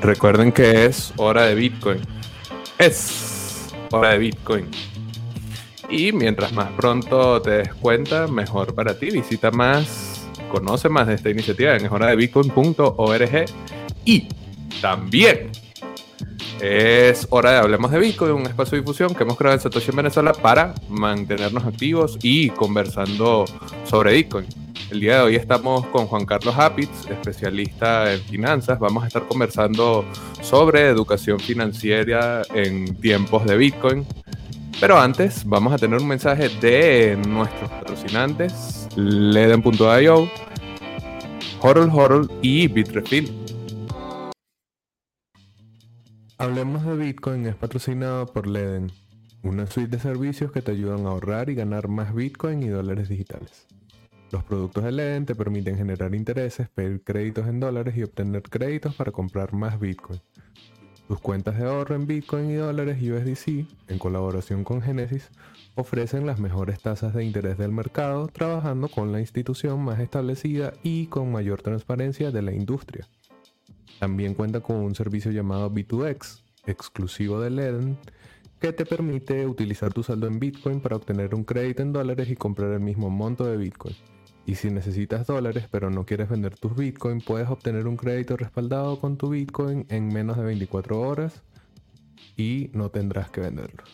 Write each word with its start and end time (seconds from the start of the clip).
Recuerden 0.00 0.50
que 0.50 0.86
es 0.86 1.12
hora 1.16 1.44
de 1.44 1.54
Bitcoin. 1.54 2.00
Es 2.78 3.68
hora 3.90 4.10
de 4.10 4.18
Bitcoin. 4.18 4.66
Y 5.90 6.12
mientras 6.12 6.52
más 6.52 6.70
pronto 6.72 7.42
te 7.42 7.50
des 7.50 7.74
cuenta, 7.74 8.26
mejor 8.26 8.74
para 8.74 8.98
ti. 8.98 9.10
Visita 9.10 9.50
más, 9.50 10.26
conoce 10.50 10.88
más 10.88 11.06
de 11.06 11.14
esta 11.14 11.28
iniciativa 11.30 11.76
en 11.76 11.84
eshoradebitcoin.org. 11.84 13.44
Y 14.04 14.28
también 14.80 15.50
es 16.60 17.26
hora 17.30 17.52
de 17.52 17.58
Hablemos 17.58 17.90
de 17.90 17.98
Bitcoin, 17.98 18.32
un 18.32 18.46
espacio 18.46 18.76
de 18.76 18.82
difusión 18.82 19.14
que 19.14 19.22
hemos 19.24 19.36
creado 19.36 19.56
en 19.56 19.60
Satoshi 19.60 19.90
en 19.90 19.96
Venezuela 19.96 20.32
para 20.32 20.74
mantenernos 20.88 21.64
activos 21.64 22.18
y 22.22 22.50
conversando 22.50 23.44
sobre 23.84 24.14
Bitcoin. 24.14 24.46
El 24.90 24.98
día 24.98 25.18
de 25.18 25.22
hoy 25.22 25.36
estamos 25.36 25.86
con 25.86 26.06
Juan 26.06 26.26
Carlos 26.26 26.56
Apitz, 26.58 27.08
especialista 27.08 28.12
en 28.12 28.20
finanzas. 28.22 28.80
Vamos 28.80 29.04
a 29.04 29.06
estar 29.06 29.24
conversando 29.28 30.04
sobre 30.42 30.88
educación 30.88 31.38
financiera 31.38 32.42
en 32.52 32.96
tiempos 32.96 33.46
de 33.46 33.56
Bitcoin. 33.56 34.04
Pero 34.80 34.98
antes, 34.98 35.44
vamos 35.44 35.72
a 35.72 35.78
tener 35.78 36.00
un 36.00 36.08
mensaje 36.08 36.48
de 36.60 37.16
nuestros 37.28 37.70
patrocinantes, 37.70 38.88
Leden.io, 38.96 40.28
Horror 41.60 41.90
Horror 41.92 42.28
y 42.42 42.66
Bitrefill. 42.66 43.32
Hablemos 46.36 46.84
de 46.84 46.96
Bitcoin 46.96 47.46
es 47.46 47.54
patrocinado 47.54 48.26
por 48.26 48.48
Leden, 48.48 48.90
una 49.44 49.68
suite 49.68 49.96
de 49.96 50.02
servicios 50.02 50.50
que 50.50 50.62
te 50.62 50.72
ayudan 50.72 51.06
a 51.06 51.10
ahorrar 51.10 51.48
y 51.48 51.54
ganar 51.54 51.86
más 51.86 52.12
Bitcoin 52.12 52.64
y 52.64 52.68
dólares 52.68 53.08
digitales. 53.08 53.69
Los 54.30 54.44
productos 54.44 54.84
de 54.84 54.92
Leden 54.92 55.26
te 55.26 55.34
permiten 55.34 55.76
generar 55.76 56.14
intereses, 56.14 56.68
pedir 56.68 57.02
créditos 57.02 57.48
en 57.48 57.58
dólares 57.58 57.96
y 57.96 58.04
obtener 58.04 58.42
créditos 58.42 58.94
para 58.94 59.10
comprar 59.10 59.52
más 59.52 59.80
Bitcoin. 59.80 60.20
Tus 61.08 61.18
cuentas 61.18 61.58
de 61.58 61.64
ahorro 61.66 61.96
en 61.96 62.06
Bitcoin 62.06 62.48
y 62.48 62.54
dólares 62.54 63.02
USDC, 63.02 63.66
en 63.88 63.98
colaboración 63.98 64.62
con 64.62 64.82
Genesis, 64.82 65.30
ofrecen 65.74 66.26
las 66.26 66.38
mejores 66.38 66.80
tasas 66.80 67.12
de 67.12 67.24
interés 67.24 67.58
del 67.58 67.72
mercado 67.72 68.28
trabajando 68.28 68.86
con 68.86 69.10
la 69.10 69.18
institución 69.18 69.82
más 69.82 69.98
establecida 69.98 70.74
y 70.84 71.06
con 71.06 71.32
mayor 71.32 71.62
transparencia 71.62 72.30
de 72.30 72.42
la 72.42 72.52
industria. 72.52 73.08
También 73.98 74.34
cuenta 74.34 74.60
con 74.60 74.76
un 74.76 74.94
servicio 74.94 75.32
llamado 75.32 75.72
B2X, 75.72 76.44
exclusivo 76.66 77.40
de 77.40 77.50
Leden, 77.50 77.98
que 78.60 78.72
te 78.72 78.86
permite 78.86 79.44
utilizar 79.44 79.92
tu 79.92 80.04
saldo 80.04 80.28
en 80.28 80.38
Bitcoin 80.38 80.80
para 80.80 80.94
obtener 80.94 81.34
un 81.34 81.42
crédito 81.42 81.82
en 81.82 81.92
dólares 81.92 82.30
y 82.30 82.36
comprar 82.36 82.70
el 82.70 82.80
mismo 82.80 83.10
monto 83.10 83.44
de 83.44 83.56
Bitcoin. 83.56 83.96
Y 84.50 84.56
si 84.56 84.68
necesitas 84.68 85.28
dólares 85.28 85.68
pero 85.70 85.90
no 85.90 86.04
quieres 86.04 86.28
vender 86.28 86.58
tus 86.58 86.74
Bitcoin, 86.74 87.20
puedes 87.20 87.48
obtener 87.48 87.86
un 87.86 87.96
crédito 87.96 88.36
respaldado 88.36 88.98
con 88.98 89.16
tu 89.16 89.28
Bitcoin 89.28 89.86
en 89.90 90.08
menos 90.08 90.36
de 90.36 90.42
24 90.42 91.00
horas 91.00 91.44
y 92.36 92.68
no 92.72 92.90
tendrás 92.90 93.30
que 93.30 93.42
venderlo. 93.42 93.84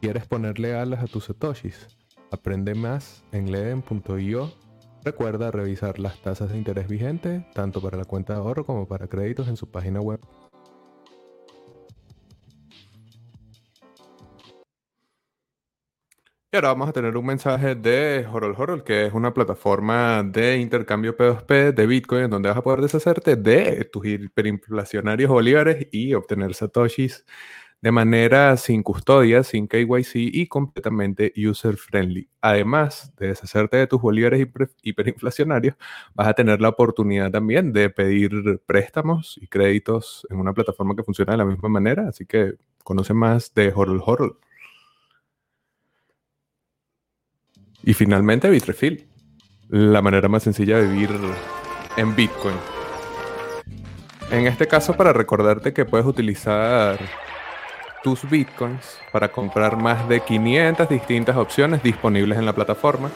¿Quieres 0.00 0.24
ponerle 0.24 0.76
alas 0.76 1.02
a 1.02 1.08
tus 1.08 1.24
satoshis? 1.24 1.88
Aprende 2.30 2.76
más 2.76 3.24
en 3.32 3.50
leden.io. 3.50 4.52
Recuerda 5.02 5.50
revisar 5.50 5.98
las 5.98 6.22
tasas 6.22 6.52
de 6.52 6.58
interés 6.58 6.86
vigentes 6.86 7.42
tanto 7.52 7.82
para 7.82 7.98
la 7.98 8.04
cuenta 8.04 8.34
de 8.34 8.38
ahorro 8.38 8.64
como 8.64 8.86
para 8.86 9.08
créditos 9.08 9.48
en 9.48 9.56
su 9.56 9.72
página 9.72 10.00
web. 10.00 10.20
Ahora 16.56 16.68
vamos 16.68 16.88
a 16.88 16.92
tener 16.92 17.14
un 17.18 17.26
mensaje 17.26 17.74
de 17.74 18.26
Horol 18.32 18.54
Horol, 18.56 18.82
que 18.82 19.04
es 19.04 19.12
una 19.12 19.34
plataforma 19.34 20.22
de 20.22 20.56
intercambio 20.56 21.14
P2P 21.14 21.74
de 21.74 21.86
Bitcoin, 21.86 22.24
en 22.24 22.30
donde 22.30 22.48
vas 22.48 22.56
a 22.56 22.62
poder 22.62 22.80
deshacerte 22.80 23.36
de 23.36 23.84
tus 23.84 24.06
hiperinflacionarios 24.06 25.30
bolívares 25.30 25.86
y 25.92 26.14
obtener 26.14 26.54
satoshis 26.54 27.26
de 27.82 27.92
manera 27.92 28.56
sin 28.56 28.82
custodia, 28.82 29.42
sin 29.42 29.68
KYC 29.68 30.12
y 30.14 30.46
completamente 30.46 31.30
user 31.36 31.76
friendly. 31.76 32.30
Además 32.40 33.12
de 33.18 33.26
deshacerte 33.28 33.76
de 33.76 33.86
tus 33.86 34.00
bolívares 34.00 34.48
hiperinflacionarios, 34.82 35.76
vas 36.14 36.28
a 36.28 36.32
tener 36.32 36.62
la 36.62 36.70
oportunidad 36.70 37.30
también 37.30 37.74
de 37.74 37.90
pedir 37.90 38.62
préstamos 38.64 39.38
y 39.42 39.46
créditos 39.46 40.26
en 40.30 40.38
una 40.38 40.54
plataforma 40.54 40.96
que 40.96 41.04
funciona 41.04 41.32
de 41.32 41.38
la 41.38 41.44
misma 41.44 41.68
manera. 41.68 42.08
Así 42.08 42.24
que 42.24 42.54
conoce 42.82 43.12
más 43.12 43.52
de 43.52 43.74
Horol 43.74 44.02
Horol. 44.02 44.38
Y 47.86 47.94
finalmente 47.94 48.50
Bitrefill, 48.50 49.06
la 49.68 50.02
manera 50.02 50.28
más 50.28 50.42
sencilla 50.42 50.76
de 50.78 50.88
vivir 50.88 51.10
en 51.96 52.16
Bitcoin. 52.16 52.56
En 54.32 54.48
este 54.48 54.66
caso 54.66 54.96
para 54.96 55.12
recordarte 55.12 55.72
que 55.72 55.84
puedes 55.84 56.04
utilizar 56.04 56.98
tus 58.02 58.28
Bitcoins 58.28 58.98
para 59.12 59.30
comprar 59.30 59.76
más 59.76 60.08
de 60.08 60.18
500 60.18 60.88
distintas 60.88 61.36
opciones 61.36 61.80
disponibles 61.80 62.36
en 62.36 62.44
la 62.44 62.52
plataforma, 62.52 63.08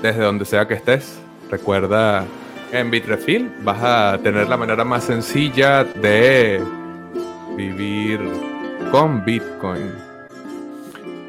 desde 0.00 0.22
donde 0.22 0.44
sea 0.44 0.68
que 0.68 0.74
estés. 0.74 1.18
Recuerda, 1.50 2.24
en 2.70 2.92
Bitrefill 2.92 3.52
vas 3.64 3.82
a 3.82 4.18
tener 4.22 4.48
la 4.48 4.56
manera 4.56 4.84
más 4.84 5.02
sencilla 5.02 5.82
de 5.82 6.62
vivir 7.56 8.20
con 8.92 9.24
Bitcoin. 9.24 9.90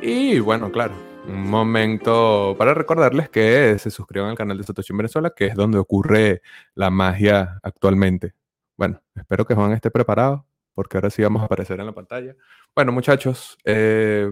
Y 0.03 0.37
bueno, 0.37 0.71
claro, 0.71 0.93
un 1.27 1.49
momento 1.49 2.55
para 2.57 2.73
recordarles 2.73 3.29
que 3.29 3.77
se 3.79 3.89
suscriban 3.89 4.29
al 4.29 4.37
canal 4.37 4.57
de 4.57 4.63
Satoshi 4.63 4.93
en 4.93 4.97
Venezuela, 4.97 5.33
que 5.35 5.47
es 5.47 5.55
donde 5.55 5.77
ocurre 5.77 6.41
la 6.73 6.89
magia 6.89 7.59
actualmente. 7.63 8.33
Bueno, 8.77 9.01
espero 9.15 9.45
que 9.45 9.55
Juan 9.55 9.71
esté 9.71 9.89
preparado, 9.91 10.45
porque 10.73 10.97
ahora 10.97 11.09
sí 11.09 11.21
vamos 11.23 11.41
a 11.41 11.45
aparecer 11.45 11.79
en 11.79 11.85
la 11.85 11.93
pantalla. 11.93 12.35
Bueno, 12.75 12.91
muchachos, 12.91 13.57
eh, 13.63 14.31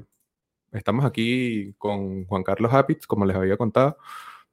estamos 0.71 1.05
aquí 1.05 1.73
con 1.77 2.25
Juan 2.25 2.43
Carlos 2.43 2.73
Apitz, 2.73 3.07
como 3.07 3.25
les 3.25 3.35
había 3.35 3.57
contado. 3.57 3.97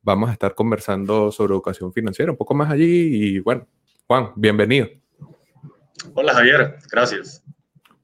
Vamos 0.02 0.30
a 0.30 0.32
estar 0.32 0.54
conversando 0.54 1.30
sobre 1.30 1.52
educación 1.52 1.92
financiera 1.92 2.32
un 2.32 2.38
poco 2.38 2.54
más 2.54 2.70
allí. 2.70 3.36
Y 3.36 3.40
bueno, 3.40 3.66
Juan, 4.06 4.32
bienvenido. 4.36 4.88
Hola 6.14 6.32
Javier, 6.32 6.78
gracias. 6.90 7.44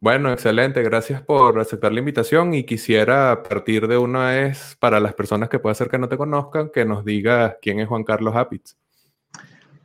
Bueno, 0.07 0.33
excelente. 0.33 0.85
Gracias 0.85 1.21
por 1.21 1.59
aceptar 1.59 1.91
la 1.91 1.99
invitación 1.99 2.55
y 2.55 2.63
quisiera 2.63 3.43
partir 3.43 3.89
de 3.89 3.99
una 3.99 4.29
vez 4.29 4.77
para 4.79 5.01
las 5.01 5.15
personas 5.15 5.49
que 5.49 5.59
puede 5.59 5.75
ser 5.75 5.89
que 5.89 5.99
no 5.99 6.09
te 6.09 6.17
conozcan, 6.17 6.71
que 6.73 6.85
nos 6.85 7.05
diga 7.05 7.59
quién 7.61 7.81
es 7.81 7.89
Juan 7.89 8.05
Carlos 8.05 8.37
Apitz. 8.37 8.77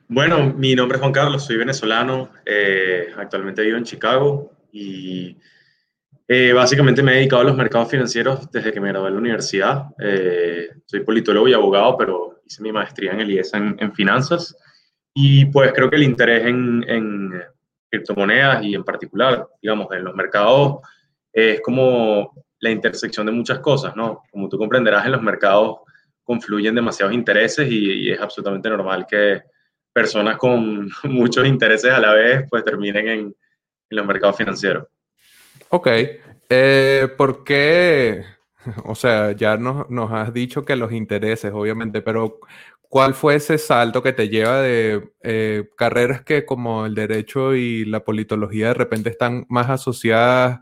Bueno, 0.07 0.53
mi 0.55 0.75
nombre 0.75 0.97
es 0.97 1.01
Juan 1.01 1.11
Carlos, 1.11 1.43
soy 1.43 1.57
venezolano, 1.57 2.29
eh, 2.45 3.07
actualmente 3.17 3.63
vivo 3.63 3.77
en 3.79 3.83
Chicago 3.83 4.51
y 4.71 5.39
eh, 6.27 6.53
básicamente 6.53 7.01
me 7.01 7.13
he 7.13 7.15
dedicado 7.15 7.41
a 7.41 7.45
los 7.45 7.57
mercados 7.57 7.89
financieros 7.89 8.51
desde 8.51 8.71
que 8.71 8.79
me 8.79 8.89
gradué 8.89 9.07
en 9.07 9.15
la 9.15 9.21
universidad. 9.21 9.85
Eh, 9.97 10.69
soy 10.85 10.99
politólogo 10.99 11.47
y 11.47 11.55
abogado, 11.55 11.97
pero 11.97 12.41
hice 12.45 12.61
mi 12.61 12.71
maestría 12.71 13.13
en 13.13 13.21
el 13.21 13.31
IES 13.31 13.55
en, 13.55 13.91
finanzas 13.95 14.55
y 15.15 15.45
pues 15.45 15.73
creo 15.73 15.89
que 15.89 15.95
el 15.95 16.03
interés 16.03 16.45
en 16.45 17.41
criptomonedas 17.91 18.63
y 18.63 18.73
en 18.73 18.83
particular, 18.83 19.47
digamos, 19.61 19.87
en 19.91 20.05
los 20.05 20.15
mercados 20.15 20.79
es 21.31 21.61
como 21.61 22.33
la 22.59 22.71
intersección 22.71 23.25
de 23.25 23.31
muchas 23.31 23.59
cosas, 23.59 23.95
¿no? 23.95 24.23
Como 24.31 24.47
tú 24.47 24.57
comprenderás, 24.57 25.05
en 25.05 25.11
los 25.11 25.21
mercados 25.21 25.79
confluyen 26.23 26.75
demasiados 26.75 27.13
intereses 27.13 27.67
y, 27.69 28.09
es 28.09 28.19
absolutamente 28.19 28.69
normal 28.69 29.05
que 29.09 29.41
personas 29.93 30.37
con 30.37 30.89
muchos 31.03 31.45
intereses 31.45 31.91
a 31.91 31.99
la 31.99 32.13
vez 32.13 32.45
pues 32.49 32.63
terminen 32.63 33.07
en, 33.07 33.19
en 33.19 33.35
los 33.89 34.05
mercados 34.05 34.37
financieros. 34.37 34.87
Ok, 35.69 35.87
eh, 36.49 37.07
¿por 37.17 37.43
qué? 37.43 38.23
O 38.85 38.93
sea, 38.93 39.31
ya 39.31 39.57
nos, 39.57 39.89
nos, 39.89 40.11
has 40.11 40.31
dicho 40.31 40.63
que 40.63 40.75
los 40.75 40.91
intereses, 40.91 41.51
obviamente, 41.51 42.03
pero 42.03 42.39
¿Cuál 42.91 43.13
fue 43.13 43.35
ese 43.35 43.57
salto 43.57 44.03
que 44.03 44.11
te 44.11 44.27
lleva 44.27 44.61
de 44.61 45.13
eh, 45.21 45.63
carreras 45.77 46.23
que 46.23 46.45
como 46.45 46.85
el 46.85 46.93
derecho 46.93 47.55
y 47.55 47.85
la 47.85 48.03
politología 48.03 48.67
de 48.67 48.73
repente 48.73 49.09
están 49.09 49.45
más 49.47 49.69
asociadas 49.69 50.59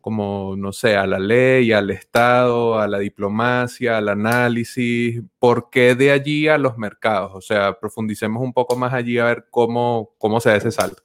como, 0.00 0.54
no 0.56 0.72
sé, 0.72 0.96
a 0.96 1.06
la 1.06 1.18
ley, 1.18 1.70
al 1.72 1.90
Estado, 1.90 2.80
a 2.80 2.88
la 2.88 2.98
diplomacia, 2.98 3.98
al 3.98 4.08
análisis? 4.08 5.20
¿Por 5.38 5.68
qué 5.68 5.94
de 5.94 6.12
allí 6.12 6.48
a 6.48 6.56
los 6.56 6.78
mercados? 6.78 7.32
O 7.34 7.42
sea, 7.42 7.78
profundicemos 7.78 8.42
un 8.42 8.54
poco 8.54 8.74
más 8.74 8.94
allí 8.94 9.18
a 9.18 9.26
ver 9.26 9.44
cómo, 9.50 10.14
cómo 10.16 10.40
se 10.40 10.48
da 10.48 10.56
ese 10.56 10.70
salto. 10.70 11.02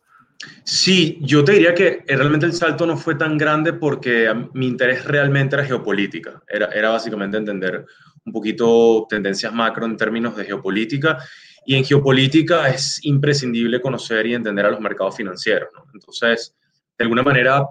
Sí, 0.64 1.20
yo 1.20 1.44
te 1.44 1.52
diría 1.52 1.74
que 1.74 2.06
realmente 2.08 2.46
el 2.46 2.54
salto 2.54 2.86
no 2.86 2.96
fue 2.96 3.16
tan 3.16 3.38
grande 3.38 3.74
porque 3.74 4.34
mi 4.54 4.68
interés 4.68 5.04
realmente 5.04 5.58
era 5.58 5.66
geopolítica. 5.66 6.42
Era, 6.48 6.68
era 6.68 6.92
básicamente 6.92 7.36
entender 7.36 7.86
un 8.26 8.34
poquito 8.34 9.06
tendencias 9.10 9.54
macro 9.54 9.86
en 9.86 9.98
términos 9.98 10.36
de 10.36 10.46
geopolítica. 10.46 11.18
Y 11.66 11.76
en 11.76 11.86
geopolítica 11.86 12.70
es 12.70 13.00
imprescindible 13.04 13.82
conocer 13.82 14.28
y 14.28 14.36
entender 14.36 14.66
a 14.66 14.72
los 14.72 14.80
mercados 14.80 15.16
financieros. 15.16 15.70
Entonces, 15.94 16.56
de 16.98 17.04
alguna 17.04 17.24
manera, 17.24 17.68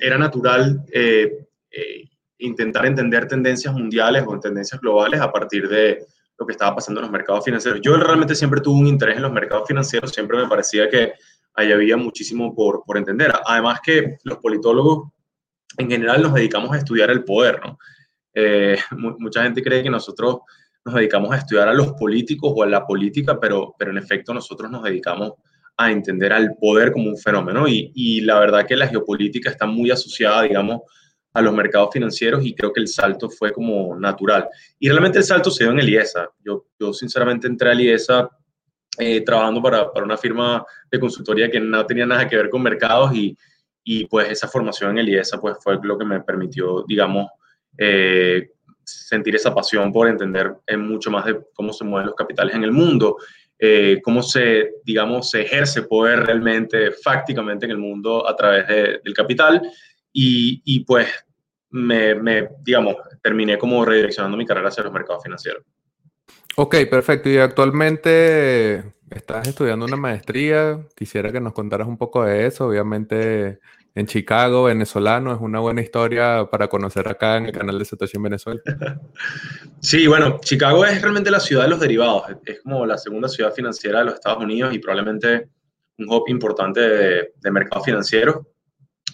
era 0.00 0.18
natural 0.18 0.82
eh, 0.92 1.46
eh, 1.70 2.04
intentar 2.38 2.86
entender 2.86 3.28
tendencias 3.28 3.74
mundiales 3.74 4.24
o 4.26 4.38
tendencias 4.40 4.80
globales 4.80 5.20
a 5.20 5.30
partir 5.30 5.68
de 5.68 6.06
lo 6.38 6.46
que 6.46 6.52
estaba 6.52 6.74
pasando 6.74 7.00
en 7.00 7.02
los 7.02 7.12
mercados 7.12 7.44
financieros. 7.44 7.80
Yo 7.82 7.96
realmente 7.98 8.34
siempre 8.34 8.62
tuve 8.62 8.80
un 8.80 8.86
interés 8.86 9.16
en 9.16 9.22
los 9.22 9.32
mercados 9.32 9.68
financieros, 9.68 10.10
siempre 10.10 10.38
me 10.38 10.48
parecía 10.48 10.88
que 10.88 11.12
ahí 11.54 11.70
había 11.70 11.98
muchísimo 11.98 12.54
por, 12.54 12.82
por 12.84 12.96
entender. 12.96 13.32
Además 13.44 13.80
que 13.82 14.16
los 14.24 14.38
politólogos 14.38 15.10
en 15.76 15.90
general 15.90 16.22
nos 16.22 16.32
dedicamos 16.32 16.72
a 16.72 16.78
estudiar 16.78 17.10
el 17.10 17.24
poder, 17.24 17.60
¿no? 17.62 17.78
Eh, 18.34 18.76
mucha 19.18 19.42
gente 19.42 19.62
cree 19.62 19.82
que 19.82 19.90
nosotros 19.90 20.38
nos 20.84 20.94
dedicamos 20.94 21.32
a 21.32 21.36
estudiar 21.36 21.68
a 21.68 21.74
los 21.74 21.92
políticos 21.92 22.52
o 22.54 22.62
a 22.62 22.66
la 22.66 22.86
política, 22.86 23.38
pero, 23.38 23.74
pero 23.78 23.90
en 23.90 23.98
efecto 23.98 24.32
nosotros 24.32 24.70
nos 24.70 24.82
dedicamos 24.82 25.34
a 25.76 25.90
entender 25.90 26.32
al 26.32 26.56
poder 26.60 26.92
como 26.92 27.08
un 27.08 27.18
fenómeno 27.18 27.66
y, 27.66 27.90
y 27.94 28.20
la 28.20 28.38
verdad 28.38 28.66
que 28.66 28.76
la 28.76 28.88
geopolítica 28.88 29.50
está 29.50 29.66
muy 29.66 29.90
asociada, 29.90 30.42
digamos, 30.42 30.82
a 31.32 31.40
los 31.42 31.54
mercados 31.54 31.90
financieros 31.92 32.44
y 32.44 32.54
creo 32.54 32.72
que 32.72 32.80
el 32.80 32.88
salto 32.88 33.30
fue 33.30 33.52
como 33.52 33.96
natural. 33.96 34.48
Y 34.78 34.88
realmente 34.88 35.18
el 35.18 35.24
salto 35.24 35.50
se 35.50 35.64
dio 35.64 35.72
en 35.72 35.78
el 35.78 35.88
IESA. 35.88 36.28
Yo, 36.44 36.66
yo 36.78 36.92
sinceramente 36.92 37.46
entré 37.46 37.70
al 37.70 37.80
IESA 37.80 38.28
eh, 38.98 39.20
trabajando 39.22 39.62
para, 39.62 39.92
para, 39.92 40.04
una 40.04 40.16
firma 40.16 40.64
de 40.90 40.98
consultoría 40.98 41.50
que 41.50 41.60
no 41.60 41.86
tenía 41.86 42.06
nada 42.06 42.28
que 42.28 42.36
ver 42.36 42.50
con 42.50 42.62
mercados 42.62 43.14
y, 43.14 43.36
y 43.84 44.06
pues 44.06 44.28
esa 44.30 44.48
formación 44.48 44.90
en 44.92 44.98
el 44.98 45.08
IESA 45.08 45.40
pues 45.40 45.56
fue 45.62 45.78
lo 45.82 45.96
que 45.96 46.04
me 46.04 46.20
permitió, 46.20 46.84
digamos, 46.86 47.28
eh, 47.80 48.50
sentir 48.84 49.34
esa 49.34 49.54
pasión 49.54 49.90
por 49.92 50.06
entender 50.06 50.52
mucho 50.76 51.10
más 51.10 51.24
de 51.24 51.40
cómo 51.54 51.72
se 51.72 51.84
mueven 51.84 52.08
los 52.08 52.14
capitales 52.14 52.54
en 52.54 52.62
el 52.62 52.72
mundo, 52.72 53.16
eh, 53.58 54.00
cómo 54.02 54.22
se, 54.22 54.74
digamos, 54.84 55.30
se 55.30 55.42
ejerce 55.42 55.82
poder 55.82 56.20
realmente, 56.20 56.92
fácticamente 56.92 57.64
en 57.64 57.72
el 57.72 57.78
mundo 57.78 58.28
a 58.28 58.36
través 58.36 58.68
del 58.68 59.14
capital. 59.14 59.62
Y, 60.12 60.60
y 60.64 60.84
pues 60.84 61.08
me, 61.70 62.14
me, 62.14 62.48
digamos, 62.62 62.96
terminé 63.22 63.56
como 63.56 63.84
redireccionando 63.84 64.36
mi 64.36 64.44
carrera 64.44 64.68
hacia 64.68 64.84
los 64.84 64.92
mercados 64.92 65.22
financieros. 65.22 65.62
Ok, 66.56 66.76
perfecto. 66.90 67.30
Y 67.30 67.38
actualmente 67.38 68.92
estás 69.10 69.48
estudiando 69.48 69.86
una 69.86 69.96
maestría. 69.96 70.86
Quisiera 70.96 71.32
que 71.32 71.40
nos 71.40 71.52
contaras 71.52 71.86
un 71.86 71.96
poco 71.96 72.24
de 72.24 72.46
eso. 72.46 72.66
Obviamente 72.66 73.60
en 73.94 74.06
Chicago, 74.06 74.64
venezolano, 74.64 75.34
es 75.34 75.40
una 75.40 75.60
buena 75.60 75.80
historia 75.80 76.48
para 76.50 76.68
conocer 76.68 77.08
acá 77.08 77.36
en 77.36 77.46
el 77.46 77.52
canal 77.52 77.78
de 77.78 77.84
Situación 77.84 78.22
Venezuela. 78.22 78.60
Sí, 79.82 80.06
bueno, 80.06 80.40
Chicago 80.42 80.84
es 80.84 81.00
realmente 81.00 81.30
la 81.30 81.40
ciudad 81.40 81.62
de 81.62 81.70
los 81.70 81.80
derivados, 81.80 82.24
es 82.44 82.60
como 82.60 82.84
la 82.84 82.98
segunda 82.98 83.30
ciudad 83.30 83.54
financiera 83.54 84.00
de 84.00 84.04
los 84.04 84.14
Estados 84.14 84.42
Unidos 84.42 84.74
y 84.74 84.78
probablemente 84.78 85.48
un 85.96 86.06
hub 86.06 86.24
importante 86.28 86.80
de, 86.80 87.32
de 87.40 87.50
mercado 87.50 87.82
financiero. 87.82 88.46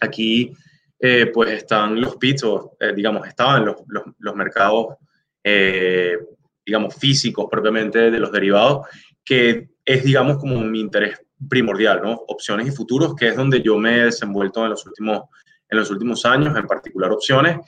Aquí, 0.01 0.53
eh, 0.99 1.31
pues 1.33 1.51
están 1.51 2.01
los 2.01 2.17
pits, 2.17 2.43
eh, 2.81 2.93
digamos, 2.95 3.29
estaban 3.29 3.65
los, 3.65 3.77
los, 3.87 4.03
los 4.19 4.35
mercados, 4.35 4.97
eh, 5.45 6.19
digamos, 6.65 6.97
físicos 6.97 7.47
propiamente 7.51 8.11
de 8.11 8.19
los 8.19 8.33
derivados, 8.33 8.89
que 9.25 9.69
es, 9.85 10.05
digamos, 10.05 10.39
como 10.39 10.59
mi 10.61 10.81
interés 10.81 11.21
primordial, 11.49 12.01
¿no? 12.03 12.13
Opciones 12.29 12.69
y 12.69 12.71
futuros, 12.71 13.15
que 13.15 13.29
es 13.29 13.37
donde 13.37 13.63
yo 13.63 13.79
me 13.79 13.97
he 13.97 14.05
desenvuelto 14.05 14.65
en 14.65 14.71
los 14.71 14.87
últimos, 14.87 15.23
en 15.69 15.79
los 15.79 15.91
últimos 15.91 16.25
años, 16.25 16.57
en 16.57 16.67
particular 16.67 17.13
opciones. 17.13 17.59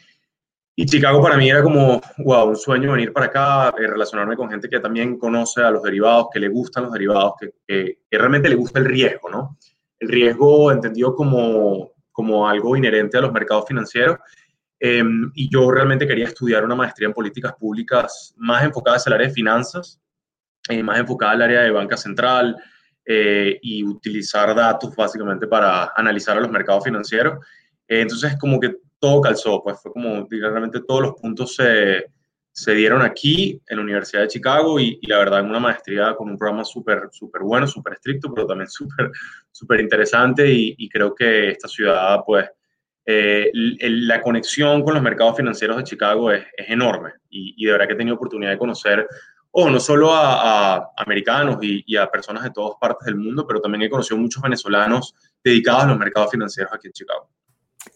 Y 0.75 0.87
Chicago 0.87 1.21
para 1.21 1.37
mí 1.37 1.51
era 1.51 1.63
como, 1.63 2.01
wow, 2.19 2.49
un 2.49 2.57
sueño 2.57 2.93
venir 2.93 3.13
para 3.13 3.27
acá, 3.27 3.75
eh, 3.79 3.87
relacionarme 3.87 4.37
con 4.37 4.49
gente 4.49 4.69
que 4.69 4.79
también 4.79 5.19
conoce 5.19 5.61
a 5.61 5.73
los 5.73 5.83
derivados, 5.83 6.29
que 6.33 6.39
le 6.39 6.49
gustan 6.49 6.85
los 6.85 6.93
derivados, 6.93 7.33
que, 7.41 7.53
que, 7.67 7.99
realmente 8.19 8.49
le 8.49 8.55
gusta 8.55 8.79
el 8.79 8.85
riesgo, 8.85 9.29
¿no? 9.29 9.59
El 9.99 10.09
riesgo 10.09 10.71
entendido 10.71 11.17
como, 11.17 11.95
como 12.13 12.49
algo 12.49 12.77
inherente 12.77 13.19
a 13.19 13.23
los 13.23 13.33
mercados 13.33 13.65
financieros. 13.67 14.19
Eh, 14.81 15.03
y 15.35 15.51
yo 15.51 15.69
realmente 15.71 16.07
quería 16.07 16.27
estudiar 16.27 16.65
una 16.65 16.77
maestría 16.77 17.09
en 17.09 17.15
políticas 17.15 17.55
públicas 17.55 18.33
más 18.37 18.63
enfocada 18.63 18.99
hacia 18.99 19.11
el 19.11 19.15
área 19.15 19.27
de 19.27 19.35
finanzas, 19.35 20.01
eh, 20.69 20.83
más 20.83 21.01
enfocada 21.01 21.33
al 21.33 21.43
área 21.43 21.63
de 21.63 21.73
banca 21.73 21.97
central, 21.97 22.57
eh, 23.11 23.59
y 23.63 23.83
utilizar 23.83 24.55
datos 24.55 24.95
básicamente 24.95 25.47
para 25.47 25.95
analizar 25.97 26.37
a 26.37 26.41
los 26.41 26.51
mercados 26.51 26.85
financieros. 26.85 27.43
Eh, 27.89 28.03
entonces, 28.03 28.37
como 28.39 28.61
que 28.61 28.77
todo 28.99 29.23
calzó, 29.23 29.63
pues 29.63 29.81
fue 29.81 29.91
como 29.93 30.27
realmente 30.29 30.83
todos 30.87 31.01
los 31.01 31.15
puntos 31.15 31.55
se, 31.55 32.05
se 32.53 32.75
dieron 32.75 33.01
aquí 33.01 33.63
en 33.67 33.79
la 33.79 33.83
Universidad 33.83 34.21
de 34.21 34.29
Chicago 34.29 34.79
y, 34.79 35.01
la 35.07 35.21
verdad 35.21 35.41
en 35.41 35.47
una 35.47 35.59
maestría 35.59 36.15
con 36.17 36.29
un 36.29 36.37
programa 36.37 36.67
súper 36.67 37.09
súper 37.11 37.41
bueno, 37.41 37.67
súper 37.67 37.95
estricto, 37.95 38.31
pero 38.35 38.47
también 38.47 38.69
súper 38.69 39.11
súper 39.51 39.81
interesante 39.81 40.47
y, 40.47 40.87
creo 40.91 41.15
que 41.15 41.49
esta 41.53 41.67
ciudad, 41.67 42.21
pues, 42.27 42.47
eh, 43.07 43.51
la 43.55 44.21
conexión 44.21 44.83
con 44.83 44.93
los 44.93 45.03
mercados 45.03 45.39
financieros 45.39 45.79
de 45.79 45.85
Chicago 45.85 46.31
es, 46.31 46.45
es 46.55 46.69
enorme 46.69 47.13
y, 47.31 47.55
y, 47.57 47.65
de 47.65 47.73
verdad 47.73 47.87
que 47.87 47.95
he 47.95 47.97
tenido 47.97 48.17
oportunidad 48.17 48.51
de 48.51 48.59
conocer 48.59 49.09
o 49.51 49.71
no 49.71 49.81
solo 49.81 50.13
a, 50.13 50.93
americanos 50.97 51.59
y, 51.63 51.97
a 51.97 52.11
personas 52.11 52.45
de 52.45 52.51
todas 52.51 52.77
partes 52.81 53.07
del 53.07 53.17
mundo, 53.17 53.47
pero 53.47 53.61
también 53.61 53.83
he 53.83 53.91
conocido 53.91 54.19
muchos 54.19 54.43
venezolanos 54.43 55.15
dedicados 55.43 55.85
a 55.85 55.87
los 55.89 55.99
mercados 55.99 56.31
financieros 56.31 56.73
aquí 56.73 56.89
en 56.89 56.93
Chicago. 56.93 57.29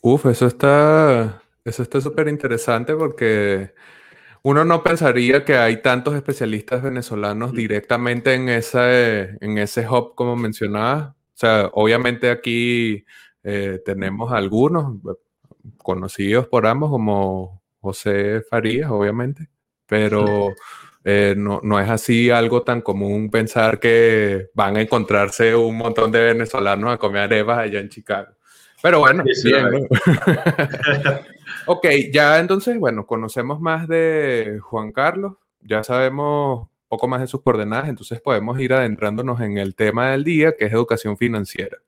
Uf, 0.00 0.26
eso 0.26 0.46
está 0.46 1.42
eso 1.64 1.82
está 1.82 2.00
súper 2.00 2.28
interesante 2.28 2.94
porque 2.94 3.74
uno 4.42 4.64
no 4.64 4.82
pensaría 4.82 5.44
que 5.44 5.56
hay 5.56 5.80
tantos 5.80 6.14
especialistas 6.14 6.82
venezolanos 6.82 7.52
directamente 7.52 8.34
en 8.34 8.48
ese, 8.48 9.36
en 9.40 9.58
ese 9.58 9.88
hub 9.88 10.14
como 10.16 10.34
mencionabas. 10.34 11.10
O 11.10 11.14
sea, 11.34 11.70
obviamente 11.72 12.30
aquí 12.30 13.04
eh, 13.44 13.80
tenemos 13.84 14.32
algunos 14.32 14.96
conocidos 15.78 16.48
por 16.48 16.66
ambos 16.66 16.90
como 16.90 17.62
José 17.80 18.42
Farías, 18.48 18.90
obviamente, 18.90 19.48
pero... 19.86 20.48
Eh, 21.04 21.34
no, 21.36 21.60
no, 21.62 21.80
es 21.80 21.90
así 21.90 22.30
algo 22.30 22.62
tan 22.62 22.80
común 22.80 23.28
pensar 23.30 23.80
que 23.80 24.50
van 24.54 24.76
a 24.76 24.82
encontrarse 24.82 25.54
un 25.54 25.76
montón 25.76 26.12
de 26.12 26.22
venezolanos 26.22 26.92
a 26.92 26.98
comer 26.98 27.22
arepas 27.22 27.58
allá 27.58 27.80
en 27.80 27.88
Chicago. 27.88 28.28
Pero 28.82 29.00
bueno, 29.00 29.24
bien. 29.44 29.88
ok, 31.66 31.86
ya 32.12 32.38
entonces, 32.38 32.78
bueno, 32.78 33.06
conocemos 33.06 33.60
más 33.60 33.86
de 33.88 34.58
Juan 34.60 34.92
Carlos, 34.92 35.34
ya 35.60 35.84
sabemos 35.84 36.68
poco 36.88 37.08
más 37.08 37.20
de 37.20 37.26
sus 37.26 37.42
coordenadas, 37.42 37.88
entonces 37.88 38.20
podemos 38.20 38.60
ir 38.60 38.74
adentrándonos 38.74 39.40
en 39.40 39.56
el 39.56 39.74
tema 39.74 40.10
del 40.10 40.24
día, 40.24 40.56
que 40.56 40.66
es 40.66 40.72
educación 40.72 41.16
financiera. 41.16 41.78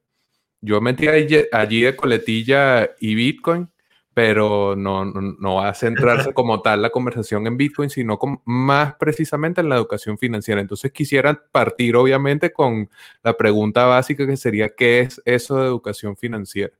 Yo 0.60 0.80
metí 0.80 1.06
allí 1.08 1.82
de 1.82 1.94
coletilla 1.94 2.90
y 2.98 3.14
Bitcoin, 3.14 3.68
pero 4.14 4.76
no, 4.76 5.04
no, 5.04 5.56
va 5.56 5.68
a 5.68 5.75
centrarse 5.75 6.33
como 6.33 6.62
tal 6.62 6.83
la 6.83 6.90
conversación 6.90 7.49
en 7.49 7.56
Bitcoin, 7.56 7.90
sino 7.90 8.16
más 8.44 8.94
precisamente 8.94 9.61
en 9.61 9.68
la 9.68 9.75
educación 9.75 10.16
financiera. 10.18 10.61
Entonces 10.61 10.92
quisiera 10.92 11.42
partir 11.50 11.97
obviamente 11.97 12.52
con 12.52 12.88
la 13.25 13.37
pregunta 13.37 13.85
básica 13.87 14.25
que 14.25 14.37
sería, 14.37 14.68
¿qué 14.68 15.00
es 15.00 15.21
eso 15.25 15.59
de 15.59 15.66
educación 15.66 16.16
financiera? 16.16 16.73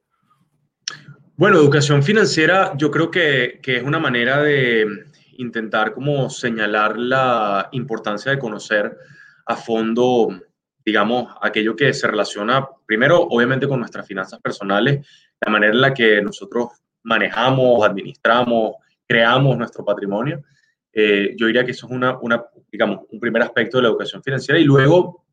Bueno, 1.37 1.59
educación 1.59 2.05
financiera 2.05 2.73
yo 2.76 2.93
creo 2.93 3.11
que, 3.11 3.59
que 3.61 3.79
es 3.79 3.83
una 3.83 3.99
manera 3.99 4.41
de 4.41 4.87
intentar 5.38 5.93
como 5.93 6.31
señalar 6.31 6.97
la 6.97 7.69
importancia 7.73 8.31
de 8.31 8.38
conocer 8.38 8.97
a 9.47 9.57
fondo, 9.57 10.29
digamos, 10.85 11.35
aquello 11.43 11.75
que 11.75 11.93
se 11.93 12.07
relaciona 12.07 12.64
primero, 12.87 13.23
obviamente, 13.23 13.67
con 13.67 13.81
nuestras 13.81 14.07
finanzas 14.07 14.41
personales, 14.41 15.05
la 15.41 15.50
manera 15.50 15.73
en 15.73 15.81
la 15.81 15.93
que 15.93 16.23
nosotros 16.23 16.69
manejamos, 17.04 17.84
administramos, 17.84 18.76
creamos 19.06 19.56
nuestro 19.56 19.84
patrimonio. 19.84 20.42
Eh, 20.92 21.34
yo 21.37 21.46
diría 21.46 21.64
que 21.64 21.73
eso 21.73 21.87
es 21.87 21.92
una, 21.92 22.18
digamos, 22.70 23.00
un 23.11 23.20
primer 23.20 23.42
aspecto 23.42 23.76
de 23.76 23.84
la 23.84 23.88
educación 23.90 24.23
financiera. 24.23 24.58
Y 24.58 24.64
luego, 24.64 25.25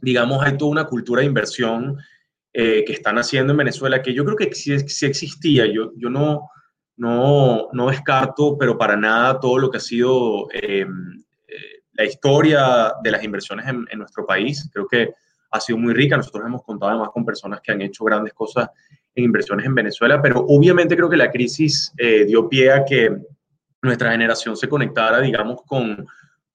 digamos, 0.00 0.42
hay 0.44 0.56
toda 0.56 0.70
una 0.70 0.84
cultura 0.84 1.20
de 1.20 1.26
inversión 1.26 1.98
eh, 2.52 2.84
que 2.86 2.92
están 2.92 3.18
haciendo 3.18 3.52
en 3.52 3.58
Venezuela, 3.58 4.02
que 4.02 4.14
yo 4.14 4.24
creo 4.24 4.36
que 4.36 4.54
sí, 4.54 4.72
existía. 4.72 5.66
Yo, 5.66 5.92
yo 5.96 6.08
no, 6.08 6.48
no, 6.96 7.68
no, 7.72 7.90
descarto, 7.90 8.56
pero 8.56 8.78
para 8.78 8.96
nada, 8.96 9.40
todo 9.40 9.58
lo 9.58 9.70
que 9.70 9.78
ha 9.78 9.80
sido 9.80 10.48
em, 10.52 11.22
eh, 11.48 11.82
la 11.92 12.04
historia 12.04 12.92
de 13.02 13.10
las 13.10 13.24
inversiones 13.24 13.66
en, 13.66 13.86
en, 13.90 13.98
nuestro 13.98 14.24
país. 14.24 14.68
Creo 14.72 14.86
que 14.86 15.12
ha 15.50 15.60
sido 15.60 15.78
muy 15.78 15.92
rica. 15.92 16.16
Nosotros 16.16 16.44
hemos 16.46 16.62
contado 16.62 16.92
además 16.92 17.10
con 17.12 17.24
personas 17.24 17.60
que 17.60 17.72
han 17.72 17.82
hecho 17.82 18.04
grandes 18.04 18.32
cosas 18.32 18.68
en 19.16 19.24
inversiones 19.24 19.66
en 19.66 19.74
Venezuela, 19.74 20.20
pero 20.22 20.44
obviamente 20.46 20.94
creo 20.94 21.08
que 21.08 21.16
la 21.16 21.30
crisis 21.30 21.92
eh, 21.96 22.24
dio 22.26 22.48
pie 22.48 22.70
a 22.70 22.84
que 22.84 23.16
nuestra 23.82 24.12
generación 24.12 24.56
se 24.56 24.68
conectara, 24.68 25.20
digamos, 25.20 25.62
con, 25.66 26.06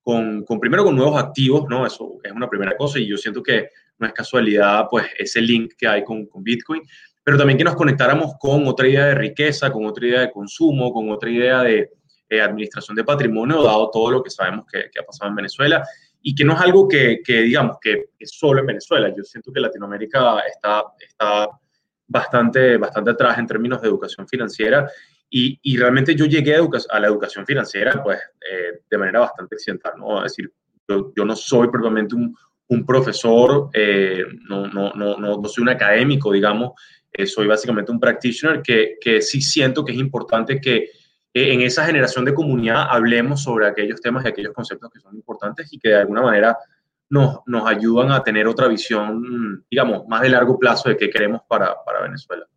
con, 0.02 0.44
con, 0.44 0.60
primero 0.60 0.84
con 0.84 0.96
nuevos 0.96 1.22
activos, 1.22 1.66
¿no? 1.68 1.86
Eso 1.86 2.20
es 2.24 2.32
una 2.32 2.48
primera 2.48 2.78
cosa 2.78 3.00
y 3.00 3.08
yo 3.08 3.18
siento 3.18 3.42
que 3.42 3.70
no 3.98 4.08
es 4.08 4.14
casualidad, 4.14 4.86
pues, 4.90 5.08
ese 5.18 5.42
link 5.42 5.74
que 5.78 5.88
hay 5.88 6.04
con, 6.04 6.28
con 6.28 6.44
Bitcoin, 6.44 6.84
pero 7.24 7.38
también 7.38 7.58
que 7.58 7.64
nos 7.64 7.76
conectáramos 7.76 8.34
con 8.40 8.68
otra 8.68 8.88
idea 8.88 9.08
de 9.08 9.16
riqueza, 9.16 9.72
con 9.72 9.86
otra 9.86 10.06
idea 10.06 10.22
de 10.22 10.32
consumo, 10.32 10.94
con 10.94 11.10
otra 11.10 11.30
idea 11.30 11.64
de 11.64 11.90
eh, 12.30 12.42
administración 12.42 12.96
de 12.96 13.04
patrimonio, 13.04 13.64
dado 13.64 13.90
todo 13.90 14.12
lo 14.12 14.24
que 14.24 14.30
sabemos 14.30 14.66
que, 14.72 14.90
que, 14.92 15.00
ha 15.00 15.04
pasado 15.04 15.30
en 15.30 15.36
Venezuela 15.36 15.84
y 16.22 16.36
que 16.36 16.46
no 16.46 16.54
es 16.54 16.62
algo 16.62 16.88
que, 16.88 17.22
que 17.24 17.42
digamos, 17.42 17.78
que 17.82 18.06
es 18.20 18.32
solo 18.32 18.60
en 18.60 18.68
Venezuela. 18.68 19.10
Yo 19.16 19.24
siento 19.24 19.52
que 19.52 19.60
Latinoamérica 19.60 20.40
está, 20.40 20.84
está 21.00 21.48
bastante, 22.12 22.78
bastante 22.78 23.12
atrás 23.12 23.38
en 23.40 23.48
términos 23.48 23.82
de 23.82 23.88
educación 23.88 24.28
financiera 24.28 24.90
y, 25.30 25.58
y 25.62 25.78
realmente 25.78 26.14
yo 26.14 26.26
llegué 26.26 26.56
a, 26.56 27.00
la 27.00 27.08
educación 27.08 27.46
financiera 27.46 28.04
pues 28.04 28.20
eh, 28.20 28.82
de 28.90 28.98
manera 28.98 29.22
bastante 29.22 29.56
accidental, 29.56 29.94
¿no? 29.98 30.18
Es 30.18 30.34
decir, 30.34 30.52
yo, 30.88 31.14
yo, 31.16 31.24
no 31.24 31.36
soy 31.36 31.70
propiamente 31.70 32.16
un, 32.16 32.36
un 32.68 32.86
profesor, 32.86 33.70
eh, 33.74 34.26
no, 34.50 34.68
no, 34.68 34.92
no, 34.94 35.18
no, 35.18 35.44
soy 35.46 35.62
un 35.62 35.70
académico, 35.70 36.34
digamos, 36.34 36.72
eh, 37.14 37.26
soy 37.26 37.48
básicamente 37.48 37.94
un 37.94 38.00
practitioner 38.00 38.62
que, 38.62 38.98
que, 39.00 39.22
sí 39.22 39.42
siento 39.42 39.86
que 39.86 39.94
es 39.94 39.98
importante 39.98 40.60
que 40.60 40.90
en 41.34 41.62
esa 41.62 41.86
generación 41.86 42.26
de 42.26 42.34
comunidad 42.34 42.88
hablemos 42.90 43.42
sobre 43.42 43.68
aquellos 43.68 44.02
temas 44.02 44.26
y 44.26 44.28
aquellos 44.28 44.54
conceptos 44.54 44.92
que 44.92 45.00
son 45.00 45.16
importantes 45.16 45.72
y 45.72 45.80
que 45.80 45.90
de 45.90 45.96
alguna 45.96 46.24
manera 46.24 46.58
nos, 47.12 47.40
nos 47.46 47.68
ayudan 47.68 48.12
a 48.12 48.24
tener 48.24 48.48
otra 48.48 48.70
visión, 48.70 49.66
digamos, 49.70 50.08
más 50.08 50.22
de 50.22 50.30
largo 50.30 50.58
plazo 50.58 50.88
de 50.88 50.96
qué 50.96 51.10
queremos 51.10 51.42
para, 51.48 51.76
para 51.84 52.02
Venezuela. 52.02 52.48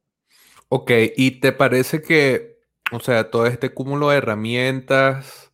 Ok, 0.68 0.92
¿y 1.16 1.40
te 1.40 1.50
parece 1.50 2.00
que, 2.00 2.60
o 2.92 3.00
sea, 3.00 3.30
todo 3.30 3.46
este 3.46 3.74
cúmulo 3.74 4.10
de 4.10 4.18
herramientas 4.18 5.52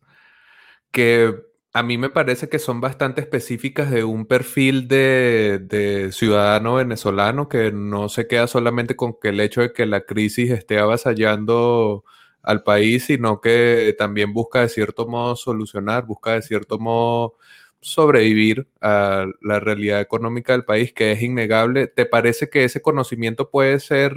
que 0.91 1.35
a 1.73 1.81
mí 1.81 1.97
me 1.97 2.11
parece 2.11 2.47
que 2.47 2.59
son 2.59 2.79
bastante 2.79 3.21
específicas 3.21 3.89
de 3.89 4.03
un 4.03 4.27
perfil 4.27 4.87
de, 4.87 6.09
ciudadano 6.11 6.75
venezolano 6.75 7.49
que 7.49 7.71
no 7.71 8.07
se 8.07 8.27
queda 8.27 8.45
solamente 8.45 8.95
con 8.95 9.15
que 9.19 9.29
el 9.29 9.39
hecho 9.39 9.61
de 9.61 9.73
que 9.73 9.87
la 9.87 10.01
crisis 10.01 10.51
esté 10.51 10.77
avasallando 10.77 12.03
al 12.43 12.61
país, 12.61 13.05
sino 13.05 13.41
que 13.41 13.95
también 13.97 14.31
busca 14.31 14.61
de 14.61 14.69
cierto 14.69 15.07
modo 15.07 15.35
solucionar, 15.35 16.05
busca 16.05 16.33
de 16.33 16.43
cierto 16.43 16.77
modo 16.77 17.37
sobrevivir 17.81 18.67
a 18.79 19.25
la 19.41 19.59
realidad 19.59 20.01
económica 20.01 20.53
del 20.53 20.63
país, 20.63 20.93
que 20.93 21.11
es 21.11 21.21
innegable. 21.21 21.87
¿Te 21.87 22.05
parece 22.05 22.49
que 22.49 22.63
ese 22.63 22.81
conocimiento 22.81 23.49
puede 23.49 23.79
ser 23.79 24.15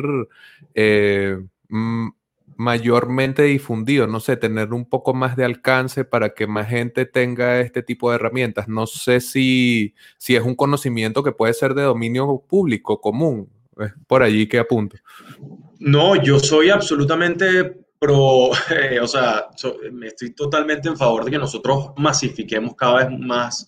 eh, 0.74 1.38
mayormente 2.56 3.42
difundido, 3.42 4.06
no 4.06 4.20
sé, 4.20 4.36
tener 4.36 4.72
un 4.72 4.84
poco 4.84 5.14
más 5.14 5.36
de 5.36 5.44
alcance 5.44 6.04
para 6.04 6.34
que 6.34 6.46
más 6.46 6.68
gente 6.68 7.06
tenga 7.06 7.60
este 7.60 7.82
tipo 7.82 8.10
de 8.10 8.16
herramientas. 8.16 8.68
No 8.68 8.86
sé 8.86 9.20
si, 9.20 9.94
si 10.18 10.36
es 10.36 10.42
un 10.42 10.54
conocimiento 10.54 11.22
que 11.22 11.32
puede 11.32 11.54
ser 11.54 11.74
de 11.74 11.82
dominio 11.82 12.42
público, 12.46 13.00
común. 13.00 13.48
Por 14.06 14.22
allí 14.22 14.46
que 14.46 14.60
apunto. 14.60 14.96
No, 15.80 16.14
yo 16.14 16.38
soy 16.38 16.70
absolutamente 16.70 17.83
pro, 18.04 18.50
eh, 18.70 19.00
o 19.00 19.06
sea, 19.06 19.48
me 19.92 20.08
estoy 20.08 20.34
totalmente 20.34 20.88
en 20.88 20.96
favor 20.96 21.24
de 21.24 21.30
que 21.30 21.38
nosotros 21.38 21.92
masifiquemos 21.96 22.74
cada 22.76 23.06
vez 23.06 23.18
más 23.18 23.66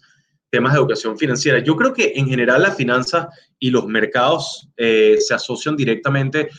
temas 0.51 0.75
de 0.75 0.79
educación 0.79 1.17
financiera. 1.19 1.59
Yo 1.61 1.75
creo 1.75 1.93
que 1.93 2.13
en 2.15 2.29
general 2.29 2.63
la 2.63 2.73
finanza 2.73 3.31
y 3.59 3.71
los 3.71 3.87
mercados 3.87 4.69
eh, 4.77 5.17
se 5.19 5.35
asocian 5.35 5.75
directamente 5.75 6.51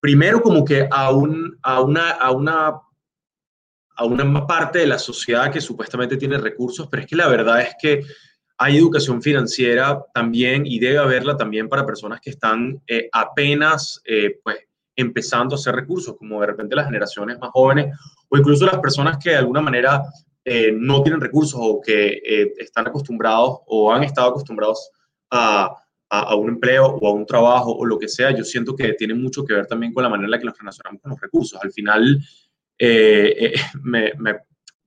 primero 0.00 0.40
como 0.40 0.64
que 0.64 0.88
a, 0.90 1.10
un, 1.10 1.58
a, 1.62 1.80
una, 1.82 2.10
a, 2.12 2.30
una, 2.30 2.72
a 3.96 4.04
una 4.04 4.46
parte 4.46 4.78
de 4.80 4.86
la 4.86 4.98
sociedad 4.98 5.52
que 5.52 5.60
supuestamente 5.60 6.16
tiene 6.16 6.38
recursos, 6.38 6.88
pero 6.90 7.02
es 7.02 7.08
que 7.08 7.16
la 7.16 7.28
verdad 7.28 7.60
es 7.60 7.74
que 7.80 8.02
hay 8.56 8.78
educación 8.78 9.20
financiera 9.20 10.02
también 10.14 10.64
y 10.66 10.78
debe 10.78 10.98
haberla 10.98 11.36
también 11.36 11.68
para 11.68 11.86
personas 11.86 12.20
que 12.20 12.30
están 12.30 12.82
eh, 12.86 13.08
apenas 13.12 14.00
pues, 14.42 14.58
empezando 14.96 15.54
a 15.54 15.58
hacer 15.58 15.74
recursos, 15.74 16.16
como 16.16 16.40
de 16.40 16.46
repente 16.46 16.76
las 16.76 16.86
generaciones 16.86 17.38
más 17.38 17.50
jóvenes 17.50 17.96
o 18.28 18.36
incluso 18.36 18.66
las 18.66 18.78
personas 18.78 19.18
que 19.22 19.30
de 19.30 19.36
alguna 19.36 19.60
manera 19.60 20.02
eh, 20.44 20.72
no 20.72 21.02
tienen 21.02 21.20
recursos 21.20 21.58
o 21.62 21.80
que 21.80 22.20
están 22.58 22.86
acostumbrados 22.86 23.60
o 23.66 23.92
han 23.92 24.04
estado 24.04 24.30
acostumbrados 24.30 24.90
a, 25.30 25.74
a, 26.22 26.34
un 26.36 26.48
empleo 26.48 26.86
o 26.86 27.08
a 27.08 27.12
un 27.12 27.26
trabajo 27.26 27.72
o 27.72 27.84
lo 27.84 27.98
que 27.98 28.08
sea, 28.08 28.30
yo 28.30 28.44
siento 28.44 28.74
que 28.76 28.92
tiene 28.94 29.14
mucho 29.14 29.44
que 29.44 29.54
ver 29.54 29.66
también 29.66 29.92
con 29.92 30.02
la 30.02 30.08
manera 30.08 30.26
en 30.26 30.30
la 30.30 30.38
que 30.38 30.46
nos 30.46 30.58
relacionamos 30.58 31.00
con 31.02 31.10
los 31.10 31.20
recursos. 31.20 31.58
Al 31.62 31.72
final, 31.72 32.20
eh, 32.78 33.34
eh, 33.38 33.52
me, 33.82 34.12
me, 34.18 34.36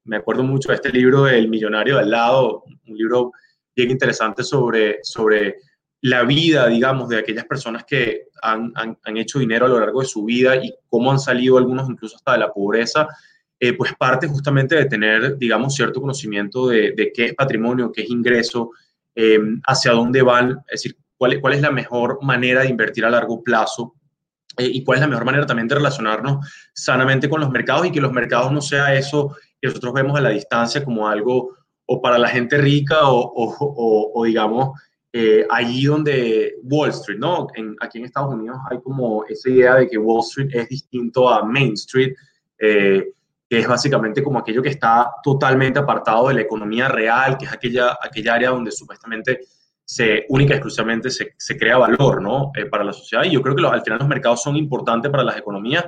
me, 0.05 0.17
acuerdo 0.17 0.43
mucho 0.43 0.69
de 0.69 0.75
este 0.75 0.91
libro 0.91 1.27
El 1.27 1.49
millonario 1.49 1.95
de 1.95 2.01
al 2.01 2.11
lado, 2.11 2.63
un 2.87 2.97
libro 2.97 3.31
bien 3.75 3.91
interesante 3.91 4.43
sobre, 4.43 4.99
sobre 5.03 5.57
la 6.01 6.23
vida, 6.23 6.67
digamos, 6.67 7.09
de 7.09 7.17
aquellas 7.17 7.45
personas 7.45 7.83
que 7.85 8.27
han, 8.41 8.71
han, 8.75 9.17
hecho 9.17 9.39
dinero 9.39 9.65
a 9.65 9.69
lo 9.69 9.79
largo 9.79 10.01
de 10.01 10.07
su 10.07 10.23
vida 10.23 10.55
y 10.55 10.73
cómo 10.87 11.11
han 11.11 11.19
salido 11.19 11.57
algunos 11.57 11.89
incluso 11.89 12.17
hasta 12.17 12.33
de 12.33 12.39
la 12.39 12.53
pobreza, 12.53 13.07
eh, 13.59 13.73
pues 13.73 13.93
parte 13.95 14.27
justamente 14.27 14.75
de 14.75 14.85
tener, 14.85 15.37
digamos, 15.37 15.73
cierto 15.73 15.99
conocimiento 15.99 16.67
de, 16.67 16.93
de 16.95 17.11
qué 17.11 17.25
es 17.25 17.33
patrimonio, 17.33 17.91
qué 17.91 18.03
es 18.03 18.09
ingreso, 18.09 18.71
hacia 19.65 19.93
dónde 19.93 20.21
van, 20.21 20.59
es 20.67 20.83
decir, 20.83 20.95
cuál, 21.17 21.53
es 21.53 21.61
la 21.61 21.71
mejor 21.71 22.19
manera 22.21 22.61
de 22.61 22.69
invertir 22.69 23.05
a 23.05 23.09
largo 23.09 23.43
plazo 23.43 23.95
eh, 24.57 24.69
y 24.71 24.83
cuál 24.83 24.97
es 24.97 25.01
la 25.01 25.07
mejor 25.07 25.25
manera 25.25 25.45
también 25.45 25.67
de 25.67 25.75
relacionarnos 25.75 26.47
sanamente 26.73 27.29
con 27.29 27.41
los 27.41 27.49
mercados 27.49 27.87
y 27.87 27.91
que 27.91 28.01
los 28.01 28.13
mercados 28.13 28.51
no 28.51 28.61
sea 28.61 28.93
eso 28.95 29.35
que 29.59 29.67
nosotros 29.67 29.93
vemos 29.93 30.17
a 30.17 30.21
la 30.21 30.29
distancia 30.29 30.83
como 30.83 31.07
algo 31.07 31.57
o 31.85 32.01
para 32.01 32.17
la 32.17 32.27
gente 32.27 32.57
rica 32.57 32.99
o, 33.03 34.23
digamos, 34.25 34.79
eh, 35.19 35.47
allí 35.49 35.85
donde 35.85 36.57
Wall 36.61 36.91
Street, 36.91 37.17
¿no? 37.17 37.47
aquí 37.79 37.97
en 37.97 38.05
Estados 38.05 38.35
Unidos 38.35 38.59
hay 38.69 38.79
como 38.79 39.25
esa 39.25 39.49
idea 39.49 39.73
de 39.73 39.89
que 39.89 39.97
Wall 39.97 40.19
Street 40.19 40.49
es 40.53 40.69
distinto 40.69 41.27
a 41.27 41.43
Main 41.43 41.73
Street, 41.73 42.13
eh, 42.59 43.13
que 43.49 43.57
es 43.57 43.67
básicamente 43.67 44.21
como 44.21 44.37
aquello 44.37 44.61
que 44.61 44.69
está 44.69 45.09
totalmente 45.23 45.79
apartado 45.79 46.27
de 46.27 46.35
la 46.35 46.41
economía 46.41 46.87
real, 46.87 47.35
que 47.35 47.45
es 47.45 47.51
aquella, 47.51 47.97
aquella 47.99 48.35
área 48.35 48.51
donde 48.51 48.71
supuestamente 48.71 49.39
se 49.83 50.23
única 50.29 50.53
exclusivamente 50.53 51.09
se, 51.09 51.33
se 51.35 51.57
crea 51.57 51.79
valor 51.79 52.21
¿no? 52.21 52.51
Eh, 52.55 52.67
para 52.67 52.83
la 52.83 52.93
sociedad. 52.93 53.23
Y 53.23 53.31
yo 53.31 53.41
creo 53.41 53.55
que 53.55 53.65
al 53.65 53.81
final 53.81 53.97
los 53.97 54.07
mercados 54.07 54.43
son 54.43 54.55
importantes 54.55 55.09
para 55.09 55.23
las 55.23 55.37
economías, 55.37 55.85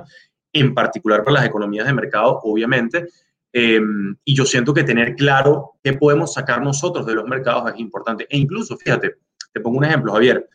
en 0.52 0.74
particular 0.74 1.22
para 1.22 1.34
las 1.34 1.46
economías 1.46 1.86
de 1.86 1.92
mercado, 1.92 2.40
obviamente. 2.42 3.06
Em, 3.52 4.16
y 4.24 4.34
yo 4.34 4.44
siento 4.44 4.72
que 4.72 4.84
tener 4.84 5.16
claro 5.16 5.72
qué 5.82 5.94
podemos 5.94 6.34
sacar 6.34 6.62
nosotros 6.62 7.04
de 7.06 7.14
los 7.14 7.26
mercados 7.26 7.72
es 7.72 7.80
importante. 7.80 8.26
E 8.30 8.38
incluso, 8.38 8.76
fíjate, 8.76 9.16
te 9.52 9.60
pongo 9.60 9.78
un 9.78 9.84
ejemplo, 9.84 10.12
Javier. 10.12 10.48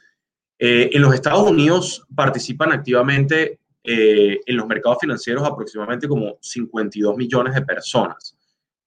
Eh, 0.58 0.90
en 0.94 1.02
los 1.02 1.14
Estados 1.14 1.50
Unidos 1.50 2.06
participan 2.16 2.72
activamente 2.72 3.60
eh, 3.84 4.40
en 4.46 4.58
los 4.58 4.66
mercados 4.68 5.00
financieros 5.02 5.44
aproximadamente 5.44 6.08
como 6.08 6.38
52 6.42 7.18
millones 7.18 7.54
de 7.54 7.62
personas. 7.62 8.36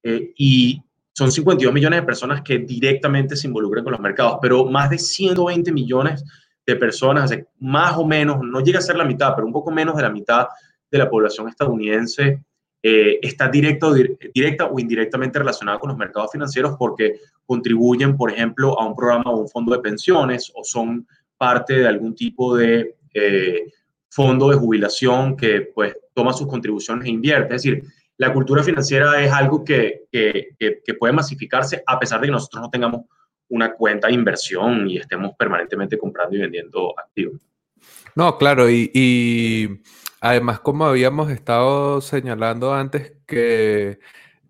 y 0.03 0.81
son 1.13 1.33
52 1.33 1.75
millones 1.75 2.01
de 2.01 2.07
personas 2.07 2.43
que 2.43 2.59
directamente 2.59 3.35
se 3.35 3.49
involucran 3.49 3.83
con 3.83 3.91
los 3.91 4.01
mercados, 4.01 4.39
pero 4.41 4.65
más 4.65 4.89
de 4.89 4.99
120 4.99 5.73
millones 5.73 6.25
de 6.65 6.77
personas, 6.77 7.37
más 7.59 7.97
o 7.97 8.07
menos, 8.07 8.39
no 8.41 8.61
llega 8.61 8.79
a 8.79 8.83
ser 8.83 8.97
la 8.97 9.05
mitad, 9.05 9.35
pero 9.35 9.45
un 9.45 9.53
poco 9.53 9.73
menos 9.73 9.97
de 9.97 10.03
la 10.03 10.11
mitad 10.11 10.47
de 10.89 10.99
la 10.99 11.11
población 11.11 11.49
estadounidense 11.49 12.45
eh, 12.91 13.19
está 13.21 13.51
directa 13.51 13.87
o 13.87 14.79
indirectamente 14.79 15.39
relacionada 15.39 15.79
con 15.79 15.91
los 15.91 15.99
mercados 15.99 16.33
financieros 16.33 16.75
porque 16.79 17.21
contribuyen, 17.45 18.17
por 18.17 18.33
ejemplo, 18.33 18.81
a 18.81 18.87
un 18.87 18.97
programa 18.97 19.31
o 19.31 19.41
un 19.41 19.49
fondo 19.49 19.73
de 19.73 19.81
pensiones 19.81 20.51
o 20.55 20.65
son 20.65 21.07
parte 21.37 21.75
de 21.75 21.87
algún 21.87 22.15
tipo 22.15 22.57
de 22.57 22.97
eh, 23.13 23.67
fondo 24.09 24.49
de 24.49 24.57
jubilación 24.57 25.37
que 25.37 25.71
pues 25.75 25.99
toma 26.15 26.33
sus 26.33 26.49
contribuciones 26.49 27.07
e 27.07 27.11
invierte. 27.11 27.57
Es 27.57 27.63
decir, 27.63 27.83
la 28.17 28.33
cultura 28.33 28.63
financiera 28.63 29.23
es 29.23 29.31
algo 29.31 29.63
que, 29.63 30.07
puede 30.99 31.13
masificarse 31.13 31.83
a 31.87 31.99
pesar 31.99 32.23
de 32.23 32.29
que 32.29 32.33
nosotros 32.33 32.63
no 32.63 32.71
tengamos 32.71 33.03
una 33.51 33.75
cuenta 33.75 34.09
de 34.09 34.15
inversión 34.15 34.89
y 34.89 34.97
estemos 34.97 35.33
permanentemente 35.39 35.99
comprando 35.99 36.37
y 36.37 36.41
vendiendo 36.41 36.99
activos. 36.99 37.39
No, 38.15 38.39
claro, 38.39 38.71
y 38.71 39.83
además 40.21 40.61
como 40.61 40.87
habíamos 40.87 41.31
estado 41.31 42.01
señalando 42.01 42.75
antes 42.75 43.13
que 43.27 43.99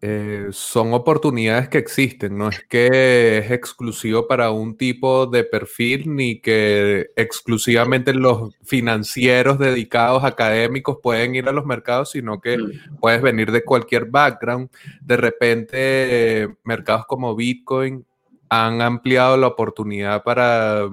eh, 0.00 0.46
son 0.52 0.94
oportunidades 0.94 1.68
que 1.68 1.78
existen, 1.78 2.38
no 2.38 2.50
es 2.50 2.62
que 2.68 3.38
es 3.38 3.50
exclusivo 3.50 4.28
para 4.28 4.52
un 4.52 4.76
tipo 4.76 5.26
de 5.26 5.42
perfil 5.42 6.14
ni 6.14 6.40
que 6.40 7.10
exclusivamente 7.16 8.14
los 8.14 8.54
financieros 8.62 9.58
dedicados 9.58 10.22
académicos 10.22 10.98
pueden 11.02 11.34
ir 11.34 11.48
a 11.48 11.52
los 11.52 11.66
mercados, 11.66 12.12
sino 12.12 12.40
que 12.40 12.58
mm. 12.58 12.96
puedes 13.00 13.20
venir 13.20 13.50
de 13.50 13.64
cualquier 13.64 14.04
background. 14.04 14.70
De 15.00 15.16
repente, 15.16 16.48
mercados 16.62 17.04
como 17.06 17.34
Bitcoin 17.34 18.06
han 18.48 18.80
ampliado 18.80 19.36
la 19.36 19.48
oportunidad 19.48 20.22
para 20.22 20.88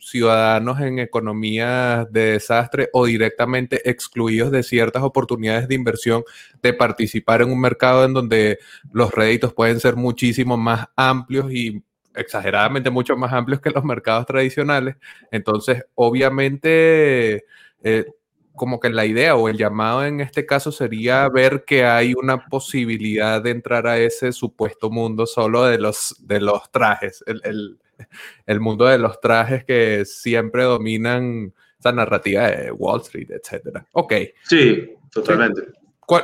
ciudadanos 0.00 0.80
en 0.80 0.98
economías 0.98 2.10
de 2.10 2.32
desastre 2.32 2.88
o 2.92 3.06
directamente 3.06 3.88
excluidos 3.88 4.50
de 4.50 4.62
ciertas 4.62 5.02
oportunidades 5.02 5.68
de 5.68 5.74
inversión 5.74 6.24
de 6.62 6.72
participar 6.72 7.42
en 7.42 7.52
un 7.52 7.60
mercado 7.60 8.04
en 8.04 8.14
donde 8.14 8.58
los 8.92 9.12
réditos 9.12 9.52
pueden 9.52 9.80
ser 9.80 9.96
muchísimo 9.96 10.56
más 10.56 10.86
amplios 10.96 11.52
y 11.52 11.82
exageradamente 12.14 12.90
mucho 12.90 13.16
más 13.16 13.32
amplios 13.32 13.60
que 13.60 13.70
los 13.70 13.84
mercados 13.84 14.26
tradicionales. 14.26 14.96
Entonces, 15.30 15.84
obviamente, 15.94 17.44
eh, 17.82 18.06
como 18.54 18.80
que 18.80 18.90
la 18.90 19.06
idea 19.06 19.34
o 19.34 19.48
el 19.48 19.56
llamado 19.56 20.04
en 20.04 20.20
este 20.20 20.44
caso 20.46 20.72
sería 20.72 21.28
ver 21.28 21.64
que 21.66 21.84
hay 21.84 22.14
una 22.14 22.46
posibilidad 22.46 23.42
de 23.42 23.50
entrar 23.50 23.86
a 23.86 23.98
ese 23.98 24.32
supuesto 24.32 24.90
mundo 24.90 25.26
solo 25.26 25.64
de 25.64 25.78
los, 25.78 26.16
de 26.20 26.40
los 26.40 26.70
trajes. 26.70 27.24
el 27.26 27.78
mundo 28.60 28.86
de 28.86 28.98
los 28.98 29.20
trajes 29.20 29.64
que 29.64 30.04
siempre 30.04 30.64
dominan 30.64 31.52
esa 31.78 31.92
narrativa 31.92 32.50
de 32.50 32.70
Wall 32.72 33.00
Street, 33.00 33.30
etcétera. 33.30 33.86
Ok. 33.92 34.14
Sí, 34.44 34.90
totalmente. 35.10 35.62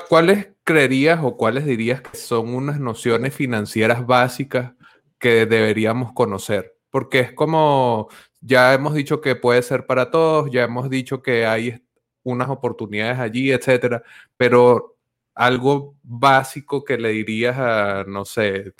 ¿Cuáles 0.08 0.48
creerías 0.64 1.20
o 1.22 1.36
cuáles 1.36 1.64
dirías 1.64 2.02
que 2.02 2.16
son 2.16 2.54
unas 2.54 2.78
nociones 2.78 3.34
financieras 3.34 4.06
básicas 4.06 4.72
que 5.18 5.46
deberíamos 5.46 6.12
conocer, 6.12 6.76
porque 6.90 7.20
es 7.20 7.32
como, 7.32 8.08
ya 8.40 8.74
hemos 8.74 8.94
dicho 8.94 9.20
que 9.20 9.34
puede 9.34 9.62
ser 9.62 9.86
para 9.86 10.10
todos, 10.10 10.50
ya 10.50 10.64
hemos 10.64 10.88
dicho 10.88 11.22
que 11.22 11.46
hay 11.46 11.82
unas 12.22 12.48
oportunidades 12.48 13.18
allí, 13.18 13.50
etcétera, 13.50 14.02
pero 14.36 14.96
algo 15.34 15.96
básico 16.02 16.84
que 16.84 16.98
le 16.98 17.10
dirías 17.10 17.56
a, 17.58 18.04
no 18.06 18.24
sé, 18.24 18.74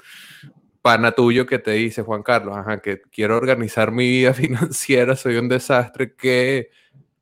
pana 0.88 1.12
tuyo 1.12 1.45
que 1.45 1.59
te 1.59 1.73
dice, 1.73 2.00
Juan 2.00 2.23
Carlos, 2.23 2.57
ajá, 2.57 2.80
que 2.80 3.02
quiero 3.12 3.37
organizar 3.37 3.92
mi 3.92 4.09
vida 4.09 4.33
financiera, 4.42 5.16
soy 5.16 5.37
un 5.37 5.47
desastre, 5.47 6.14
¿qué 6.16 6.71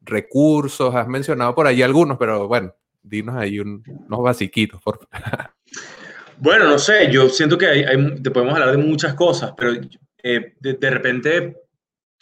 recursos? 0.02 0.94
Has 0.94 1.08
mencionado 1.08 1.52
por 1.52 1.66
ahí 1.66 1.82
algunos, 1.82 2.16
pero 2.16 2.46
bueno, 2.46 2.72
dinos 3.02 3.34
ahí 3.34 3.58
unos 3.58 4.22
basiquitos, 4.22 4.80
por 4.80 5.00
Bueno, 6.38 6.68
no 6.68 6.78
sé, 6.78 7.10
yo 7.10 7.28
siento 7.28 7.58
que 7.58 7.66
hay, 7.66 8.22
te 8.22 8.30
podemos 8.30 8.54
hablar 8.54 8.70
de 8.70 8.76
muchas 8.76 9.14
cosas, 9.14 9.52
pero 9.56 9.72
eh, 10.22 10.54
de, 10.60 10.90
repente 10.90 11.56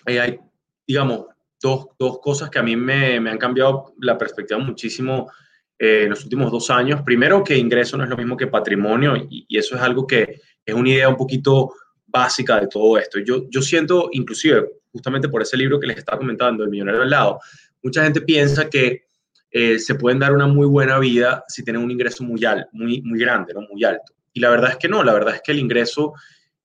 eh, 0.06 0.20
hay, 0.20 0.40
digamos, 0.86 1.26
dos, 1.60 1.88
dos, 1.98 2.20
cosas 2.20 2.48
que 2.48 2.58
a 2.58 2.62
mí 2.62 2.74
me, 2.74 3.20
me 3.20 3.28
han 3.28 3.38
cambiado 3.38 3.92
la 4.00 4.16
perspectiva 4.16 4.58
muchísimo 4.60 5.30
eh, 5.78 6.04
en 6.04 6.10
los 6.10 6.24
últimos 6.24 6.50
dos 6.50 6.70
años. 6.70 7.02
Primero, 7.02 7.44
que 7.44 7.58
ingreso 7.58 7.98
no 7.98 8.04
es 8.04 8.08
lo 8.08 8.16
mismo 8.16 8.34
que 8.34 8.46
patrimonio 8.46 9.14
y, 9.14 9.44
y, 9.46 9.58
eso 9.58 9.76
es 9.76 9.82
algo 9.82 10.06
que 10.06 10.40
es 10.64 10.74
una 10.74 10.88
idea 10.88 11.08
un 11.08 11.16
poquito 11.16 11.74
básica 12.06 12.60
de 12.60 12.68
todo 12.68 12.96
esto. 12.98 13.18
Yo, 13.18 13.48
yo 13.50 13.60
siento, 13.60 14.08
inclusive, 14.12 14.64
justamente 14.92 15.28
por 15.28 15.42
ese 15.42 15.56
libro 15.56 15.80
que 15.80 15.86
les 15.86 15.98
estaba 15.98 16.18
comentando, 16.18 16.62
El 16.62 16.70
Millonario 16.70 17.02
al 17.02 17.10
lado, 17.10 17.40
mucha 17.82 18.04
gente 18.04 18.20
piensa 18.20 18.70
que 18.70 19.04
eh, 19.50 19.78
se 19.78 19.94
pueden 19.94 20.18
dar 20.18 20.32
una 20.32 20.46
muy 20.46 20.66
buena 20.66 20.98
vida 20.98 21.44
si 21.48 21.62
tienen 21.62 21.82
un 21.82 21.90
ingreso 21.90 22.24
muy, 22.24 22.44
alto, 22.44 22.68
muy, 22.72 23.02
muy 23.02 23.18
grande, 23.18 23.54
¿no? 23.54 23.62
muy 23.70 23.84
alto. 23.84 24.12
Y 24.32 24.40
la 24.40 24.50
verdad 24.50 24.70
es 24.70 24.76
que 24.78 24.88
no, 24.88 25.02
la 25.04 25.12
verdad 25.12 25.36
es 25.36 25.42
que 25.42 25.52
el 25.52 25.60
ingreso 25.60 26.12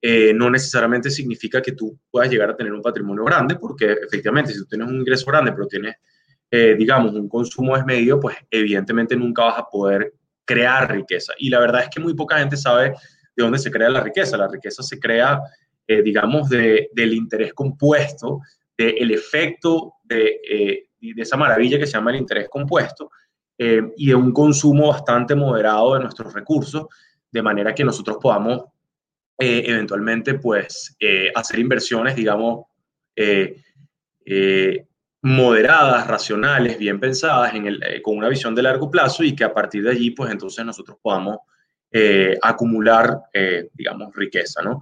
eh, 0.02 0.34
no 0.34 0.50
necesariamente 0.50 1.12
significa 1.12 1.62
que 1.62 1.74
tú 1.74 2.00
puedas 2.10 2.32
llegar 2.32 2.50
a 2.50 2.56
tener 2.56 2.74
un 2.74 2.82
patrimonio 2.82 3.24
grande, 3.26 3.56
porque 3.56 3.92
efectivamente 3.92 4.54
si 4.54 4.60
tú 4.60 4.66
tienes 4.66 4.88
un 4.88 4.96
ingreso 4.96 5.26
grande, 5.26 5.52
pero 5.52 5.68
tienes, 5.68 5.96
eh, 6.50 6.76
digamos, 6.78 7.14
un 7.14 7.28
consumo 7.28 7.76
desmedido, 7.76 8.20
pues 8.20 8.38
evidentemente 8.50 9.16
nunca 9.16 9.44
vas 9.44 9.60
a 9.60 9.66
poder 9.66 10.14
crear 10.46 10.92
riqueza. 10.92 11.34
Y 11.38 11.50
la 11.50 11.60
verdad 11.60 11.84
es 11.84 11.90
que 11.90 12.00
muy 12.00 12.16
poca 12.16 12.40
gente 12.40 12.58
sabe 12.58 12.94
de 13.44 13.48
dónde 13.48 13.60
se 13.60 13.72
crea 13.72 13.90
la 13.90 14.02
riqueza. 14.02 14.38
La 14.38 14.48
riqueza 14.48 14.84
se 14.84 15.00
crea, 15.00 15.42
digamos, 15.88 16.50
de, 16.50 16.90
del 16.94 17.14
interés 17.14 17.54
compuesto, 17.54 18.42
del 18.78 19.12
efecto 19.12 19.96
de, 20.04 20.86
de 21.00 21.22
esa 21.22 21.38
maravilla 21.38 21.80
que 21.80 21.88
se 21.88 21.94
llama 21.94 22.12
el 22.12 22.18
interés 22.18 22.48
compuesto 22.50 23.10
eh, 23.62 23.82
y 23.98 24.08
de 24.08 24.16
un 24.16 24.32
consumo 24.32 24.88
bastante 24.88 25.36
moderado 25.36 25.96
de 25.96 26.00
nuestros 26.00 26.34
recursos, 26.34 26.88
de 27.30 27.42
manera 27.42 27.76
que 27.76 27.84
nosotros 27.84 28.18
podamos 28.22 28.64
eh, 29.38 29.64
eventualmente 29.66 30.36
pues 30.36 30.96
eh, 30.98 31.30
hacer 31.36 31.60
inversiones, 31.60 32.16
digamos, 32.16 32.66
moderadas, 35.22 36.08
racionales, 36.08 36.78
bien 36.78 37.02
pensadas, 37.02 37.52
con 38.02 38.18
una 38.18 38.30
visión 38.30 38.56
de 38.56 38.64
largo 38.64 38.90
plazo 38.90 39.24
y 39.24 39.36
que 39.36 39.44
a 39.44 39.54
partir 39.54 39.84
de 39.84 39.92
allí 39.92 40.12
pues 40.12 40.32
entonces 40.32 40.64
nosotros 40.64 40.98
podamos 41.02 41.40
acumular, 42.42 43.22
digamos, 43.74 44.16
riqueza, 44.16 44.62
¿no? 44.62 44.80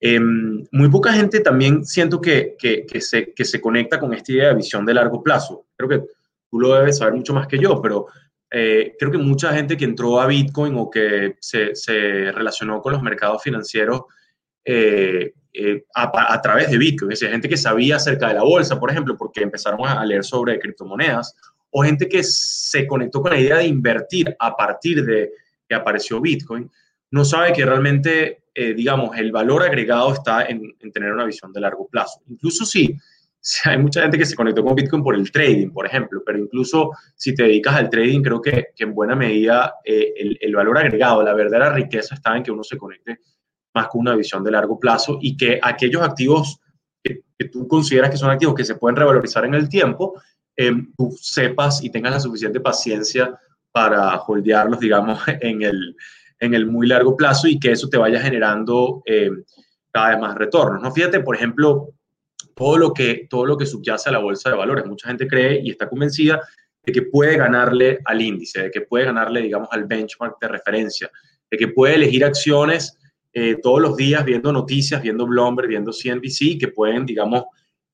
Em, 0.00 0.64
muy 0.70 0.88
poca 0.88 1.12
gente 1.12 1.40
también 1.40 1.84
siento 1.84 2.20
que, 2.20 2.54
que, 2.58 2.86
que, 2.86 3.00
se, 3.00 3.32
que 3.32 3.44
se 3.44 3.60
conecta 3.60 3.98
con 3.98 4.14
esta 4.14 4.32
idea 4.32 4.48
de 4.48 4.54
visión 4.54 4.86
de 4.86 4.94
largo 4.94 5.22
plazo. 5.22 5.66
Creo 5.76 5.88
que 5.88 6.06
tú 6.50 6.60
lo 6.60 6.74
debes 6.74 6.98
saber 6.98 7.14
mucho 7.14 7.34
más 7.34 7.48
que 7.48 7.58
yo, 7.58 7.82
pero 7.82 8.06
eh, 8.50 8.94
creo 8.98 9.10
que 9.10 9.18
mucha 9.18 9.52
gente 9.52 9.76
que 9.76 9.84
entró 9.84 10.20
a 10.20 10.26
Bitcoin 10.26 10.74
o 10.76 10.88
que 10.88 11.36
se, 11.40 11.74
se 11.74 12.30
relacionó 12.32 12.80
con 12.80 12.92
los 12.92 13.02
mercados 13.02 13.42
financieros 13.42 14.02
eh, 14.64 15.32
eh, 15.52 15.84
a, 15.94 16.32
a, 16.34 16.40
través 16.40 16.70
de 16.70 16.78
Bitcoin, 16.78 17.12
es 17.12 17.20
decir, 17.20 17.32
gente 17.32 17.48
que 17.48 17.56
sabía 17.56 17.96
acerca 17.96 18.28
de 18.28 18.34
la 18.34 18.44
bolsa, 18.44 18.78
por 18.78 18.90
ejemplo, 18.90 19.16
porque 19.16 19.42
empezaron 19.42 19.84
a 19.84 20.04
leer 20.04 20.24
sobre 20.24 20.58
criptomonedas, 20.58 21.34
o 21.70 21.82
gente 21.82 22.08
que 22.08 22.22
se 22.22 22.86
conectó 22.86 23.20
con 23.20 23.32
la 23.32 23.40
idea 23.40 23.56
de 23.58 23.66
invertir 23.66 24.34
a 24.38 24.56
partir 24.56 25.04
de 25.04 25.32
que 25.68 25.74
apareció 25.74 26.20
Bitcoin, 26.20 26.70
no 27.10 27.24
sabe 27.24 27.52
que 27.52 27.64
realmente 27.64 28.42
eh, 28.60 28.74
digamos, 28.74 29.16
el 29.16 29.30
valor 29.30 29.62
agregado 29.62 30.12
está 30.12 30.46
en, 30.46 30.76
tener 30.92 31.12
una 31.12 31.24
visión 31.24 31.52
de 31.52 31.60
largo 31.60 31.86
plazo. 31.86 32.20
Incluso 32.26 32.64
si, 32.66 32.92
hay 33.64 33.78
mucha 33.78 34.02
gente 34.02 34.18
que 34.18 34.26
se 34.26 34.34
conectó 34.34 34.64
con 34.64 34.74
Bitcoin 34.74 35.00
por 35.00 35.14
el 35.14 35.30
trading, 35.30 35.70
por 35.70 35.86
ejemplo, 35.86 36.22
pero 36.26 36.38
incluso 36.38 36.90
si 37.14 37.32
te 37.36 37.44
dedicas 37.44 37.76
al 37.76 37.88
trading, 37.88 38.20
creo 38.20 38.42
que, 38.42 38.70
en 38.76 38.94
buena 38.94 39.14
medida 39.14 39.74
eh, 39.84 40.12
el, 40.40 40.56
valor 40.56 40.76
agregado, 40.76 41.22
la 41.22 41.34
verdadera 41.34 41.72
riqueza 41.72 42.16
está 42.16 42.36
en 42.36 42.42
que 42.42 42.50
uno 42.50 42.64
se 42.64 42.76
conecte 42.76 43.20
más 43.76 43.86
con 43.86 44.00
una 44.00 44.16
visión 44.16 44.42
de 44.42 44.50
largo 44.50 44.80
plazo 44.80 45.20
y 45.22 45.36
que 45.36 45.60
aquellos 45.62 46.02
activos 46.02 46.58
que, 47.00 47.22
tú 47.52 47.68
consideras 47.68 48.10
que 48.10 48.16
son 48.16 48.30
activos 48.30 48.56
que 48.56 48.64
se 48.64 48.74
pueden 48.74 48.96
revalorizar 48.96 49.44
en 49.44 49.54
el 49.54 49.68
tiempo, 49.68 50.20
eh, 50.56 50.72
tú 50.96 51.16
sepas 51.16 51.84
y 51.84 51.90
tengas 51.90 52.14
la 52.14 52.20
suficiente 52.20 52.58
paciencia 52.58 53.38
para 53.72 54.16
holdearlos, 54.22 54.80
digamos, 54.80 55.20
en 55.40 55.62
el, 55.62 55.96
en 56.40 56.54
el 56.54 56.66
muy 56.66 56.86
largo 56.86 57.16
plazo 57.16 57.48
y 57.48 57.58
que 57.58 57.72
eso 57.72 57.88
te 57.88 57.98
vaya 57.98 58.20
generando 58.20 59.02
eh, 59.06 59.30
cada 59.90 60.10
vez 60.10 60.18
más 60.20 60.34
retornos. 60.36 60.82
¿no? 60.82 60.92
Fíjate, 60.92 61.20
por 61.20 61.36
ejemplo, 61.36 61.88
todo 62.54 62.76
lo, 62.76 62.92
que, 62.92 63.26
todo 63.30 63.46
lo 63.46 63.56
que 63.56 63.66
subyace 63.66 64.08
a 64.08 64.12
la 64.12 64.18
bolsa 64.18 64.50
de 64.50 64.56
valores. 64.56 64.84
Mucha 64.86 65.08
gente 65.08 65.28
cree 65.28 65.60
y 65.62 65.70
está 65.70 65.88
convencida 65.88 66.40
de 66.84 66.92
que 66.92 67.02
puede 67.02 67.36
ganarle 67.36 68.00
al 68.04 68.20
índice, 68.20 68.62
de 68.62 68.70
que 68.70 68.80
puede 68.80 69.04
ganarle, 69.04 69.42
digamos, 69.42 69.68
al 69.70 69.84
benchmark 69.84 70.40
de 70.40 70.48
referencia, 70.48 71.10
de 71.50 71.56
que 71.56 71.68
puede 71.68 71.94
elegir 71.94 72.24
acciones 72.24 72.98
eh, 73.32 73.56
todos 73.62 73.80
los 73.80 73.96
días 73.96 74.24
viendo 74.24 74.52
noticias, 74.52 75.02
viendo 75.02 75.26
Bloomberg, 75.26 75.68
viendo 75.68 75.92
CNBC, 75.92 76.58
que 76.58 76.68
pueden, 76.68 77.06
digamos, 77.06 77.44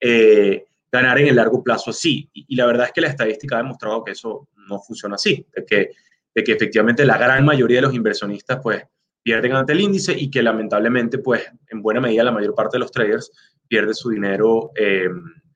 eh, 0.01 0.65
ganar 0.91 1.19
en 1.19 1.29
el 1.29 1.37
largo 1.37 1.63
plazo 1.63 1.91
así. 1.91 2.31
Y, 2.33 2.47
y, 2.49 2.57
la 2.57 2.67
verdad 2.67 2.87
es 2.87 2.93
que 2.93 3.01
la 3.01 3.09
estadística 3.09 3.57
ha 3.57 3.63
demostrado 3.63 4.05
que 4.05 4.13
eso 4.13 4.49
no 4.69 4.81
funciona 4.81 5.17
así, 5.17 5.47
de 5.55 5.65
que 5.65 5.91
de 6.35 6.43
que 6.43 6.53
efectivamente 6.53 7.05
la 7.05 7.17
gran 7.17 7.45
mayoría 7.45 7.79
de 7.79 7.83
los 7.83 7.95
inversionistas 7.95 8.59
pues 8.63 8.83
pierden 9.23 9.53
ante 9.53 9.73
el 9.73 9.81
índice 9.81 10.13
y 10.19 10.31
que 10.31 10.43
lamentablemente 10.43 11.19
pues 11.19 11.43
en 11.69 11.81
buena 11.81 12.01
medida 12.01 12.25
la 12.25 12.33
mayor 12.33 12.55
parte 12.55 12.77
de 12.77 12.81
los 12.81 12.91
traders 12.91 13.31
pierde 13.69 13.95
su 13.95 14.11
dinero 14.11 14.73
eh, 14.75 15.09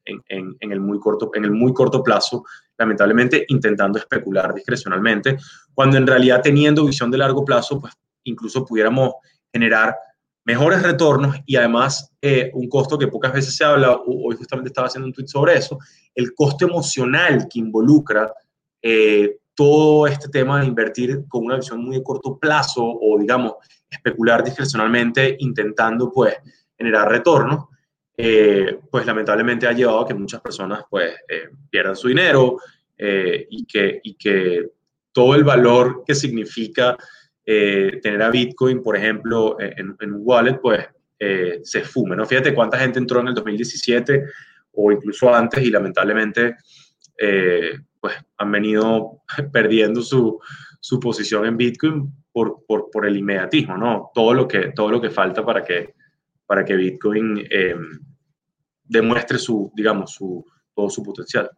en, 0.05 0.57
en, 0.59 0.73
el 0.73 0.81
muy 0.81 0.99
corto, 0.99 1.31
en 1.35 1.45
el 1.45 1.51
muy 1.51 1.75
corto 1.75 2.03
plazo, 2.03 2.45
lamentablemente 2.79 3.45
intentando 3.49 3.99
especular 3.99 4.55
discrecionalmente, 4.55 5.37
cuando 5.75 5.99
en 5.99 6.07
realidad 6.07 6.41
teniendo 6.43 6.87
visión 6.87 7.11
de 7.11 7.19
largo 7.19 7.45
plazo 7.45 7.79
pues 7.79 7.93
incluso 8.25 8.65
pudiéramos 8.65 9.15
generar 9.53 9.95
mejores 10.47 10.83
retornos 10.83 11.37
y 11.45 11.57
además 11.57 12.11
eh, 12.23 12.51
un 12.55 12.71
costo 12.71 12.99
que 12.99 13.09
pocas 13.09 13.35
veces 13.35 13.55
se 13.55 13.65
habla, 13.65 13.99
hoy 14.07 14.35
justamente 14.37 14.69
estaba 14.69 14.87
haciendo 14.87 15.09
un 15.09 15.13
tweet 15.13 15.27
sobre 15.27 15.59
eso, 15.59 15.79
el 16.15 16.35
costo 16.35 16.65
emocional 16.67 17.47
que 17.51 17.59
involucra 17.59 18.33
eh, 18.83 19.37
todo 19.59 20.07
este 20.07 20.29
tema 20.29 20.61
de 20.61 20.67
invertir 20.67 21.25
con 21.27 21.45
una 21.45 21.57
visión 21.57 21.83
muy 21.83 21.97
de 21.97 22.03
corto 22.05 22.39
plazo 22.39 22.85
o, 22.85 23.19
digamos, 23.19 23.55
especular 23.91 24.45
discrecionalmente 24.45 25.37
intentando, 25.41 26.13
pues, 26.13 26.37
generar 26.77 27.09
retorno, 27.09 27.71
eh, 28.17 28.79
pues 28.89 29.05
lamentablemente 29.05 29.67
ha 29.67 29.73
llevado 29.73 30.01
a 30.01 30.07
que 30.07 30.15
muchas 30.15 30.41
personas, 30.41 30.85
pues, 30.89 31.13
eh, 31.29 31.49
pierdan 31.69 31.97
su 31.97 32.07
dinero 32.07 32.59
eh, 32.97 33.49
y, 33.51 33.67
que, 33.67 34.01
y 34.05 34.15
que 34.15 34.71
todo 35.11 35.35
el 35.35 35.43
valor 35.43 36.05
que 36.07 36.15
significa 36.15 36.97
tener 37.45 38.23
a 38.23 38.31
Bitcoin, 38.31 38.83
por 38.83 38.95
ejemplo, 38.95 39.57
en, 39.59 39.97
en 39.99 40.13
un 40.13 40.21
wallet, 40.23 40.61
pues, 40.61 40.87
se 41.19 41.79
esfume, 41.79 42.15
¿no? 42.15 42.27
Fíjate 42.27 42.55
cuánta 42.55 42.79
gente 42.79 42.99
entró 42.99 43.21
en 43.21 43.29
el 43.29 43.35
2017 43.35 44.23
o 44.73 44.93
incluso 44.93 45.35
antes 45.35 45.65
y 45.65 45.71
lamentablemente 45.71 46.57
pues 48.01 48.15
han 48.37 48.53
venido 48.53 49.23
perdiendo 49.53 50.03
su, 50.03 50.41
su 50.81 51.01
posición 51.01 51.47
en 51.47 51.57
Bitcoin 51.57 52.13
por, 52.33 52.65
por, 52.67 52.91
por, 52.91 53.07
el 53.07 53.17
inmediatismo, 53.17 53.77
¿no? 53.77 54.11
Todo 54.15 54.35
lo 54.35 54.47
que, 54.47 54.73
todo 54.73 54.91
lo 54.91 55.01
que 55.01 55.11
falta 55.11 55.45
para 55.45 55.65
que, 55.65 55.95
para 56.47 56.65
que 56.65 56.77
Bitcoin 56.77 57.47
eh, 57.51 57.75
demuestre 58.85 59.39
su, 59.39 59.73
digamos, 59.75 60.13
su, 60.13 60.45
todo 60.75 60.89
su 60.89 61.03
potencial. 61.03 61.51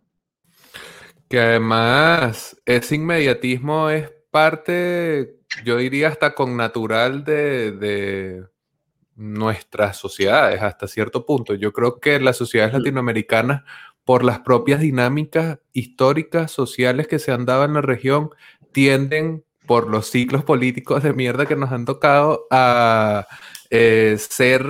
Que 1.29 1.39
además 1.39 2.61
ese 2.65 2.97
inmediatismo 2.97 3.91
es 3.91 4.11
parte, 4.31 5.37
yo 5.65 5.77
diría 5.77 6.09
hasta 6.09 6.35
con 6.35 6.57
natural 6.57 7.25
de, 7.25 7.73
de 7.73 8.45
nuestras 9.21 9.99
sociedades 9.99 10.63
hasta 10.63 10.89
cierto 10.89 11.27
punto. 11.27 11.55
Yo 11.55 11.73
creo 11.73 12.01
que 12.01 12.19
las 12.19 12.39
sociedades 12.39 12.73
latinoamericanas 12.73 13.63
por 14.05 14.25
las 14.25 14.41
propias 14.41 14.81
dinámicas 14.81 15.59
históricas, 15.73 16.51
sociales 16.51 17.07
que 17.09 17.19
se 17.19 17.33
han 17.33 17.47
dado 17.47 17.65
en 17.65 17.75
la 17.75 17.83
región, 17.83 18.31
tienden, 18.73 19.45
por 19.67 19.89
los 19.89 20.07
ciclos 20.11 20.43
políticos 20.45 21.03
de 21.03 21.13
mierda 21.13 21.47
que 21.47 21.57
nos 21.57 21.71
han 21.71 21.85
tocado, 21.85 22.47
a 22.51 23.27
eh, 23.71 24.17
ser 24.19 24.65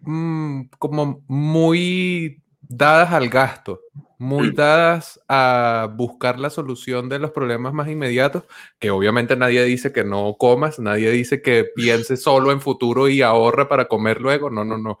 mm, 0.00 0.62
como 0.78 1.22
muy 1.28 2.42
dadas 2.62 3.12
al 3.12 3.28
gasto. 3.28 3.80
muy 4.20 4.50
dadas 4.50 5.20
a 5.28 5.88
buscar 5.94 6.40
la 6.40 6.50
solución 6.50 7.08
de 7.08 7.20
los 7.20 7.30
problemas 7.30 7.72
más 7.72 7.88
inmediatos, 7.88 8.42
que 8.80 8.90
obviamente 8.90 9.36
nadie 9.36 9.62
dice 9.64 9.92
que 9.92 10.02
no 10.02 10.34
comas, 10.36 10.80
nadie 10.80 11.10
dice 11.12 11.40
que 11.40 11.64
piense 11.64 12.16
solo 12.16 12.50
en 12.50 12.60
futuro 12.60 13.08
y 13.08 13.22
ahorre 13.22 13.66
para 13.68 13.86
comer 13.86 14.20
luego, 14.20 14.50
no, 14.50 14.64
no, 14.64 14.76
no. 14.76 14.98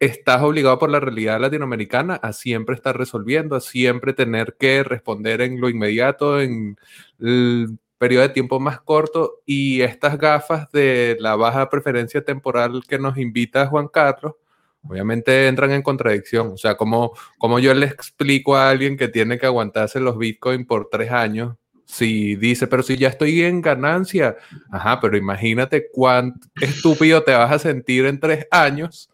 Estás 0.00 0.42
obligado 0.42 0.78
por 0.78 0.90
la 0.90 1.00
realidad 1.00 1.40
latinoamericana 1.40 2.14
a 2.14 2.32
siempre 2.32 2.76
estar 2.76 2.96
resolviendo, 2.96 3.56
a 3.56 3.60
siempre 3.60 4.12
tener 4.12 4.56
que 4.58 4.84
responder 4.84 5.40
en 5.40 5.60
lo 5.60 5.68
inmediato, 5.68 6.40
en 6.40 6.76
el 7.18 7.78
periodo 7.98 8.22
de 8.22 8.28
tiempo 8.28 8.60
más 8.60 8.80
corto. 8.80 9.42
Y 9.44 9.80
estas 9.82 10.16
gafas 10.18 10.70
de 10.70 11.16
la 11.18 11.34
baja 11.36 11.68
preferencia 11.68 12.22
temporal 12.22 12.84
que 12.88 12.98
nos 12.98 13.18
invita 13.18 13.66
Juan 13.66 13.88
Carlos, 13.88 14.34
obviamente 14.82 15.48
entran 15.48 15.72
en 15.72 15.82
contradicción. 15.82 16.52
O 16.52 16.56
sea, 16.56 16.76
como, 16.76 17.12
como 17.36 17.58
yo 17.58 17.74
le 17.74 17.86
explico 17.86 18.56
a 18.56 18.70
alguien 18.70 18.96
que 18.96 19.08
tiene 19.08 19.38
que 19.38 19.46
aguantarse 19.46 19.98
los 20.00 20.16
Bitcoin 20.16 20.64
por 20.64 20.88
tres 20.90 21.10
años, 21.10 21.56
si 21.84 22.36
dice, 22.36 22.66
pero 22.66 22.82
si 22.82 22.98
ya 22.98 23.08
estoy 23.08 23.42
en 23.42 23.62
ganancia, 23.62 24.36
ajá, 24.70 25.00
pero 25.00 25.16
imagínate 25.16 25.88
cuánto 25.90 26.46
estúpido 26.60 27.22
te 27.22 27.32
vas 27.32 27.50
a 27.50 27.58
sentir 27.58 28.04
en 28.04 28.20
tres 28.20 28.46
años 28.50 29.10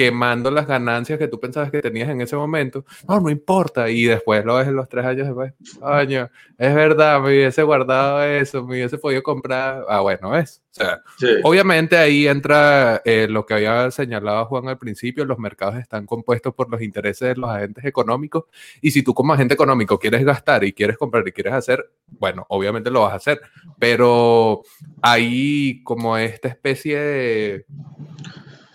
quemando 0.00 0.50
las 0.50 0.66
ganancias 0.66 1.18
que 1.18 1.28
tú 1.28 1.38
pensabas 1.38 1.70
que 1.70 1.82
tenías 1.82 2.08
en 2.08 2.22
ese 2.22 2.34
momento. 2.34 2.86
No, 3.06 3.20
no 3.20 3.28
importa. 3.28 3.90
Y 3.90 4.04
después 4.04 4.42
lo 4.46 4.54
ves 4.54 4.66
en 4.66 4.74
los 4.74 4.88
tres 4.88 5.04
años 5.04 5.26
después. 5.26 5.52
Año, 5.82 6.30
es 6.56 6.74
verdad, 6.74 7.20
me 7.20 7.28
hubiese 7.28 7.62
guardado 7.62 8.24
eso, 8.24 8.64
me 8.64 8.76
hubiese 8.76 8.96
podido 8.96 9.22
comprar. 9.22 9.84
Ah, 9.90 10.00
bueno, 10.00 10.34
es. 10.34 10.62
O 10.70 10.72
sea, 10.72 11.02
obviamente 11.42 11.98
ahí 11.98 12.26
entra 12.26 13.02
eh, 13.04 13.26
lo 13.28 13.44
que 13.44 13.52
había 13.52 13.90
señalado 13.90 14.46
Juan 14.46 14.68
al 14.68 14.78
principio, 14.78 15.26
los 15.26 15.38
mercados 15.38 15.76
están 15.76 16.06
compuestos 16.06 16.54
por 16.54 16.70
los 16.70 16.80
intereses 16.80 17.28
de 17.28 17.36
los 17.36 17.50
agentes 17.50 17.84
económicos 17.84 18.44
y 18.80 18.92
si 18.92 19.02
tú 19.02 19.12
como 19.12 19.32
agente 19.32 19.52
económico 19.52 19.98
quieres 19.98 20.24
gastar 20.24 20.62
y 20.62 20.72
quieres 20.72 20.96
comprar 20.96 21.26
y 21.26 21.32
quieres 21.32 21.54
hacer, 21.54 21.90
bueno, 22.06 22.46
obviamente 22.48 22.88
lo 22.88 23.00
vas 23.00 23.14
a 23.14 23.16
hacer, 23.16 23.40
pero 23.80 24.62
hay 25.02 25.82
como 25.82 26.16
esta 26.16 26.46
especie 26.46 26.98
de 27.00 27.66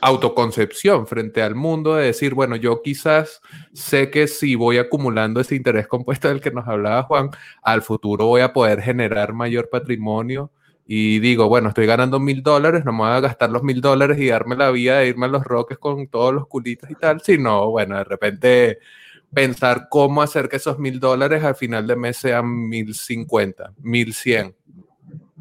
autoconcepción 0.05 1.07
frente 1.07 1.41
al 1.41 1.55
mundo 1.55 1.95
de 1.95 2.05
decir, 2.05 2.35
bueno, 2.35 2.55
yo 2.55 2.83
quizás 2.83 3.41
sé 3.73 4.11
que 4.11 4.27
si 4.27 4.53
voy 4.53 4.77
acumulando 4.77 5.41
ese 5.41 5.55
interés 5.55 5.87
compuesto 5.87 6.27
del 6.27 6.41
que 6.41 6.51
nos 6.51 6.67
hablaba 6.67 7.03
Juan, 7.03 7.31
al 7.63 7.81
futuro 7.81 8.27
voy 8.27 8.41
a 8.41 8.53
poder 8.53 8.81
generar 8.81 9.33
mayor 9.33 9.67
patrimonio 9.69 10.51
y 10.85 11.17
digo, 11.19 11.49
bueno, 11.49 11.69
estoy 11.69 11.87
ganando 11.87 12.19
mil 12.19 12.43
dólares, 12.43 12.85
no 12.85 12.91
me 12.91 12.99
voy 12.99 13.09
a 13.09 13.19
gastar 13.19 13.49
los 13.49 13.63
mil 13.63 13.81
dólares 13.81 14.19
y 14.19 14.27
darme 14.27 14.55
la 14.55 14.69
vida 14.69 14.99
de 14.99 15.07
irme 15.07 15.25
a 15.25 15.29
los 15.29 15.43
roques 15.43 15.79
con 15.79 16.07
todos 16.07 16.31
los 16.35 16.45
culitos 16.45 16.91
y 16.91 16.95
tal, 16.95 17.21
sino, 17.21 17.71
bueno, 17.71 17.97
de 17.97 18.03
repente 18.03 18.77
pensar 19.33 19.87
cómo 19.89 20.21
hacer 20.21 20.47
que 20.47 20.57
esos 20.57 20.77
mil 20.77 20.99
dólares 20.99 21.43
al 21.43 21.55
final 21.55 21.87
de 21.87 21.95
mes 21.95 22.17
sean 22.17 22.69
mil 22.69 22.93
cincuenta, 22.93 23.73
mil 23.79 24.13
cien. 24.13 24.55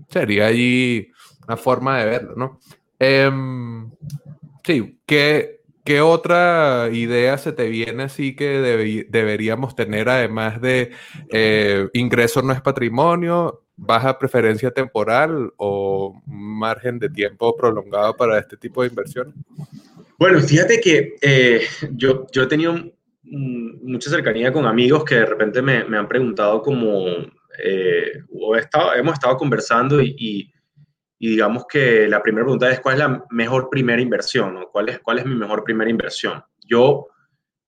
Sería 0.08 0.46
allí 0.46 1.10
una 1.46 1.58
forma 1.58 1.98
de 1.98 2.06
verlo, 2.06 2.34
¿no? 2.34 2.58
Em, 2.98 3.90
Sí, 4.64 4.98
¿qué, 5.04 5.60
¿qué 5.84 6.00
otra 6.00 6.88
idea 6.90 7.36
se 7.36 7.52
te 7.52 7.68
viene 7.68 8.04
así 8.04 8.34
que 8.34 9.06
deberíamos 9.08 9.76
tener 9.76 10.08
además 10.08 10.60
de 10.60 10.92
eh, 11.30 11.88
ingreso 11.92 12.40
no 12.40 12.52
es 12.52 12.62
patrimonio, 12.62 13.62
baja 13.76 14.18
preferencia 14.18 14.70
temporal 14.70 15.52
o 15.56 16.22
margen 16.26 16.98
de 16.98 17.10
tiempo 17.10 17.54
prolongado 17.56 18.16
para 18.16 18.38
este 18.38 18.56
tipo 18.56 18.82
de 18.82 18.88
inversión? 18.88 19.34
Bueno, 20.18 20.40
fíjate 20.40 20.80
que 20.80 21.16
eh, 21.20 21.62
yo, 21.92 22.26
yo 22.32 22.44
he 22.44 22.46
tenido 22.46 22.74
mucha 23.22 24.10
cercanía 24.10 24.52
con 24.52 24.66
amigos 24.66 25.04
que 25.04 25.16
de 25.16 25.26
repente 25.26 25.60
me, 25.60 25.84
me 25.84 25.98
han 25.98 26.08
preguntado 26.08 26.62
como, 26.62 27.06
eh, 27.62 28.12
o 28.32 28.56
estado, 28.56 28.94
hemos 28.94 29.14
estado 29.14 29.36
conversando 29.36 30.00
y 30.00 30.53
digamos 31.28 31.66
que 31.66 32.08
la 32.08 32.22
primera 32.22 32.44
pregunta 32.44 32.70
es, 32.70 32.80
¿cuál 32.80 32.94
es 32.94 32.98
la 33.00 33.24
mejor 33.30 33.68
primera 33.70 34.00
inversión? 34.00 34.54
¿no? 34.54 34.68
¿Cuál, 34.70 34.88
es, 34.88 34.98
¿Cuál 35.00 35.18
es 35.20 35.26
mi 35.26 35.34
mejor 35.34 35.64
primera 35.64 35.90
inversión? 35.90 36.42
Yo, 36.66 37.06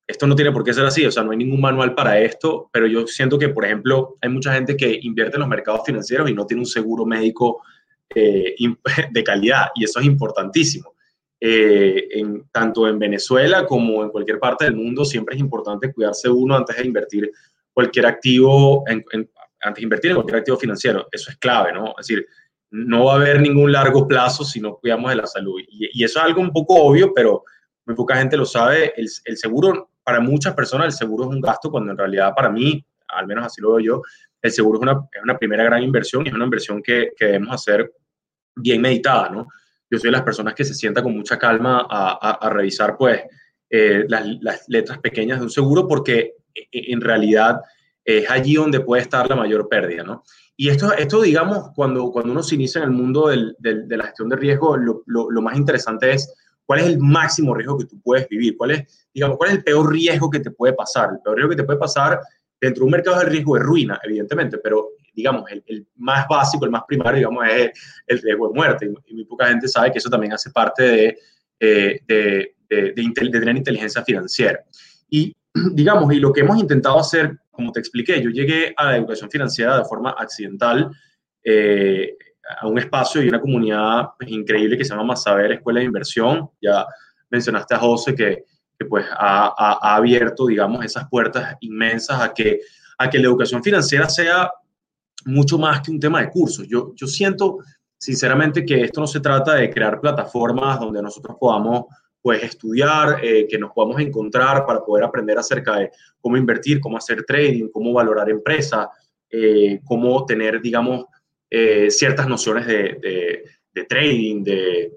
esto 0.07 0.27
no 0.27 0.35
tiene 0.35 0.53
por 0.53 0.65
qué 0.65 0.73
ser 0.73 0.85
así, 0.85 1.07
o 1.07 1.11
sea, 1.11 1.23
no 1.23 1.31
hay 1.31 1.37
ningún 1.37 1.61
manual 1.61 1.95
para 1.95 2.21
esto, 2.21 2.69
pero 2.73 2.87
yo 2.87 3.07
siento 3.07 3.39
que, 3.39 3.49
por 3.49 3.65
ejemplo, 3.65 4.17
hay 4.21 4.31
mucha 4.31 4.53
gente 4.53 4.77
que 4.77 4.99
invierte 5.03 5.37
en 5.37 5.41
los 5.41 5.49
mercados 5.49 5.83
financieros 5.85 6.29
y 6.31 6.35
no 6.35 6.47
tiene 6.47 6.63
un 6.63 6.67
seguro 6.67 7.05
médico 7.05 7.63
eh, 8.15 8.55
de 9.11 9.25
calidad, 9.25 9.69
y 9.75 9.85
eso 9.85 10.01
es 10.01 10.07
importantísimo. 10.07 10.95
Eh, 11.39 12.09
en, 12.13 12.49
tanto 12.51 12.89
en 12.89 12.99
Venezuela 12.99 13.67
como 13.67 14.03
en 14.03 14.09
cualquier 14.09 14.39
parte 14.39 14.65
del 14.65 14.75
mundo, 14.75 15.05
siempre 15.05 15.35
es 15.35 15.41
importante 15.41 15.93
cuidarse 15.93 16.31
uno 16.31 16.57
antes 16.57 16.77
de 16.77 16.87
invertir 16.87 17.31
cualquier 17.73 18.07
activo, 18.07 18.85
antes 18.89 19.77
de 19.77 19.83
invertir 19.83 20.11
en 20.11 20.17
cualquier 20.17 20.39
activo 20.39 20.57
financiero. 20.57 21.07
Eso 21.13 21.31
es 21.31 21.37
clave, 21.37 21.73
¿no? 21.73 21.91
Es 21.99 22.07
decir, 22.07 22.27
no 22.71 23.07
va 23.07 23.15
a 23.15 23.17
haber 23.17 23.41
ningún 23.41 23.73
largo 23.73 24.07
plazo 24.07 24.45
si 24.45 24.61
no 24.61 24.77
cuidamos 24.77 25.11
de 25.11 25.17
la 25.17 25.27
salud. 25.27 25.61
Y, 25.69 26.03
eso 26.03 26.19
es 26.19 26.25
algo 26.25 26.41
un 26.41 26.53
poco 26.53 26.75
obvio, 26.75 27.13
pero 27.15 27.45
muy 27.87 27.95
poca 27.95 28.17
gente 28.17 28.37
lo 28.37 28.45
sabe. 28.45 28.93
El, 28.97 29.37
seguro, 29.37 29.91
para 30.03 30.21
muchas 30.21 30.55
personas, 30.55 30.87
el 30.87 30.93
seguro 30.93 31.25
es 31.25 31.31
un 31.31 31.41
gasto, 31.41 31.71
cuando 31.71 31.93
en 31.93 31.99
realidad 31.99 32.33
para 32.35 32.51
mí, 32.51 32.85
al 33.09 33.27
menos 33.27 33.47
así 33.47 33.61
lo 33.61 33.75
veo 33.75 33.81
yo, 33.81 34.03
el 34.43 34.53
seguro 34.53 34.79
es 34.79 34.83
una, 34.83 35.09
es 35.13 35.23
una 35.23 35.39
primera 35.39 35.65
gran 35.65 35.83
inversión 35.83 36.25
y 36.25 36.29
es 36.29 36.35
una 36.35 36.45
inversión 36.45 36.83
que, 36.83 37.13
que, 37.17 37.27
debemos 37.27 37.55
hacer 37.55 37.93
bien 38.55 38.81
meditada, 38.81 39.31
¿no? 39.31 39.47
Yo 39.89 39.99
soy 39.99 40.09
de 40.09 40.13
las 40.13 40.23
personas 40.23 40.55
que 40.55 40.65
se 40.65 40.75
sienta 40.75 41.03
con 41.03 41.17
mucha 41.17 41.39
calma 41.39 41.87
a, 41.89 42.39
a, 42.45 42.51
revisar, 42.51 42.97
pues, 42.97 43.23
eh, 43.71 44.05
las, 44.09 44.27
las 44.41 44.65
letras 44.69 44.99
pequeñas 44.99 45.39
de 45.39 45.45
un 45.45 45.51
seguro 45.51 45.87
porque 45.87 46.35
e, 46.55 46.61
e, 46.73 46.93
en 46.93 47.01
realidad 47.01 47.61
es 48.05 48.31
allí 48.31 48.55
donde 48.55 48.81
puede 48.81 49.03
estar 49.03 49.29
la 49.29 49.37
mayor 49.37 49.69
pérdida, 49.69 50.05
¿no? 50.05 50.23
Y 50.57 50.71
esto, 50.71 50.93
esto 50.95 51.21
digamos, 51.21 51.71
cuando, 51.75 52.11
cuando 52.11 52.33
uno 52.33 52.43
se 52.43 52.55
inicia 52.55 52.79
en 52.79 52.85
el 52.85 52.91
mundo 52.91 53.29
del, 53.29 53.55
de 53.59 53.97
la 53.97 54.05
gestión 54.05 54.29
de 54.31 54.37
riesgo, 54.37 54.77
lo, 54.77 55.03
lo, 55.07 55.43
más 55.43 55.57
interesante 55.57 56.13
es 56.13 56.35
cuál 56.65 56.81
es 56.81 56.87
el 56.87 56.99
máximo 56.99 57.55
riesgo 57.55 57.79
que 57.79 57.85
tú 57.85 58.01
puedes 58.01 58.27
vivir, 58.29 58.57
cuál 58.57 58.71
es, 58.71 59.09
digamos, 59.13 59.37
cuál 59.37 59.51
es 59.51 59.57
el 59.57 59.65
peor 59.65 59.93
riesgo 59.93 60.31
que 60.31 60.41
te 60.41 60.51
puede 60.51 60.73
pasar. 60.73 61.11
El 61.13 61.21
peor 61.21 61.37
riesgo 61.37 61.51
que 61.51 61.57
te 61.57 61.65
puede 61.65 61.79
pasar 61.79 62.21
dentro 62.59 62.81
de 62.81 62.85
un 62.87 62.91
mercado 62.91 63.19
de 63.19 63.27
riesgo 63.27 63.57
de 63.57 63.63
ruina, 63.63 64.01
evidentemente, 64.03 64.59
pero 64.59 64.93
digamos, 65.15 65.51
el, 65.51 65.63
el, 65.67 65.87
más 65.97 66.27
básico, 66.29 66.65
el 66.65 66.71
más 66.71 66.85
primario, 66.87 67.19
digamos, 67.19 67.45
es 67.49 67.71
el 68.07 68.23
riesgo 68.23 68.49
de 68.49 68.55
muerte. 68.55 68.95
Y, 69.07 69.15
muy 69.15 69.25
poca 69.25 69.49
gente 69.49 69.69
sabe 69.69 69.93
que 69.93 69.99
eso 69.99 70.11
también 70.11 70.33
hace 70.33 70.51
parte 70.51 70.83
de, 70.83 71.19
eh, 71.61 72.01
de, 72.07 72.55
de, 72.69 72.93
de, 72.93 73.31
tener 73.31 73.57
inteligencia 73.57 74.03
financiera. 74.03 74.63
Y 75.11 75.35
digamos, 75.73 76.13
y 76.15 76.19
lo 76.19 76.33
que 76.33 76.41
hemos 76.41 76.59
intentado 76.59 76.99
hacer 76.99 77.39
como 77.57 77.73
te 77.73 77.81
expliqué, 77.81 78.23
yo 78.23 78.31
llegué 78.31 78.73
a 78.77 78.87
la 78.87 78.97
educación 78.97 79.31
financiera 79.31 79.79
de 79.79 79.85
forma 79.85 80.11
accidental 80.11 80.91
eh, 81.43 82.17
a 82.61 82.67
un 82.69 82.79
espacio 82.79 83.23
y 83.23 83.29
una 83.29 83.41
comunidad 83.41 84.11
pues, 84.19 84.31
increíble 84.31 84.79
que 84.79 84.85
se 84.85 84.95
llama 84.95 85.17
Saber 85.17 85.53
Escuela 85.53 85.81
de 85.81 85.87
Inversión. 85.87 86.51
Ya 86.61 86.87
mencionaste 87.31 87.75
a 87.75 87.79
José 87.79 88.15
que, 88.15 88.45
que 88.79 88.85
pues 88.87 89.07
ha, 89.11 89.53
ha, 89.57 89.97
abierto, 89.97 90.47
digamos, 90.47 90.85
esas 90.85 91.09
puertas 91.09 91.57
inmensas 91.61 92.21
a 92.21 92.33
que, 92.33 92.61
a 92.99 93.11
que 93.11 93.19
la 93.19 93.27
educación 93.27 93.63
financiera 93.63 94.09
sea 94.09 94.51
mucho 95.25 95.59
más 95.59 95.81
que 95.81 95.91
un 95.91 95.99
tema 95.99 96.21
de 96.21 96.31
cursos. 96.31 96.67
Yo, 96.69 96.93
yo 96.95 97.07
siento, 97.07 97.59
sinceramente, 97.99 98.65
que 98.65 98.83
esto 98.83 99.01
no 99.01 99.07
se 99.07 99.21
trata 99.21 99.55
de 99.55 99.71
crear 99.71 100.01
plataformas 100.01 100.79
donde 100.79 101.03
nosotros 101.03 101.37
podamos 101.41 101.87
pues 102.27 102.43
estudiar, 102.43 103.25
eh, 103.25 103.47
que 103.49 103.57
nos 103.57 103.71
podamos 103.71 104.01
encontrar 104.01 104.67
para 104.67 104.85
poder 104.85 105.05
aprender 105.05 105.39
acerca 105.39 105.77
de 105.77 105.93
cómo 106.21 106.37
invertir, 106.37 106.81
cómo 106.81 106.97
hacer 106.97 107.23
trading, 107.23 107.69
cómo 107.69 107.93
valorar 107.93 108.29
empresas, 108.29 108.89
eh, 109.31 109.79
cómo 109.85 110.27
tener, 110.27 110.61
digamos, 110.61 111.05
eh, 111.49 111.89
ciertas 111.89 112.27
nociones 112.27 112.67
de, 112.67 113.45
de, 113.73 113.85
trading, 113.85 114.43
de 114.43 114.91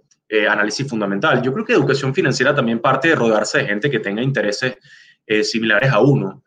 análisis 0.50 0.90
fundamental. 0.90 1.40
Yo 1.44 1.54
creo 1.54 1.64
que 1.64 1.74
educación 1.74 2.16
financiera 2.16 2.56
también 2.56 2.80
parte 2.80 3.10
de 3.10 3.16
rodearse 3.16 3.60
de 3.60 3.66
gente 3.66 3.92
que 3.92 4.00
tenga 4.00 4.24
intereses 4.24 4.78
similares 5.44 5.92
a 5.92 6.00
uno. 6.00 6.44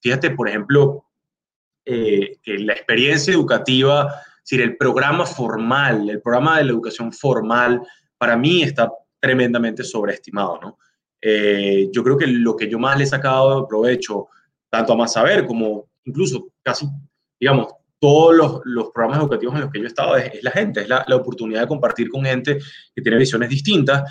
fíjate, 0.00 0.30
por 0.30 0.48
ejemplo, 0.48 1.04
que 1.84 2.58
la 2.60 2.74
experiencia 2.74 3.34
educativa, 3.34 4.06
es 4.36 4.50
decir, 4.50 4.60
el 4.60 4.76
programa 4.76 5.26
formal, 5.26 6.08
el 6.08 6.22
programa 6.22 6.58
de 6.58 6.64
la 6.66 6.70
educación 6.70 7.12
formal, 7.12 7.82
para 8.18 8.36
mí 8.36 8.62
está 8.62 8.88
tremendamente 9.20 9.84
sobreestimado, 9.84 10.58
¿no? 10.60 10.78
Eh, 11.20 11.88
yo 11.92 12.04
creo 12.04 12.16
que 12.16 12.26
lo 12.26 12.54
que 12.54 12.68
yo 12.68 12.78
más 12.78 12.96
le 12.96 13.04
he 13.04 13.06
sacado 13.06 13.62
de 13.62 13.66
provecho, 13.66 14.28
tanto 14.70 14.92
a 14.92 14.96
más 14.96 15.12
saber 15.12 15.46
como 15.46 15.88
incluso 16.04 16.48
casi, 16.62 16.86
digamos, 17.40 17.68
todos 17.98 18.36
los, 18.36 18.60
los, 18.64 18.90
programas 18.90 19.20
educativos 19.20 19.54
en 19.54 19.62
los 19.62 19.70
que 19.70 19.78
yo 19.78 19.84
he 19.84 19.88
estado 19.88 20.16
es, 20.16 20.42
la 20.42 20.50
gente, 20.50 20.82
es 20.82 20.88
la, 20.88 21.04
la, 21.08 21.16
oportunidad 21.16 21.62
de 21.62 21.66
compartir 21.66 22.10
con 22.10 22.24
gente 22.24 22.58
que 22.94 23.02
tiene 23.02 23.18
visiones 23.18 23.48
distintas. 23.48 24.04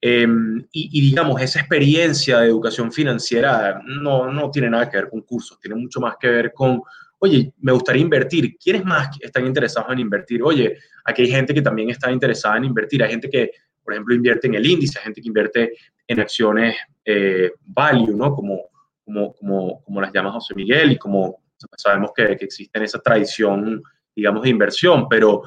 Em, 0.00 0.66
y, 0.72 1.00
digamos, 1.00 1.40
esa 1.40 1.60
experiencia 1.60 2.40
de 2.40 2.48
educación 2.48 2.92
financiera 2.92 3.80
no, 3.84 4.30
no 4.30 4.50
tiene 4.50 4.70
nada 4.70 4.88
que 4.88 4.96
ver 4.96 5.08
con 5.08 5.22
cursos, 5.22 5.58
tiene 5.60 5.74
mucho 5.74 6.00
más 6.00 6.16
que 6.18 6.28
ver 6.28 6.52
con, 6.52 6.82
oye, 7.18 7.52
me 7.58 7.72
gustaría 7.72 8.02
invertir. 8.02 8.56
¿Quiénes 8.58 8.84
más 8.84 9.08
están 9.20 9.46
interesados 9.46 9.90
en 9.92 10.00
invertir? 10.00 10.42
Oye, 10.42 10.76
aquí 11.04 11.22
hay 11.22 11.28
gente 11.28 11.54
que 11.54 11.62
también 11.62 11.90
está 11.90 12.10
interesada 12.10 12.56
en 12.56 12.64
invertir. 12.64 13.02
Hay 13.02 13.10
gente 13.10 13.28
que 13.28 13.50
por 13.86 13.94
ejemplo, 13.94 14.14
invierte 14.14 14.48
en 14.48 14.54
el 14.54 14.66
índice, 14.66 14.98
gente 14.98 15.22
que 15.22 15.28
invierte 15.28 15.72
en 16.08 16.18
acciones 16.18 16.76
eh, 17.04 17.52
value, 17.64 18.16
¿no? 18.16 18.34
Como, 18.34 18.62
como, 19.04 19.32
como, 19.34 19.82
como 19.84 20.00
las 20.00 20.12
llama 20.12 20.32
José 20.32 20.54
Miguel 20.56 20.92
y 20.92 20.98
como 20.98 21.38
sabemos 21.76 22.10
que, 22.14 22.36
que 22.36 22.44
existe 22.44 22.82
esa 22.82 22.98
tradición, 22.98 23.80
digamos, 24.14 24.42
de 24.42 24.50
inversión, 24.50 25.08
pero, 25.08 25.44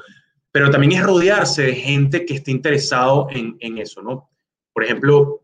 pero 0.50 0.70
también 0.70 0.92
es 0.92 1.02
rodearse 1.04 1.64
de 1.64 1.74
gente 1.74 2.24
que 2.24 2.34
esté 2.34 2.50
interesado 2.50 3.28
en, 3.30 3.56
en 3.60 3.76
eso, 3.76 4.00
¿no? 4.00 4.30
Por 4.72 4.84
ejemplo, 4.84 5.42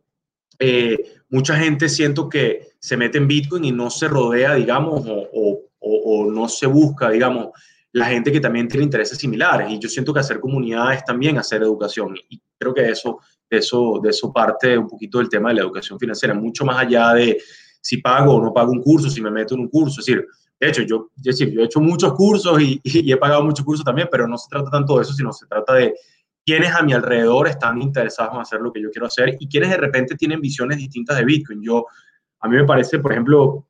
eh, 0.59 0.97
mucha 1.29 1.57
gente 1.57 1.89
siento 1.91 2.29
que 2.29 2.69
se 2.79 2.97
mete 2.97 3.19
en 3.19 3.29
Bitcoin 3.29 3.65
y 3.65 3.73
no 3.73 3.91
se 3.91 4.09
rodea, 4.09 4.55
digamos, 4.55 5.05
o, 5.07 5.63
no 6.33 6.49
se 6.49 6.67
busca, 6.67 7.11
digamos, 7.11 7.49
la 7.97 8.05
gente 8.05 8.31
que 8.31 8.41
también 8.41 8.69
tiene 8.69 8.85
intereses 8.85 9.17
similares. 9.17 9.71
Y 9.71 9.79
yo 9.79 9.89
siento 9.89 10.13
que 10.13 10.21
hacer 10.21 10.39
comunidad 10.39 10.93
es 10.93 11.03
también 11.03 11.39
hacer 11.39 11.63
educación. 11.63 12.15
Y 12.29 12.39
creo 12.59 12.75
que 12.75 12.91
eso, 12.91 13.21
eso, 13.49 14.01
de 14.03 14.11
eso 14.11 14.31
parte 14.31 14.77
un 14.77 14.87
poquito 14.87 15.17
del 15.17 15.31
tema 15.31 15.49
de 15.49 15.55
la 15.55 15.61
educación 15.63 15.99
financiera, 15.99 16.35
mucho 16.35 16.67
más 16.67 16.77
allá 16.77 17.15
de 17.15 17.41
si 17.81 17.97
pago 17.97 18.35
o 18.35 18.43
no 18.43 18.53
pago 18.53 18.71
un 18.71 18.83
curso, 18.83 19.09
si 19.09 19.23
me 19.23 19.31
meto 19.31 19.55
en 19.55 19.61
un 19.61 19.69
curso. 19.69 20.01
Es 20.01 20.07
decir, 20.07 20.27
de 20.61 20.69
hecho, 20.69 20.83
yo, 20.83 21.09
decir, 21.17 21.51
yo 21.51 21.63
he 21.63 21.65
hecho 21.65 21.81
muchos 21.81 22.13
cursos 22.13 22.61
y, 22.61 22.79
y, 22.85 23.11
he 23.11 23.17
pagado 23.17 23.43
muchos 23.43 23.65
cursos 23.65 23.83
también, 23.83 24.09
pero 24.11 24.29
no 24.29 24.37
se 24.37 24.51
trata 24.51 24.71
tanto 24.71 24.97
de 24.97 25.03
eso, 25.03 25.15
sino 25.15 25.33
se 25.33 25.47
trata 25.47 25.73
de 25.73 25.95
quiénes 26.45 26.75
a 26.75 26.83
mi 26.83 26.93
alrededor 26.93 27.49
están 27.49 27.81
interesados 27.81 28.35
en 28.35 28.43
hacer 28.43 28.61
lo 28.61 28.75
que 28.75 28.83
yo 28.83 28.91
quiero 28.91 29.07
hacer 29.07 29.39
y 29.41 29.49
quiénes 29.49 29.71
de 29.71 29.79
repente 29.79 30.17
tienen 30.17 30.43
visiones 30.43 30.77
distintas 30.77 31.17
de 31.17 31.25
Bitcoin. 31.25 31.63
Yo, 31.63 31.87
a 32.41 32.49
mí 32.49 32.57
me 32.57 32.65
parece, 32.65 32.99
por 32.99 33.13
ejemplo, 33.13 33.66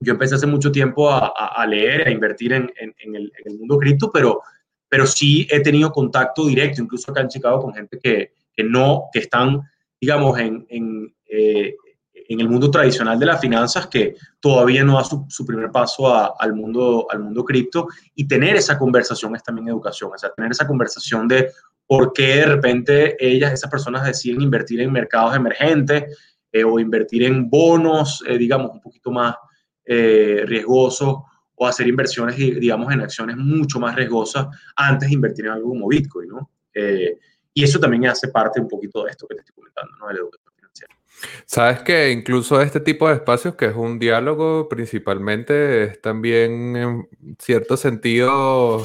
yo 0.00 0.12
empecé 0.12 0.34
hace 0.34 0.46
mucho 0.46 0.70
tiempo 0.70 1.10
a, 1.10 1.66
leer, 1.66 2.08
a 2.08 2.10
invertir 2.10 2.52
en, 2.52 2.70
el, 2.78 3.58
mundo 3.58 3.78
cripto, 3.78 4.10
pero, 4.12 4.42
pero 4.88 5.06
sí 5.06 5.46
he 5.50 5.60
tenido 5.60 5.92
contacto 5.92 6.46
directo, 6.46 6.82
incluso 6.82 7.10
acá 7.10 7.20
en 7.20 7.28
Chicago, 7.28 7.60
con 7.60 7.74
gente 7.74 7.98
que, 8.02 8.32
que 8.54 8.64
no, 8.64 9.04
que 9.12 9.20
están, 9.20 9.60
digamos, 10.00 10.38
en, 10.38 10.66
eh, 11.28 11.74
en 12.28 12.40
el 12.40 12.48
mundo 12.48 12.70
tradicional 12.70 13.18
de 13.18 13.26
las 13.26 13.40
finanzas 13.40 13.86
que 13.86 14.14
todavía 14.40 14.84
no 14.84 14.96
da 14.96 15.04
su, 15.04 15.26
su 15.28 15.44
primer 15.44 15.70
paso 15.70 16.12
al 16.40 16.54
mundo 16.54 17.06
al 17.10 17.20
mundo 17.20 17.44
cripto. 17.44 17.88
Y 18.14 18.26
tener 18.26 18.56
esa 18.56 18.78
conversación 18.78 19.34
es 19.36 19.42
también 19.42 19.68
educación, 19.68 20.10
o 20.14 20.18
sea, 20.18 20.30
tener 20.30 20.52
esa 20.52 20.66
conversación 20.66 21.28
de 21.28 21.50
por 21.86 22.12
qué 22.12 22.36
de 22.36 22.46
repente 22.46 23.16
ellas, 23.18 23.52
esas 23.52 23.70
personas 23.70 24.04
deciden 24.04 24.40
invertir 24.40 24.80
en 24.80 24.92
mercados 24.92 25.36
emergentes 25.36 26.16
eh, 26.50 26.64
o 26.64 26.78
invertir 26.78 27.24
en 27.24 27.50
bonos, 27.50 28.22
eh, 28.26 28.38
digamos, 28.38 28.70
un 28.70 28.80
poquito 28.80 29.10
más 29.10 29.34
eh, 29.84 30.42
riesgosos 30.46 31.18
o 31.56 31.66
hacer 31.66 31.86
inversiones, 31.86 32.36
digamos, 32.36 32.92
en 32.92 33.00
acciones 33.00 33.36
mucho 33.36 33.78
más 33.78 33.94
riesgosas 33.94 34.46
antes 34.76 35.08
de 35.08 35.14
invertir 35.14 35.46
en 35.46 35.52
algo 35.52 35.68
como 35.68 35.88
Bitcoin, 35.88 36.28
¿no? 36.28 36.50
Eh, 36.74 37.18
y 37.52 37.62
eso 37.62 37.78
también 37.78 38.06
hace 38.06 38.28
parte 38.28 38.60
un 38.60 38.68
poquito 38.68 39.04
de 39.04 39.10
esto 39.10 39.26
que 39.28 39.36
te 39.36 39.40
estoy 39.40 39.54
comentando, 39.54 39.96
¿no? 39.98 40.08
De 40.08 40.14
la 40.14 40.20
educación 40.20 40.52
financiera. 40.56 40.94
Sabes 41.46 41.82
que 41.82 42.10
incluso 42.10 42.60
este 42.60 42.80
tipo 42.80 43.08
de 43.08 43.14
espacios, 43.14 43.54
que 43.54 43.66
es 43.66 43.76
un 43.76 43.98
diálogo 44.00 44.68
principalmente, 44.68 45.84
es 45.84 46.00
también 46.00 46.76
en 46.76 47.08
cierto 47.38 47.76
sentido 47.76 48.84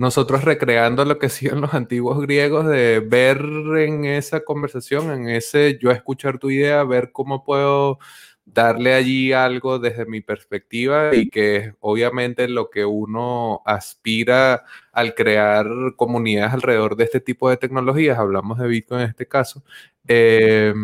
nosotros 0.00 0.44
recreando 0.44 1.04
lo 1.04 1.18
que 1.18 1.26
hacían 1.28 1.60
los 1.60 1.74
antiguos 1.74 2.20
griegos 2.22 2.66
de 2.66 3.00
ver 3.00 3.38
en 3.78 4.06
esa 4.06 4.40
conversación, 4.40 5.10
en 5.12 5.28
ese 5.28 5.78
yo 5.80 5.90
escuchar 5.90 6.38
tu 6.38 6.50
idea, 6.50 6.82
ver 6.84 7.12
cómo 7.12 7.44
puedo 7.44 7.98
darle 8.52 8.94
allí 8.94 9.32
algo 9.32 9.78
desde 9.78 10.06
mi 10.06 10.20
perspectiva 10.20 11.14
y 11.14 11.28
que 11.28 11.74
obviamente 11.80 12.48
lo 12.48 12.70
que 12.70 12.84
uno 12.84 13.62
aspira 13.64 14.64
al 14.92 15.14
crear 15.14 15.66
comunidades 15.96 16.54
alrededor 16.54 16.96
de 16.96 17.04
este 17.04 17.20
tipo 17.20 17.48
de 17.48 17.56
tecnologías, 17.56 18.18
hablamos 18.18 18.58
de 18.58 18.68
Bitcoin 18.68 19.02
en 19.02 19.10
este 19.10 19.26
caso, 19.26 19.62
eh, 20.08 20.74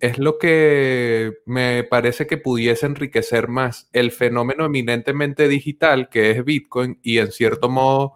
es 0.00 0.18
lo 0.18 0.38
que 0.38 1.38
me 1.44 1.84
parece 1.84 2.26
que 2.26 2.36
pudiese 2.36 2.86
enriquecer 2.86 3.48
más 3.48 3.88
el 3.92 4.12
fenómeno 4.12 4.64
eminentemente 4.64 5.48
digital 5.48 6.08
que 6.08 6.30
es 6.30 6.44
Bitcoin 6.44 6.98
y 7.02 7.18
en 7.18 7.32
cierto 7.32 7.68
modo 7.68 8.14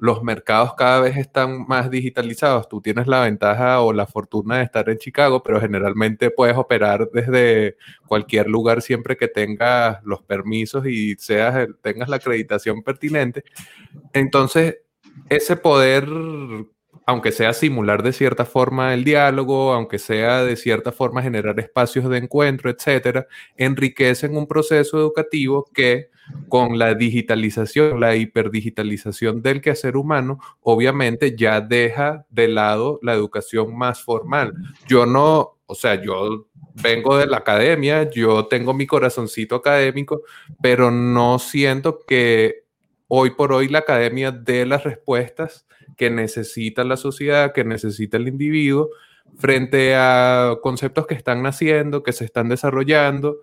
los 0.00 0.22
mercados 0.22 0.74
cada 0.74 1.00
vez 1.00 1.16
están 1.16 1.66
más 1.66 1.90
digitalizados. 1.90 2.68
Tú 2.68 2.80
tienes 2.80 3.06
la 3.06 3.22
ventaja 3.22 3.80
o 3.80 3.92
la 3.92 4.06
fortuna 4.06 4.58
de 4.58 4.64
estar 4.64 4.88
en 4.88 4.98
Chicago, 4.98 5.42
pero 5.42 5.60
generalmente 5.60 6.30
puedes 6.30 6.56
operar 6.56 7.08
desde 7.12 7.76
cualquier 8.06 8.48
lugar 8.48 8.82
siempre 8.82 9.16
que 9.16 9.28
tengas 9.28 10.02
los 10.04 10.22
permisos 10.22 10.86
y 10.86 11.14
seas, 11.16 11.68
tengas 11.82 12.08
la 12.08 12.16
acreditación 12.16 12.82
pertinente. 12.82 13.44
Entonces, 14.12 14.78
ese 15.28 15.56
poder 15.56 16.08
aunque 17.06 17.32
sea 17.32 17.52
simular 17.52 18.02
de 18.02 18.12
cierta 18.12 18.44
forma 18.44 18.94
el 18.94 19.04
diálogo, 19.04 19.72
aunque 19.72 19.98
sea 19.98 20.44
de 20.44 20.56
cierta 20.56 20.92
forma 20.92 21.22
generar 21.22 21.58
espacios 21.58 22.08
de 22.08 22.18
encuentro, 22.18 22.70
etcétera, 22.70 23.26
enriquecen 23.56 24.36
un 24.36 24.46
proceso 24.46 24.98
educativo 24.98 25.64
que 25.74 26.10
con 26.48 26.78
la 26.78 26.94
digitalización, 26.94 28.00
la 28.00 28.16
hiperdigitalización 28.16 29.42
del 29.42 29.60
quehacer 29.60 29.96
humano, 29.96 30.38
obviamente 30.60 31.36
ya 31.36 31.60
deja 31.60 32.26
de 32.30 32.48
lado 32.48 32.98
la 33.02 33.14
educación 33.14 33.76
más 33.76 34.02
formal. 34.02 34.54
Yo 34.86 35.06
no, 35.06 35.58
o 35.66 35.74
sea, 35.74 36.02
yo 36.02 36.46
vengo 36.82 37.16
de 37.18 37.26
la 37.26 37.38
academia, 37.38 38.10
yo 38.10 38.46
tengo 38.46 38.74
mi 38.74 38.86
corazoncito 38.86 39.56
académico, 39.56 40.22
pero 40.60 40.90
no 40.90 41.38
siento 41.38 42.00
que 42.06 42.64
hoy 43.08 43.30
por 43.30 43.52
hoy 43.52 43.68
la 43.68 43.80
academia 43.80 44.30
dé 44.30 44.64
las 44.64 44.84
respuestas 44.84 45.66
que 45.96 46.10
necesita 46.10 46.84
la 46.84 46.96
sociedad, 46.96 47.52
que 47.52 47.64
necesita 47.64 48.16
el 48.16 48.28
individuo, 48.28 48.90
frente 49.38 49.94
a 49.96 50.56
conceptos 50.62 51.06
que 51.06 51.14
están 51.14 51.42
naciendo, 51.42 52.02
que 52.02 52.12
se 52.12 52.24
están 52.24 52.48
desarrollando 52.48 53.38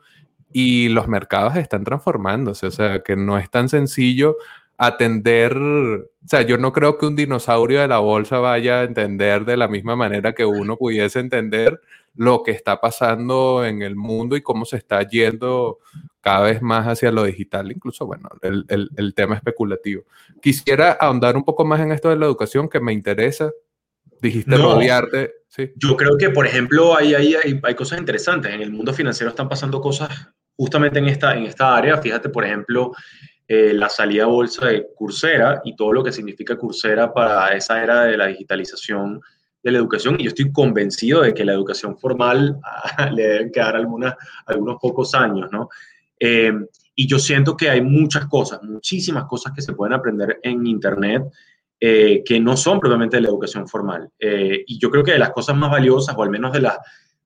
y 0.51 0.89
los 0.89 1.07
mercados 1.07 1.55
están 1.55 1.83
transformándose. 1.83 2.67
O 2.67 2.71
sea, 2.71 3.01
que 3.03 3.15
no 3.15 3.37
es 3.37 3.49
tan 3.49 3.69
sencillo 3.69 4.37
atender, 4.77 5.57
o 5.57 6.07
sea, 6.25 6.41
yo 6.43 6.57
no 6.57 6.71
creo 6.71 6.97
que 6.97 7.05
un 7.05 7.17
dinosaurio 7.17 7.81
de 7.81 7.89
la 7.89 7.99
bolsa 7.99 8.39
vaya 8.39 8.79
a 8.79 8.83
entender 8.83 9.43
de 9.43 9.57
la 9.57 9.67
misma 9.67 9.97
manera 9.97 10.33
que 10.33 10.45
uno 10.45 10.77
pudiese 10.77 11.19
entender 11.19 11.81
lo 12.15 12.43
que 12.43 12.51
está 12.51 12.79
pasando 12.79 13.65
en 13.65 13.81
el 13.81 13.97
mundo 13.97 14.37
y 14.37 14.41
cómo 14.41 14.63
se 14.63 14.77
está 14.77 15.01
yendo 15.03 15.79
cada 16.21 16.41
vez 16.41 16.61
más 16.61 16.87
hacia 16.87 17.11
lo 17.11 17.23
digital, 17.23 17.71
incluso, 17.71 18.05
bueno, 18.05 18.29
el, 18.41 18.65
el, 18.69 18.89
el, 18.95 19.13
tema 19.13 19.35
especulativo. 19.35 20.03
Quisiera 20.41 20.91
ahondar 20.91 21.35
un 21.35 21.43
poco 21.43 21.65
más 21.65 21.81
en 21.81 21.91
esto 21.91 22.09
de 22.09 22.15
la 22.15 22.25
educación 22.25 22.69
que 22.69 22.79
me 22.79 22.93
interesa. 22.93 23.51
Dijiste 24.21 24.51
no, 24.51 24.75
rodearte. 24.75 25.33
¿sí? 25.47 25.71
Yo 25.75 25.95
creo 25.95 26.17
que, 26.17 26.29
por 26.29 26.45
ejemplo, 26.45 26.95
hay, 26.95 27.15
hay, 27.15 27.35
hay, 27.35 27.59
hay, 27.61 27.75
cosas 27.75 27.99
interesantes. 27.99 28.53
En 28.53 28.61
el 28.61 28.71
mundo 28.71 28.93
financiero 28.93 29.29
están 29.29 29.47
pasando 29.47 29.81
cosas 29.81 30.29
justamente 30.59 30.99
en 30.99 31.07
esta, 31.07 31.37
en 31.37 31.45
esta 31.45 31.73
área. 31.73 31.97
Fíjate, 31.97 32.27
por 32.27 32.43
ejemplo, 32.43 32.91
eh, 33.47 33.73
la 33.73 33.87
salida 33.87 34.23
a 34.23 34.27
bolsa 34.27 34.67
de 34.67 34.87
Coursera 34.93 35.61
y 35.63 35.73
todo 35.73 35.93
lo 35.93 36.03
que 36.03 36.11
significa 36.11 36.57
Coursera 36.57 37.13
para 37.13 37.47
esa 37.55 37.81
era 37.81 38.03
de 38.03 38.17
la 38.17 38.27
digitalización 38.27 39.21
de 39.63 39.71
la 39.71 39.77
educación 39.77 40.17
y 40.19 40.23
yo 40.23 40.29
estoy 40.29 40.51
convencido 40.51 41.21
de 41.21 41.33
que 41.33 41.45
la 41.45 41.53
educación 41.53 41.97
formal 41.97 42.59
le 43.13 43.23
deben 43.23 43.51
quedar 43.51 43.77
algunas, 43.77 44.15
algunos 44.45 44.77
pocos 44.81 45.15
años, 45.15 45.49
¿no? 45.49 45.69
Eh, 46.19 46.51
y 46.93 47.07
yo 47.07 47.17
siento 47.19 47.55
que 47.55 47.69
hay 47.69 47.81
muchas 47.81 48.25
cosas, 48.25 48.61
muchísimas 48.61 49.23
cosas 49.23 49.53
que 49.53 49.61
se 49.61 49.71
pueden 49.71 49.93
aprender 49.93 50.39
en 50.43 50.67
Internet 50.67 51.23
eh, 51.79 52.23
que 52.25 52.41
no 52.41 52.57
son 52.57 52.77
propiamente 52.81 53.15
de 53.15 53.21
la 53.21 53.29
educación 53.29 53.65
formal. 53.65 54.09
Eh, 54.19 54.65
y 54.67 54.77
yo 54.77 54.91
creo 54.91 55.01
que 55.01 55.13
de 55.13 55.19
las 55.19 55.29
cosas 55.29 55.55
más 55.55 55.71
valiosas, 55.71 56.13
o 56.17 56.21
al 56.21 56.29
menos 56.29 56.51
de, 56.51 56.59
la, 56.59 56.77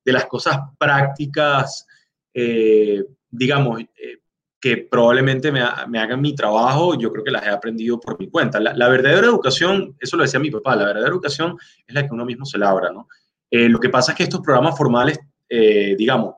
de 0.05 0.11
las 0.13 0.25
cosas 0.27 0.59
prácticas, 0.77 1.87
eh, 2.35 3.03
digamos, 3.33 3.81
eh, 3.81 4.19
que 4.63 4.77
probablemente 4.77 5.51
me, 5.51 5.61
me, 5.89 5.99
hagan 5.99 6.21
mi 6.21 6.33
trabajo, 6.33 6.97
yo 6.97 7.11
creo 7.11 7.23
que 7.23 7.31
las 7.31 7.45
he 7.45 7.49
aprendido 7.49 7.99
por 7.99 8.17
mi 8.17 8.29
cuenta. 8.29 8.61
La, 8.61 8.73
la, 8.73 8.87
verdadera 8.87 9.27
educación, 9.27 9.97
eso 9.99 10.15
lo 10.15 10.23
decía 10.23 10.39
mi 10.39 10.51
papá, 10.51 10.75
la 10.77 10.85
verdadera 10.85 11.11
educación 11.11 11.57
es 11.85 11.93
la 11.93 12.07
que 12.07 12.13
uno 12.13 12.23
mismo 12.23 12.45
se 12.45 12.57
labra, 12.57 12.89
¿no? 12.89 13.09
Eh, 13.51 13.67
lo 13.67 13.79
que 13.79 13.89
pasa 13.89 14.13
es 14.13 14.17
que 14.17 14.23
estos 14.23 14.41
programas 14.41 14.77
formales, 14.77 15.19
eh, 15.49 15.95
digamos, 15.97 16.35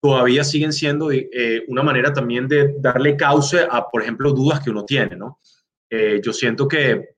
todavía 0.00 0.44
siguen 0.44 0.72
siendo 0.72 1.10
eh, 1.10 1.64
una 1.68 1.82
manera 1.82 2.12
también 2.12 2.46
de 2.46 2.74
darle 2.78 3.16
cauce 3.16 3.66
a, 3.68 3.88
por 3.88 4.02
ejemplo, 4.02 4.32
dudas 4.32 4.60
que 4.60 4.70
uno 4.70 4.84
tiene, 4.84 5.16
¿no? 5.16 5.40
Eh, 5.88 6.20
yo 6.22 6.32
siento 6.32 6.68
que, 6.68 7.16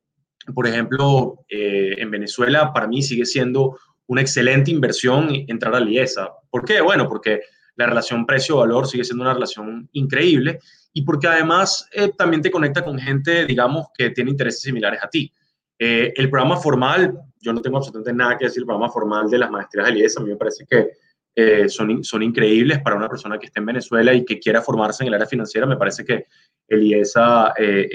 por 0.54 0.66
ejemplo, 0.66 1.44
en 1.48 2.10
Venezuela 2.10 2.72
para 2.72 2.87
mí 2.87 3.02
sigue 3.02 3.26
siendo 3.26 3.78
una 4.06 4.20
excelente 4.20 4.70
inversión 4.70 5.28
entrar 5.48 5.74
a 5.74 5.80
Liesa. 5.80 6.30
¿Por 6.48 6.64
qué? 6.64 6.80
Bueno, 6.80 7.08
porque 7.08 7.40
la 7.76 7.87
relación 7.87 8.26
precio-valor 8.26 8.87
sigue 8.87 9.04
siendo 9.04 9.22
una 9.22 9.34
relación 9.34 9.88
increíble 9.92 10.60
y 10.92 11.02
porque 11.02 11.26
además 11.26 11.88
eh, 11.92 12.12
también 12.16 12.40
te 12.40 12.50
conecta 12.50 12.84
con 12.84 12.98
gente, 12.98 13.46
digamos, 13.46 13.88
que 13.96 14.10
tiene 14.10 14.30
intereses 14.30 14.62
similares 14.62 15.00
a 15.02 15.08
ti. 15.08 15.32
Eh, 15.78 16.12
el 16.14 16.30
programa 16.30 16.56
formal, 16.56 17.18
yo 17.40 17.52
no 17.52 17.60
tengo 17.60 17.78
absolutamente 17.78 18.12
nada 18.12 18.38
que 18.38 18.44
decir, 18.44 18.60
el 18.60 18.66
programa 18.66 18.92
formal 18.92 19.28
de 19.28 19.38
las 19.38 19.50
maestrías 19.50 19.88
de 19.88 19.98
IES, 19.98 20.16
a 20.16 20.20
mí 20.20 20.28
me 20.30 20.37
parece 20.37 20.64
que 20.64 20.90
eh, 21.34 21.68
son, 21.68 22.04
son 22.04 22.22
increíbles 22.22 22.80
para 22.80 22.94
una 22.94 23.08
persona 23.08 23.38
que 23.38 23.46
esté 23.46 23.58
en 23.58 23.66
Venezuela 23.66 24.14
y 24.14 24.24
que 24.24 24.38
quiera 24.38 24.62
formarse 24.62 25.02
en 25.02 25.08
el 25.08 25.14
área 25.14 25.26
financiera. 25.26 25.66
Me 25.66 25.76
parece 25.76 26.04
que 26.04 26.26
el 26.68 26.84
IESA 26.84 27.54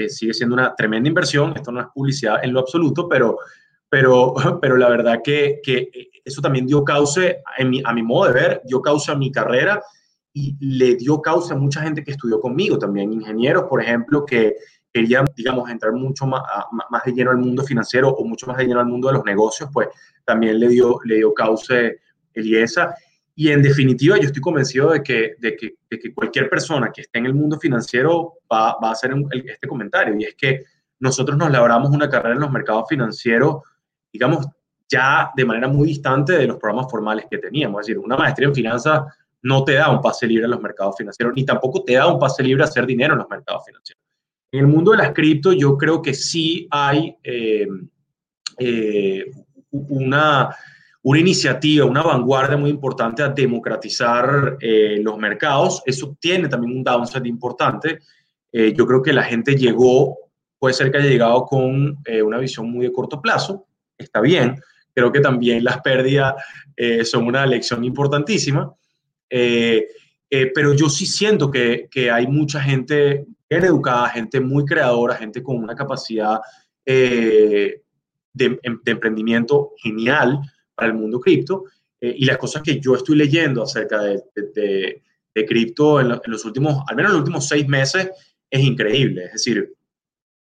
sigue 0.10 0.34
siendo 0.34 0.56
una 0.56 0.76
tremenda 0.76 1.08
inversión. 1.08 1.54
Esto 1.56 1.72
no 1.72 1.80
es 1.80 1.88
publicidad 1.94 2.44
en 2.44 2.52
lo 2.52 2.60
absoluto, 2.60 3.08
pero, 3.08 3.38
pero, 3.90 4.34
pero 4.62 4.78
la 4.78 4.90
verdad 4.90 5.22
que, 5.24 5.60
que 5.64 5.90
eso 6.24 6.42
también 6.42 6.66
dio 6.66 6.84
cauce, 6.84 7.42
mi, 7.66 7.82
a 7.84 7.94
mi 7.94 8.04
modo 8.04 8.28
de 8.28 8.34
ver, 8.34 8.62
dio 8.66 8.82
cauce 8.82 9.12
a 9.12 9.16
mi 9.16 9.32
carrera 9.32 9.82
y 10.34 10.56
le 10.60 10.96
dio 10.96 11.22
causa 11.22 11.54
a 11.54 11.58
mucha 11.58 11.82
gente 11.82 12.04
que 12.04 12.12
estudió 12.12 12.40
conmigo 12.40 12.78
también, 12.78 13.12
ingenieros, 13.12 13.64
por 13.64 13.82
ejemplo, 13.82 14.26
que 14.26 14.56
querían, 14.94 15.26
digamos, 15.36 15.70
entrar 15.70 15.94
mucho 15.94 16.26
más, 16.26 16.42
más 16.90 17.04
de 17.04 17.12
lleno 17.14 17.32
al 17.32 17.38
mundo 17.38 17.64
financiero 17.64 18.10
o 18.10 18.26
mucho 18.26 18.48
más 18.48 18.58
de 18.58 18.66
lleno 18.66 18.80
al 18.80 18.88
mundo 18.88 19.08
de 19.08 19.16
los 19.16 19.26
negocios, 19.26 19.70
pues 19.74 19.90
también 20.26 20.60
le 20.60 20.68
dio, 20.68 21.00
le 21.04 21.18
dio 21.18 21.34
causa 21.34 21.76
Eliesa. 22.34 22.96
Y 23.36 23.50
en 23.50 23.62
definitiva, 23.62 24.18
yo 24.18 24.24
estoy 24.24 24.42
convencido 24.42 24.92
de 24.92 25.02
que, 25.02 25.36
de 25.40 25.56
que, 25.56 25.76
de 25.90 26.00
que 26.00 26.14
cualquier 26.14 26.50
persona 26.50 26.92
que 26.92 27.02
esté 27.02 27.20
en 27.20 27.26
el 27.26 27.34
mundo 27.34 27.58
financiero 27.60 28.34
va, 28.52 28.78
va 28.84 28.90
a 28.90 28.92
hacer 28.92 29.14
este 29.46 29.68
comentario, 29.68 30.16
y 30.18 30.26
es 30.26 30.36
que 30.36 30.64
nosotros 31.00 31.38
nos 31.38 31.52
labramos 31.52 31.90
una 31.92 32.10
carrera 32.10 32.36
en 32.36 32.42
los 32.42 32.52
mercados 32.52 32.86
financieros, 32.90 33.64
digamos, 34.12 34.48
ya 34.90 35.32
de 35.36 35.46
manera 35.46 35.68
muy 35.68 35.88
distante 35.88 36.34
de 36.34 36.48
los 36.48 36.58
programas 36.58 36.90
formales 36.90 37.26
que 37.30 37.38
teníamos. 37.38 37.82
Es 37.82 37.88
decir, 37.88 38.00
una 38.00 38.18
maestría 38.18 38.48
en 38.48 38.56
finanzas 38.56 39.04
no 39.42 39.64
te 39.64 39.74
da 39.74 39.90
un 39.90 40.02
pase 40.02 40.28
libre 40.28 40.46
en 40.46 40.52
los 40.52 40.62
mercados 40.62 40.96
financieros, 40.98 41.34
ni 41.36 41.46
tampoco 41.46 41.84
te 41.84 41.94
da 41.94 42.08
un 42.08 42.20
pase 42.20 42.44
libre 42.44 42.64
a 42.64 42.66
hacer 42.68 42.86
dinero 42.86 43.14
en 43.14 43.20
los 43.20 43.30
mercados 43.30 43.64
financieros. 43.66 44.04
En 44.52 44.62
el 44.62 44.68
mundo 44.68 44.92
de 44.92 44.98
las 44.98 45.14
cripto, 45.14 45.54
yo 45.54 45.78
creo 45.78 46.02
que 46.02 46.14
sí 46.14 46.68
hay 46.72 47.16
eh, 47.24 47.68
eh, 48.58 49.26
una, 49.72 50.56
una 51.04 51.20
iniciativa, 51.20 51.86
una 51.86 52.02
vanguardia 52.02 52.58
muy 52.58 52.72
importante 52.72 53.22
a 53.22 53.30
democratizar 53.30 54.58
eh, 54.60 55.00
los 55.02 55.18
mercados. 55.18 55.84
Eso 55.86 56.18
tiene 56.20 56.50
también 56.50 56.78
un 56.78 56.84
downside 56.84 57.28
importante. 57.28 58.00
yo 58.52 58.88
creo 58.88 59.04
que 59.04 59.14
la 59.14 59.24
gente 59.24 59.56
llegó, 59.56 60.18
puede 60.58 60.74
ser 60.74 60.92
que 60.92 60.98
haya 60.98 61.10
llegado 61.10 61.46
con 61.46 62.00
una 62.24 62.40
visión 62.40 62.72
muy 62.72 62.88
de 62.88 62.92
corto 62.92 63.22
plazo, 63.22 63.68
está 64.00 64.22
bien. 64.22 64.60
Creo 64.96 65.12
que 65.12 65.20
también 65.20 65.64
las 65.64 65.82
pérdidas 65.82 66.34
son 67.04 67.28
una 67.28 67.46
lección 67.46 67.84
importantísima. 67.84 68.74
pero 69.30 70.74
yo 70.74 70.90
sí 70.90 71.06
siento 71.06 71.52
que, 71.52 71.88
que 71.92 72.10
hay 72.10 72.26
mucha 72.26 72.62
gente 72.62 73.26
bien 73.50 73.66
educada, 73.66 74.10
gente 74.10 74.40
muy 74.40 74.64
creadora, 74.66 75.16
gente 75.16 75.42
con 75.42 75.58
una 75.58 75.76
capacidad 75.76 76.40
eh, 76.86 77.82
de, 78.34 78.60
emprendimiento 78.64 79.74
genial 79.78 80.40
para 80.76 80.90
el 80.90 80.94
mundo 80.94 81.20
cripto. 81.20 81.66
Eh, 82.00 82.14
y 82.18 82.26
las 82.26 82.38
cosas 82.38 82.62
que 82.62 82.80
yo 82.80 82.96
estoy 82.96 83.18
leyendo 83.18 83.64
acerca 83.64 84.02
de, 84.02 84.24
de, 84.36 85.46
cripto 85.46 86.02
en, 86.02 86.10
los 86.10 86.44
últimos, 86.44 86.84
al 86.88 86.96
menos 86.98 87.12
en 87.12 87.14
los 87.14 87.22
últimos 87.22 87.48
seis 87.48 87.68
meses, 87.68 88.10
es 88.50 88.62
increíble. 88.62 89.26
Es 89.26 89.34
decir, 89.34 89.74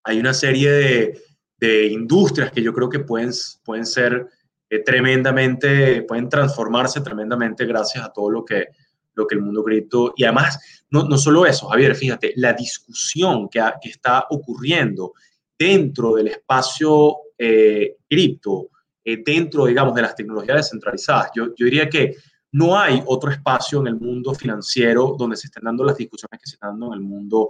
hay 0.04 0.19
una 0.19 0.34
serie 0.34 0.72
de, 0.72 1.22
de 1.60 1.88
industrias 1.88 2.52
que 2.52 2.62
yo 2.62 2.74
creo 2.74 2.89
que 2.89 3.00
pueden, 3.00 3.32
pueden 3.63 3.86
ser 3.86 4.28
eh, 4.69 4.80
tremendamente, 4.84 6.04
pueden 6.04 6.30
transformarse 6.30 7.02
tremendamente 7.02 7.65
gracias 7.65 8.04
a 8.04 8.13
todo 8.13 8.30
lo 8.30 8.45
que, 8.45 8.67
lo 9.13 9.28
que 9.28 9.36
el 9.36 9.41
mundo 9.41 9.63
cripto, 9.63 10.13
y 10.15 10.24
además, 10.24 10.86
no, 10.89 11.04
no 11.04 11.17
solo 11.17 11.45
eso, 11.45 11.67
Javier, 11.67 11.95
fíjate, 11.95 12.34
la 12.36 12.54
discusión 12.54 13.50
que, 13.50 13.62
está 13.84 14.26
ocurriendo 14.30 15.13
dentro 15.58 16.15
del 16.15 16.28
espacio 16.28 17.17
eh, 17.38 17.98
cripto, 18.08 18.69
eh, 19.04 19.22
dentro, 19.26 19.65
digamos, 19.65 19.95
de 19.95 20.04
las 20.04 20.15
tecnologías 20.15 20.58
descentralizadas, 20.58 21.32
yo, 21.36 21.48
yo 21.56 21.65
diría 21.65 21.89
que 21.89 22.15
no 22.52 22.78
hay 22.78 23.04
otro 23.06 23.32
espacio 23.32 23.82
en 23.82 23.88
el 23.88 23.95
mundo 23.95 24.34
financiero 24.34 25.15
donde 25.17 25.36
se 25.36 25.48
estén 25.48 25.63
dando 25.63 25.84
las 25.84 25.98
discusiones 25.98 26.39
que 26.41 26.50
se 26.50 26.56
están 26.56 26.72
dando 26.72 26.88
en 26.88 26.93
el 26.93 27.02
mundo 27.02 27.50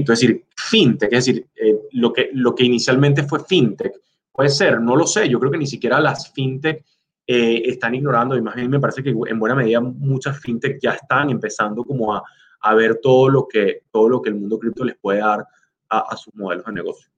es 0.00 0.06
decir, 0.06 0.44
fintech, 0.56 1.12
es 1.12 1.26
decir, 1.26 1.46
eh, 1.54 1.76
lo, 1.92 2.12
que, 2.12 2.30
lo 2.32 2.54
que 2.54 2.64
inicialmente 2.64 3.22
fue 3.24 3.44
fintech, 3.44 3.92
puede 4.32 4.48
ser, 4.48 4.80
no 4.80 4.96
lo 4.96 5.06
sé, 5.06 5.28
yo 5.28 5.38
creo 5.38 5.52
que 5.52 5.58
ni 5.58 5.66
siquiera 5.66 6.00
las 6.00 6.32
fintech 6.32 6.84
eh, 7.26 7.62
están 7.66 7.94
ignorando, 7.94 8.36
y 8.36 8.42
más 8.42 8.54
bien 8.54 8.70
me 8.70 8.80
parece 8.80 9.02
que 9.02 9.10
en 9.10 9.38
buena 9.38 9.54
medida 9.54 9.80
muchas 9.80 10.38
fintech 10.40 10.78
ya 10.80 10.92
están 10.92 11.30
empezando 11.30 11.84
como 11.84 12.14
a, 12.14 12.22
a 12.60 12.74
ver 12.74 12.98
todo 13.02 13.28
lo, 13.28 13.46
que, 13.46 13.82
todo 13.90 14.08
lo 14.08 14.22
que 14.22 14.30
el 14.30 14.36
mundo 14.36 14.58
cripto 14.58 14.84
les 14.84 14.96
puede 14.96 15.20
dar 15.20 15.44
a, 15.88 15.98
a 15.98 16.16
sus 16.16 16.34
modelos 16.34 16.64
de 16.64 16.72
negocio. 16.72 17.12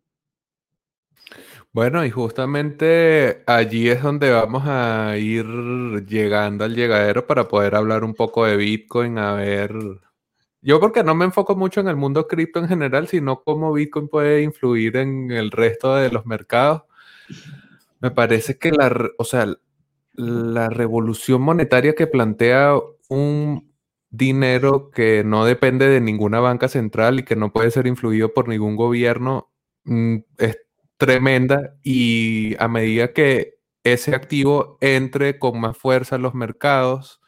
Bueno, 1.73 2.05
y 2.05 2.11
justamente 2.11 3.43
allí 3.47 3.89
es 3.89 4.01
donde 4.01 4.31
vamos 4.31 4.63
a 4.67 5.17
ir 5.19 5.45
llegando 6.07 6.65
al 6.65 6.75
llegadero 6.75 7.27
para 7.27 7.49
poder 7.49 7.75
hablar 7.75 8.05
un 8.05 8.15
poco 8.15 8.47
de 8.47 8.57
Bitcoin, 8.57 9.19
a 9.19 9.35
ver, 9.35 9.73
yo 10.65 10.81
porque 10.81 11.05
no 11.05 11.15
me 11.15 11.27
enfoco 11.27 11.55
mucho 11.57 11.81
en 11.81 11.89
el 11.89 11.97
mundo 11.97 12.27
cripto 12.27 12.59
en 12.59 12.69
general, 12.69 13.07
sino 13.07 13.43
cómo 13.43 13.73
Bitcoin 13.73 14.09
puede 14.09 14.43
influir 14.43 14.97
en 14.97 15.31
el 15.31 15.51
resto 15.51 15.95
de 15.95 16.11
los 16.11 16.25
mercados. 16.25 16.83
Me 18.01 18.11
parece 18.11 18.59
que 18.59 18.73
la, 18.73 19.11
o 19.19 19.25
sea, 19.25 19.47
la 20.15 20.71
revolución 20.71 21.43
monetaria 21.43 21.95
que 21.95 22.07
plantea 22.07 22.77
un 23.11 23.75
dinero 24.09 24.91
que 24.91 25.23
no 25.23 25.45
depende 25.45 25.87
de 25.89 26.01
ninguna 26.01 26.41
banca 26.41 26.69
central 26.69 27.19
y 27.19 27.25
que 27.25 27.37
no 27.37 27.53
puede 27.53 27.71
ser 27.71 27.87
influido 27.87 28.33
por 28.33 28.49
ningún 28.49 28.77
gobierno 28.77 29.51
mm, 29.85 30.17
es 30.39 30.59
tremenda 30.97 31.75
y 31.83 32.55
a 32.59 32.69
medida 32.69 33.13
que 33.13 33.59
ese 33.83 34.15
activo 34.15 34.79
entre 34.81 35.39
con 35.39 35.61
más 35.61 35.77
fuerza 35.77 36.17
en 36.17 36.23
los 36.23 36.35
mercados, 36.35 37.21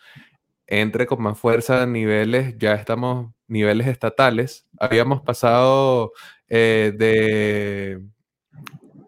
entre 0.67 1.07
con 1.07 1.23
más 1.23 1.39
fuerza 1.39 1.83
a 1.83 1.87
niveles, 1.87 2.57
ya 2.59 2.75
estamos 2.75 3.33
niveles 3.49 3.87
estatales, 3.87 4.67
habíamos 4.79 5.23
pasado 5.23 6.13
eh, 6.49 6.93
de 6.97 8.03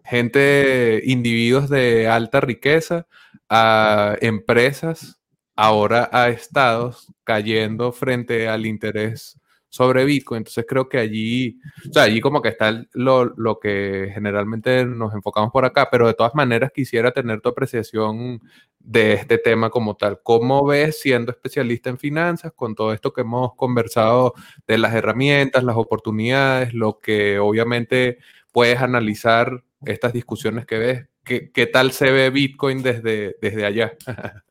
gente, 0.04 1.02
individuos 1.04 1.68
de 1.68 2.08
alta 2.08 2.40
riqueza, 2.40 3.06
a 3.48 4.16
empresas, 4.20 5.20
ahora 5.56 6.08
a 6.12 6.28
estados 6.28 7.12
cayendo 7.24 7.92
frente 7.92 8.48
al 8.48 8.66
interés 8.66 9.38
sobre 9.68 10.04
Bitcoin. 10.04 10.38
Entonces 10.38 10.64
creo 10.68 10.88
que 10.88 10.98
allí, 10.98 11.58
allí 11.96 12.20
como 12.20 12.42
que 12.42 12.48
está 12.48 12.84
lo, 12.92 13.24
lo, 13.36 13.58
que 13.58 14.10
generalmente 14.14 14.84
nos 14.86 15.14
enfocamos 15.14 15.50
por 15.52 15.64
acá, 15.64 15.88
pero 15.90 16.06
de 16.06 16.14
todas 16.14 16.34
maneras 16.34 16.72
quisiera 16.74 17.12
tener 17.12 17.40
tu 17.40 17.50
apreciación 17.50 18.40
de 18.88 19.12
este 19.12 19.36
tema 19.36 19.68
como 19.68 19.96
tal. 19.96 20.20
¿Cómo 20.22 20.64
ves 20.64 21.00
siendo 21.00 21.30
especialista 21.30 21.90
en 21.90 21.98
finanzas 21.98 22.52
con 22.56 22.74
todo 22.74 22.94
esto 22.94 23.12
que 23.12 23.20
hemos 23.20 23.54
conversado 23.54 24.32
de 24.66 24.78
las 24.78 24.94
herramientas, 24.94 25.62
las 25.62 25.76
oportunidades, 25.76 26.72
lo 26.72 26.98
que 26.98 27.38
obviamente 27.38 28.16
puedes 28.50 28.80
analizar 28.80 29.62
estas 29.84 30.14
discusiones 30.14 30.64
que 30.64 30.78
ves? 30.78 31.06
¿Qué, 31.22 31.50
qué 31.52 31.66
tal 31.66 31.92
se 31.92 32.10
ve 32.10 32.30
Bitcoin 32.30 32.82
desde, 32.82 33.36
desde 33.42 33.66
allá? 33.66 33.92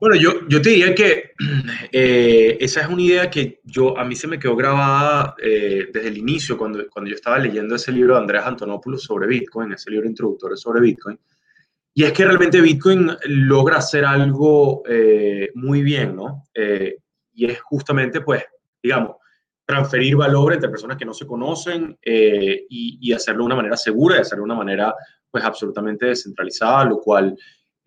Bueno, 0.00 0.14
yo, 0.16 0.46
yo 0.48 0.62
te 0.62 0.70
diría 0.70 0.94
que 0.94 1.32
eh, 1.92 2.56
esa 2.60 2.82
es 2.82 2.88
una 2.88 3.02
idea 3.02 3.28
que 3.28 3.60
yo, 3.64 3.98
a 3.98 4.04
mí 4.04 4.14
se 4.14 4.28
me 4.28 4.38
quedó 4.38 4.54
grabada 4.54 5.34
eh, 5.42 5.88
desde 5.92 6.08
el 6.08 6.18
inicio, 6.18 6.56
cuando, 6.56 6.88
cuando 6.88 7.10
yo 7.10 7.16
estaba 7.16 7.38
leyendo 7.38 7.74
ese 7.74 7.90
libro 7.90 8.14
de 8.14 8.20
Andrés 8.20 8.42
Antonopoulos 8.44 9.02
sobre 9.02 9.26
Bitcoin, 9.26 9.72
ese 9.72 9.90
libro 9.90 10.06
introductorio 10.06 10.56
sobre 10.56 10.80
Bitcoin, 10.80 11.18
y 11.98 12.04
es 12.04 12.12
que 12.12 12.26
realmente 12.26 12.60
Bitcoin 12.60 13.10
logra 13.26 13.78
hacer 13.78 14.04
algo 14.04 14.82
eh, 14.86 15.50
muy 15.54 15.82
bien, 15.82 16.14
¿no? 16.14 16.44
y 17.34 17.46
es 17.46 17.60
justamente, 17.60 18.20
pues, 18.20 18.44
digamos, 18.82 19.16
transferir 19.64 20.16
valor 20.16 20.54
entre 20.54 20.70
personas 20.70 20.96
que 20.96 21.04
no 21.04 21.12
se 21.12 21.26
conocen 21.26 21.98
y, 22.02 22.98
y, 23.00 23.12
hacerlo 23.12 23.42
de 23.42 23.46
una 23.46 23.56
manera 23.56 23.76
segura 23.76 24.16
y 24.16 24.20
hacerlo 24.20 24.44
de 24.44 24.52
una 24.52 24.58
manera, 24.58 24.94
pues, 25.30 25.42
absolutamente 25.42 26.06
descentralizada, 26.06 26.84
lo 26.84 26.98
cual 26.98 27.36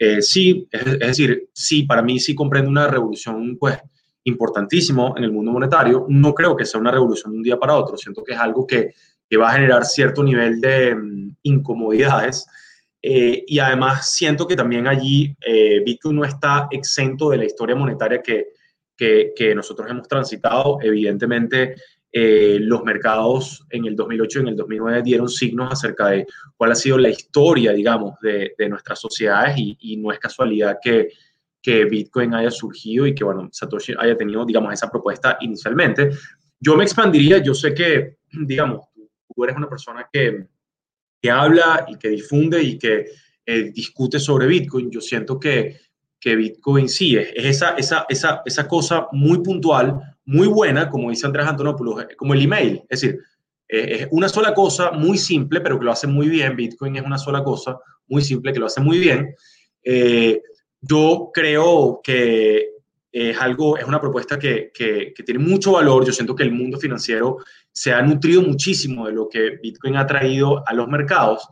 eh, 0.01 0.21
sí, 0.21 0.65
es, 0.71 0.97
decir, 0.97 1.49
sí, 1.53 1.83
para 1.83 2.01
mí 2.01 2.19
sí 2.19 2.33
comprende 2.33 2.69
una 2.69 2.87
revolución, 2.87 3.57
pues, 3.59 3.77
importantísimo 4.23 5.13
en 5.17 5.25
el 5.25 5.31
mundo 5.31 5.51
monetario. 5.51 6.05
No 6.07 6.33
creo 6.33 6.55
que 6.55 6.65
sea 6.65 6.79
una 6.79 6.91
revolución 6.91 7.33
de 7.33 7.37
un 7.37 7.43
día 7.43 7.59
para 7.59 7.75
otro. 7.75 7.97
Siento 7.97 8.23
que 8.23 8.33
es 8.33 8.39
algo 8.39 8.65
que, 8.65 8.93
que 9.29 9.37
va 9.37 9.49
a 9.49 9.53
generar 9.53 9.85
cierto 9.85 10.23
nivel 10.23 10.61
de 10.61 10.95
mm, 10.95 11.35
incomodidades. 11.43 12.47
Eh, 13.01 13.43
y 13.47 13.59
además 13.59 14.11
siento 14.11 14.45
que 14.45 14.55
también 14.55 14.87
allí 14.87 15.35
eh, 15.45 15.81
Bitcoin 15.85 16.17
no 16.17 16.25
está 16.25 16.67
exento 16.69 17.29
de 17.29 17.37
la 17.37 17.45
historia 17.45 17.75
monetaria 17.75 18.21
que, 18.21 18.49
que, 18.95 19.31
que 19.35 19.55
nosotros 19.55 19.89
hemos 19.89 20.07
transitado. 20.07 20.79
Evidentemente, 20.81 21.75
eh, 22.11 22.57
los 22.61 22.83
mercados 22.83 23.67
en 23.69 23.85
el 23.85 23.95
2008 23.95 24.39
y 24.39 24.41
en 24.41 24.47
el 24.47 24.55
2009 24.55 25.03
dieron 25.03 25.29
signos 25.29 25.71
acerca 25.71 26.07
de 26.07 26.25
cuál 26.57 26.71
ha 26.71 26.75
sido 26.75 26.97
la 26.97 27.09
historia, 27.09 27.71
digamos, 27.71 28.15
de, 28.21 28.55
nuestras 28.67 28.99
sociedades 28.99 29.53
y, 29.57 29.97
no 29.97 30.11
es 30.11 30.17
casualidad 30.17 30.79
que, 30.81 31.09
que, 31.61 31.85
Bitcoin 31.85 32.33
haya 32.33 32.49
surgido 32.49 33.05
y 33.05 33.13
que, 33.13 33.23
bueno, 33.23 33.47
Satoshi 33.51 33.93
haya 33.99 34.17
tenido, 34.17 34.43
digamos, 34.43 34.73
esa 34.73 34.89
propuesta 34.89 35.37
inicialmente. 35.41 36.09
Yo 36.59 36.75
me 36.75 36.83
expandiría, 36.83 37.37
yo 37.37 37.53
sé 37.53 37.75
que, 37.75 38.17
digamos, 38.31 38.87
tú 38.95 39.43
eres 39.43 39.55
una 39.55 39.69
persona 39.69 40.09
que, 40.11 40.47
que 41.21 41.31
habla 41.31 41.85
y 41.87 41.97
que 41.97 42.09
difunde 42.09 42.61
y 42.61 42.77
que 42.77 43.05
eh, 43.45 43.71
discute 43.73 44.19
sobre 44.19 44.47
Bitcoin. 44.47 44.91
Yo 44.91 45.01
siento 45.01 45.39
que, 45.39 45.77
que 46.19 46.35
Bitcoin 46.35 46.87
sí 46.87 47.15
es, 47.17 47.29
es 47.35 47.45
esa, 47.45 47.71
esa, 47.71 48.05
esa, 48.09 48.41
esa 48.45 48.67
cosa 48.67 49.07
muy 49.11 49.39
puntual, 49.39 49.99
muy 50.25 50.47
buena, 50.47 50.89
como 50.89 51.09
dice 51.09 51.25
Andrés 51.25 51.47
Antonopoulos, 51.47 52.03
eh, 52.03 52.15
como 52.15 52.33
el 52.33 52.43
email. 52.43 52.83
Es 52.89 53.01
decir, 53.01 53.19
eh, 53.67 53.97
es 54.01 54.07
una 54.11 54.29
sola 54.29 54.53
cosa 54.53 54.91
muy 54.91 55.17
simple, 55.17 55.61
pero 55.61 55.79
que 55.79 55.85
lo 55.85 55.91
hace 55.91 56.07
muy 56.07 56.29
bien. 56.29 56.55
Bitcoin 56.55 56.95
es 56.97 57.03
una 57.03 57.17
sola 57.17 57.43
cosa 57.43 57.79
muy 58.07 58.21
simple 58.21 58.53
que 58.53 58.59
lo 58.59 58.67
hace 58.67 58.81
muy 58.81 58.99
bien. 58.99 59.35
Yo 60.81 61.31
creo 61.33 61.99
que 62.03 62.69
es 63.11 63.37
algo, 63.37 63.77
es 63.77 63.85
una 63.85 63.99
propuesta 63.99 64.37
que, 64.37 64.71
que, 64.73 65.13
tiene 65.25 65.43
mucho 65.43 65.73
valor. 65.73 66.05
Yo 66.05 66.13
siento 66.13 66.35
que 66.35 66.43
el 66.43 66.51
mundo 66.51 66.77
financiero 66.77 67.37
se 67.79 67.93
ha 67.93 68.01
nutrido 68.01 68.41
muchísimo 68.41 69.07
de 69.07 69.13
lo 69.13 69.29
que 69.29 69.51
Bitcoin 69.63 69.95
ha 69.95 70.05
traído 70.05 70.67
a 70.67 70.73
los 70.73 70.89
mercados. 70.89 71.47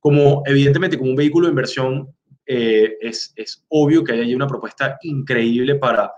Como 0.00 0.42
evidentemente 0.44 0.98
como 0.98 1.10
un 1.10 1.16
vehículo 1.16 1.46
de 1.46 1.52
inversión, 1.52 2.16
eh, 2.44 2.96
es, 3.00 3.32
es, 3.36 3.64
obvio 3.68 4.02
que 4.02 4.10
hay 4.10 4.20
ahí 4.22 4.34
una 4.34 4.48
propuesta 4.48 4.98
increíble 5.02 5.76
para, 5.76 6.10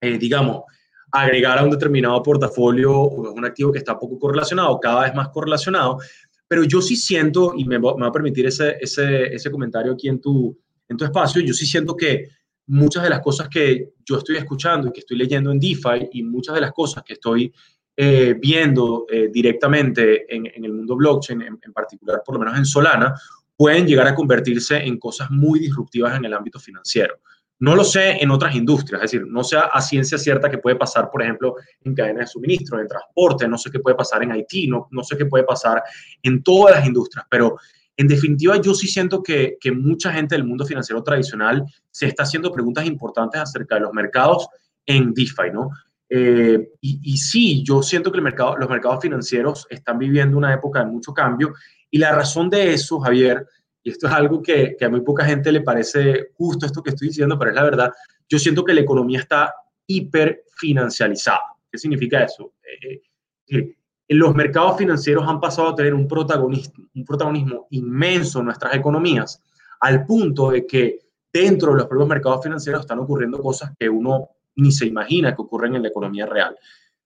eh, 0.00 0.16
digamos, 0.16 0.62
agregar 1.10 1.58
a 1.58 1.64
un 1.64 1.70
determinado 1.70 2.22
portafolio 2.22 3.00
un 3.00 3.44
activo 3.44 3.72
que 3.72 3.78
está 3.78 3.98
poco 3.98 4.20
correlacionado, 4.20 4.78
cada 4.78 5.02
vez 5.02 5.14
más 5.16 5.30
correlacionado. 5.30 5.98
Pero 6.46 6.62
yo 6.62 6.80
sí 6.80 6.94
siento, 6.94 7.54
y 7.56 7.64
me, 7.64 7.78
va 7.78 8.06
a 8.06 8.12
permitir 8.12 8.46
ese, 8.46 8.76
ese, 8.80 9.34
ese 9.34 9.50
comentario 9.50 9.94
aquí 9.94 10.08
en 10.08 10.20
tu, 10.20 10.56
en 10.88 10.96
tu 10.96 11.04
espacio, 11.04 11.42
yo 11.42 11.54
sí 11.54 11.66
siento 11.66 11.96
que 11.96 12.28
muchas 12.68 13.02
de 13.02 13.10
las 13.10 13.20
cosas 13.20 13.48
que 13.48 13.94
yo 14.04 14.18
estoy 14.18 14.36
escuchando 14.36 14.86
y 14.86 14.92
que 14.92 15.00
estoy 15.00 15.16
leyendo 15.16 15.50
en 15.50 15.58
DeFi 15.58 16.08
y 16.12 16.22
muchas 16.22 16.54
de 16.54 16.60
las 16.60 16.70
cosas 16.70 17.02
que 17.02 17.14
estoy 17.14 17.52
eh, 17.96 18.36
viendo 18.38 19.06
eh, 19.10 19.28
directamente 19.32 20.34
en, 20.34 20.46
el 20.64 20.72
mundo 20.72 20.96
blockchain, 20.96 21.42
en, 21.42 21.72
particular 21.72 22.22
por 22.24 22.34
lo 22.34 22.40
menos 22.40 22.58
en 22.58 22.64
Solana, 22.64 23.14
pueden 23.56 23.86
llegar 23.86 24.06
a 24.06 24.14
convertirse 24.14 24.76
en 24.76 24.98
cosas 24.98 25.30
muy 25.30 25.58
disruptivas 25.60 26.16
en 26.16 26.24
el 26.24 26.34
ámbito 26.34 26.60
financiero. 26.60 27.16
No 27.58 27.74
lo 27.74 27.84
sé 27.84 28.22
en 28.22 28.30
otras 28.30 28.54
industrias, 28.54 29.02
es 29.02 29.10
decir, 29.10 29.26
no 29.26 29.42
sé 29.42 29.56
a 29.56 29.80
ciencia 29.80 30.18
cierta 30.18 30.50
qué 30.50 30.58
puede 30.58 30.76
pasar, 30.76 31.10
por 31.10 31.22
ejemplo, 31.22 31.54
en 31.84 31.94
cadenas 31.94 32.26
de 32.26 32.26
suministro, 32.26 32.78
en 32.78 32.86
transporte, 32.86 33.48
no 33.48 33.56
sé 33.56 33.70
qué 33.70 33.78
puede 33.78 33.96
pasar 33.96 34.22
en 34.22 34.32
Haití, 34.32 34.68
no, 34.68 34.88
no 34.90 35.02
sé 35.02 35.16
qué 35.16 35.24
puede 35.24 35.44
pasar 35.44 35.82
en 36.22 36.42
todas 36.42 36.76
las 36.76 36.86
industrias, 36.86 37.24
pero 37.30 37.56
en 37.96 38.08
definitiva, 38.08 38.60
yo 38.60 38.74
sí 38.74 38.88
siento 38.88 39.22
que, 39.22 39.56
mucha 39.74 40.12
gente 40.12 40.34
del 40.34 40.44
mundo 40.44 40.66
financiero 40.66 41.02
tradicional 41.02 41.64
se 41.90 42.06
está 42.06 42.24
haciendo 42.24 42.52
preguntas 42.52 42.84
importantes 42.86 43.40
acerca 43.40 43.76
de 43.76 43.82
los 43.82 43.92
mercados 43.92 44.48
en 44.84 45.14
DeFi, 45.14 45.50
¿no? 45.52 45.70
Eh, 46.08 46.70
y, 46.80 47.16
sí, 47.16 47.64
yo 47.64 47.82
siento 47.82 48.12
que 48.12 48.18
el 48.18 48.24
mercado, 48.24 48.56
los 48.56 48.68
mercados 48.68 49.00
financieros 49.02 49.66
están 49.70 49.98
viviendo 49.98 50.38
una 50.38 50.54
época 50.54 50.80
de 50.80 50.86
mucho 50.86 51.12
cambio 51.12 51.54
y 51.90 51.98
la 51.98 52.12
razón 52.14 52.48
de 52.48 52.72
eso, 52.74 53.00
Javier, 53.00 53.46
y 53.82 53.90
esto 53.90 54.06
es 54.06 54.12
algo 54.12 54.42
que, 54.42 54.76
a 54.80 54.88
muy 54.88 55.00
poca 55.00 55.24
gente 55.24 55.50
le 55.52 55.62
parece 55.62 56.30
justo 56.34 56.66
esto 56.66 56.82
que 56.82 56.90
estoy 56.90 57.08
diciendo, 57.08 57.38
pero 57.38 57.50
es 57.50 57.56
la 57.56 57.64
verdad, 57.64 57.92
yo 58.28 58.38
siento 58.38 58.64
que 58.64 58.74
la 58.74 58.80
economía 58.80 59.20
está 59.20 59.54
hiperfinancializada. 59.86 61.40
¿Qué 61.70 61.78
significa 61.78 62.24
eso? 62.24 62.54
Eh, 62.62 63.00
eh, 63.48 63.76
los 64.08 64.34
mercados 64.34 64.76
financieros 64.78 65.26
han 65.26 65.40
pasado 65.40 65.68
a 65.68 65.74
tener 65.74 65.94
un 65.94 66.06
protagonismo, 66.06 66.88
un 66.94 67.04
protagonismo 67.04 67.66
inmenso 67.70 68.40
en 68.40 68.46
nuestras 68.46 68.74
economías, 68.74 69.42
al 69.80 70.04
punto 70.04 70.50
de 70.50 70.66
que 70.66 70.98
dentro 71.32 71.72
de 71.72 71.78
los 71.78 71.86
propios 71.86 72.08
mercados 72.08 72.42
financieros 72.42 72.82
están 72.82 72.98
ocurriendo 72.98 73.38
cosas 73.40 73.72
que 73.78 73.88
uno 73.88 74.30
ni 74.56 74.72
se 74.72 74.86
imagina 74.86 75.34
que 75.34 75.42
ocurren 75.42 75.76
en 75.76 75.82
la 75.82 75.88
economía 75.88 76.26
real. 76.26 76.56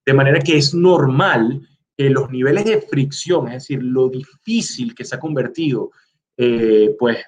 De 0.05 0.15
manera 0.15 0.41
que 0.41 0.57
es 0.57 0.75
normal 0.75 1.61
que 1.97 2.09
los 2.11 2.31
niveles 2.31 2.65
de 2.65 2.81
fricción, 2.81 3.49
es 3.49 3.55
decir, 3.55 3.83
lo 3.83 4.09
difícil 4.09 4.95
que 4.95 5.05
se 5.05 5.17
ha 5.17 5.21
convertido, 5.21 5.91
eh, 6.37 6.97
pues 6.99 7.19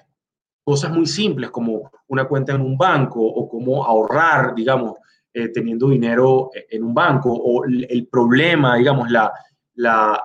cosas 0.63 0.91
muy 0.91 1.05
simples 1.05 1.51
como 1.51 1.91
una 2.07 2.25
cuenta 2.25 2.53
en 2.53 2.61
un 2.61 2.77
banco 2.77 3.21
o 3.21 3.47
cómo 3.47 3.85
ahorrar, 3.85 4.55
digamos, 4.55 4.95
eh, 5.33 5.49
teniendo 5.49 5.89
dinero 5.89 6.51
en 6.69 6.83
un 6.83 6.93
banco 6.93 7.31
o 7.33 7.65
el 7.65 8.07
problema, 8.09 8.77
digamos, 8.77 9.11
la, 9.11 9.31
la, 9.75 10.21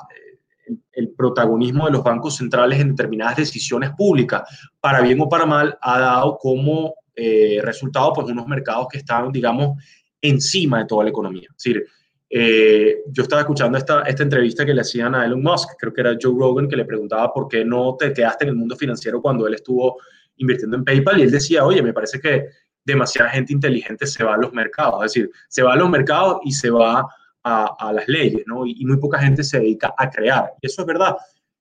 el 0.92 1.10
protagonismo 1.10 1.86
de 1.86 1.92
los 1.92 2.04
bancos 2.04 2.36
centrales 2.36 2.80
en 2.80 2.90
determinadas 2.90 3.36
decisiones 3.36 3.90
públicas, 3.90 4.42
para 4.80 5.00
bien 5.00 5.20
o 5.20 5.28
para 5.28 5.46
mal, 5.46 5.78
ha 5.80 5.98
dado 5.98 6.38
como 6.38 6.94
eh, 7.20 7.60
resultado 7.62 8.12
pues, 8.12 8.28
unos 8.28 8.46
mercados 8.46 8.86
que 8.88 8.98
están, 8.98 9.32
digamos, 9.32 9.82
encima 10.20 10.78
de 10.78 10.84
toda 10.86 11.02
la 11.02 11.10
economía. 11.10 11.48
Es 11.50 11.64
decir, 11.64 11.84
eh, 12.30 12.98
yo 13.08 13.24
estaba 13.24 13.42
escuchando 13.42 13.76
esta, 13.76 14.02
esta 14.02 14.22
entrevista 14.22 14.64
que 14.64 14.72
le 14.72 14.82
hacían 14.82 15.16
a 15.16 15.24
Elon 15.24 15.42
Musk, 15.42 15.70
creo 15.76 15.92
que 15.92 16.00
era 16.00 16.16
Joe 16.20 16.34
Rogan, 16.38 16.68
que 16.68 16.76
le 16.76 16.84
preguntaba 16.84 17.32
por 17.32 17.48
qué 17.48 17.64
no 17.64 17.96
te 17.96 18.12
quedaste 18.12 18.44
en 18.44 18.50
el 18.50 18.56
mundo 18.56 18.76
financiero 18.76 19.20
cuando 19.20 19.48
él 19.48 19.54
estuvo 19.54 19.96
invirtiendo 20.36 20.76
en 20.76 20.84
PayPal 20.84 21.18
y 21.18 21.22
él 21.22 21.30
decía, 21.32 21.64
oye, 21.64 21.82
me 21.82 21.92
parece 21.92 22.20
que 22.20 22.46
demasiada 22.84 23.30
gente 23.30 23.52
inteligente 23.52 24.06
se 24.06 24.22
va 24.22 24.34
a 24.34 24.38
los 24.38 24.52
mercados, 24.52 25.04
es 25.04 25.12
decir, 25.12 25.30
se 25.48 25.62
va 25.62 25.72
a 25.72 25.76
los 25.76 25.90
mercados 25.90 26.38
y 26.44 26.52
se 26.52 26.70
va 26.70 27.04
a, 27.42 27.92
las 27.92 28.06
leyes, 28.06 28.42
¿no? 28.46 28.66
Y, 28.66 28.84
muy 28.84 28.98
poca 28.98 29.18
gente 29.18 29.42
se 29.42 29.58
dedica 29.58 29.94
a 29.96 30.08
crear. 30.10 30.52
Y 30.60 30.66
eso 30.66 30.82
es 30.82 30.86
verdad. 30.86 31.16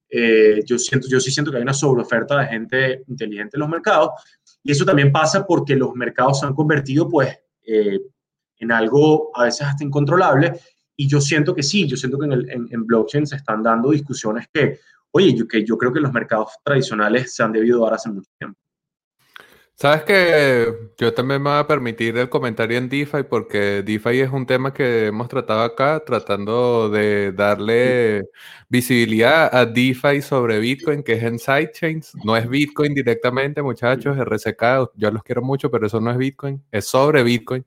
Eh, 0.10 0.62
yo, 0.66 0.78
siento, 0.78 1.08
yo 1.10 1.20
sí 1.20 1.32
siento 1.32 1.50
que 1.50 1.58
hay 1.58 1.64
una 1.64 1.74
sobreoferta 1.74 2.40
de 2.40 2.46
gente 2.48 3.04
inteligente 3.08 3.56
en 3.56 3.62
los 3.62 3.70
mercados. 3.70 4.10
Y 4.68 4.72
eso 4.72 4.84
también 4.84 5.14
pasa 5.14 5.48
porque 5.48 5.78
los 5.78 5.96
mercados 5.96 6.42
se 6.42 6.46
han 6.46 6.54
convertido, 6.54 7.08
pues, 7.08 7.40
eh, 7.66 8.02
en 8.58 8.72
algo 8.74 9.32
a 9.34 9.46
veces 9.46 9.62
hasta 9.66 9.86
incontrolable. 9.86 10.60
Y 10.94 11.08
yo 11.08 11.22
siento 11.22 11.56
que 11.56 11.64
sí, 11.64 11.88
yo 11.88 11.96
siento 11.96 12.20
que 12.20 12.26
en, 12.26 12.68
en, 12.70 12.86
blockchain 12.86 13.26
se 13.26 13.38
están 13.38 13.64
dando 13.64 13.92
discusiones 13.92 14.50
que, 14.52 14.78
oye, 15.12 15.34
yo, 15.34 15.48
que 15.48 15.64
yo 15.64 15.78
creo 15.78 15.94
que 15.94 16.02
los 16.02 16.12
mercados 16.12 16.50
tradicionales 16.66 17.34
se 17.34 17.44
han 17.44 17.54
debido 17.54 17.82
dar 17.86 17.94
hace 17.94 18.10
mucho 18.10 18.30
tiempo. 18.38 18.60
Sabes 19.80 20.06
que 20.06 20.74
yo 20.98 21.14
también 21.14 21.40
me 21.40 21.52
voy 21.52 21.60
a 21.60 21.68
permitir 21.68 22.18
el 22.18 22.30
comentario 22.30 22.80
en 22.80 22.90
DeFi 22.90 23.22
porque 23.30 23.84
DeFi 23.84 24.22
es 24.22 24.32
un 24.32 24.48
tema 24.48 24.74
que 24.74 25.06
hemos 25.06 25.28
tratado 25.28 25.62
acá, 25.62 26.04
tratando 26.04 26.90
de 26.90 27.32
darle 27.32 28.24
visibilidad 28.70 29.56
a 29.56 29.68
DeFi 29.68 30.24
sobre 30.24 30.58
Bitcoin, 30.58 31.04
que 31.04 31.14
es 31.14 31.22
en 31.22 31.38
sidechains. 31.38 32.16
No 32.24 32.36
es 32.36 32.50
Bitcoin 32.50 32.96
directamente, 32.96 33.62
muchachos, 33.62 34.18
RSK, 34.18 34.94
yo 34.96 35.12
los 35.12 35.22
quiero 35.22 35.44
mucho, 35.44 35.70
pero 35.70 35.86
eso 35.86 36.02
no 36.02 36.10
es 36.10 36.18
Bitcoin, 36.18 36.64
es 36.72 36.88
sobre 36.88 37.22
Bitcoin. 37.22 37.64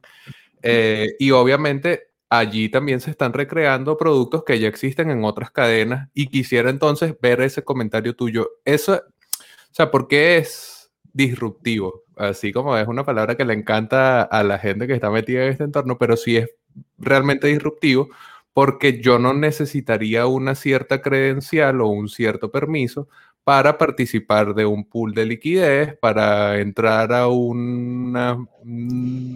Eh, 0.62 1.14
y 1.16 1.30
obviamente 1.30 2.08
allí 2.28 2.68
también 2.70 3.00
se 3.00 3.12
están 3.12 3.32
recreando 3.32 3.96
productos 3.96 4.42
que 4.42 4.58
ya 4.58 4.66
existen 4.66 5.12
en 5.12 5.22
otras 5.22 5.52
cadenas 5.52 6.08
y 6.12 6.26
quisiera 6.26 6.70
entonces 6.70 7.14
ver 7.22 7.40
ese 7.40 7.62
comentario 7.62 8.16
tuyo. 8.16 8.50
Eso, 8.64 8.94
o 8.96 9.74
sea, 9.74 9.92
¿por 9.92 10.08
qué 10.08 10.38
es 10.38 10.80
disruptivo, 11.12 12.04
así 12.16 12.52
como 12.52 12.76
es 12.76 12.86
una 12.88 13.04
palabra 13.04 13.36
que 13.36 13.44
le 13.44 13.54
encanta 13.54 14.22
a 14.22 14.42
la 14.44 14.58
gente 14.58 14.86
que 14.86 14.94
está 14.94 15.11
metida 15.11 15.44
en 15.44 15.52
este 15.52 15.64
entorno, 15.64 15.98
pero 15.98 16.16
sí 16.16 16.36
es 16.36 16.50
realmente 16.98 17.48
disruptivo 17.48 18.08
porque 18.52 19.00
yo 19.00 19.18
no 19.18 19.32
necesitaría 19.32 20.26
una 20.26 20.54
cierta 20.54 21.00
credencial 21.02 21.80
o 21.80 21.88
un 21.88 22.08
cierto 22.08 22.50
permiso 22.50 23.08
para 23.44 23.78
participar 23.78 24.54
de 24.54 24.66
un 24.66 24.84
pool 24.84 25.14
de 25.14 25.26
liquidez, 25.26 25.96
para 25.98 26.61
entrar 26.61 27.12
a 27.12 27.28
un 27.28 28.46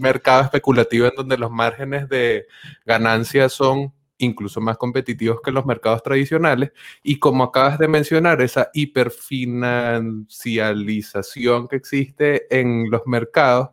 mercado 0.01 0.43
especulativo 0.43 1.07
en 1.07 1.15
donde 1.17 1.39
los 1.39 1.51
márgenes 1.51 2.09
de 2.09 2.47
ganancia 2.85 3.49
son 3.49 3.93
incluso 4.25 4.61
más 4.61 4.77
competitivos 4.79 5.41
que 5.43 5.53
los 5.53 5.67
mercados 5.67 6.03
tradicionales. 6.03 6.73
Y 7.03 7.19
como 7.19 7.45
acabas 7.45 7.79
de 7.79 7.89
mencionar, 7.89 8.41
esa 8.43 8.71
hiperfinancialización 8.75 11.69
que 11.69 11.77
existe 11.77 12.47
en 12.51 12.91
los 12.91 13.03
mercados, 13.07 13.71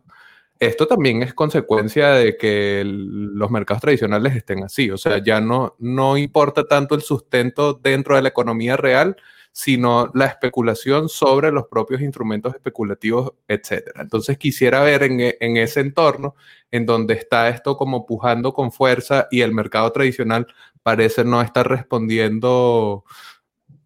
esto 0.58 0.86
también 0.86 1.22
es 1.24 1.34
consecuencia 1.34 2.10
de 2.10 2.36
que 2.36 2.84
los 2.86 3.50
mercados 3.50 3.80
tradicionales 3.80 4.36
estén 4.36 4.62
así. 4.62 4.92
O 4.92 4.96
sea, 4.96 5.18
ya 5.18 5.40
no, 5.40 5.74
no 5.80 6.16
importa 6.16 6.68
tanto 6.68 6.94
el 6.94 7.02
sustento 7.02 7.74
dentro 7.74 8.14
de 8.14 8.22
la 8.22 8.28
economía 8.28 8.76
real, 8.76 9.16
sino 9.52 10.10
la 10.14 10.26
especulación 10.26 11.08
sobre 11.08 11.52
los 11.52 11.66
propios 11.68 12.00
instrumentos 12.00 12.54
especulativos, 12.54 13.34
etc. 13.46 13.90
Entonces 13.96 14.38
quisiera 14.38 14.82
ver 14.82 15.02
en, 15.02 15.20
en, 15.20 15.56
ese 15.58 15.80
entorno 15.80 16.34
en 16.70 16.86
donde 16.86 17.14
está 17.14 17.48
esto 17.50 17.76
como 17.76 18.06
pujando 18.06 18.54
con 18.54 18.72
fuerza 18.72 19.28
y 19.30 19.42
el 19.42 19.52
mercado 19.52 19.92
tradicional 19.92 20.46
parece 20.82 21.24
no 21.24 21.42
estar 21.42 21.68
respondiendo 21.68 23.04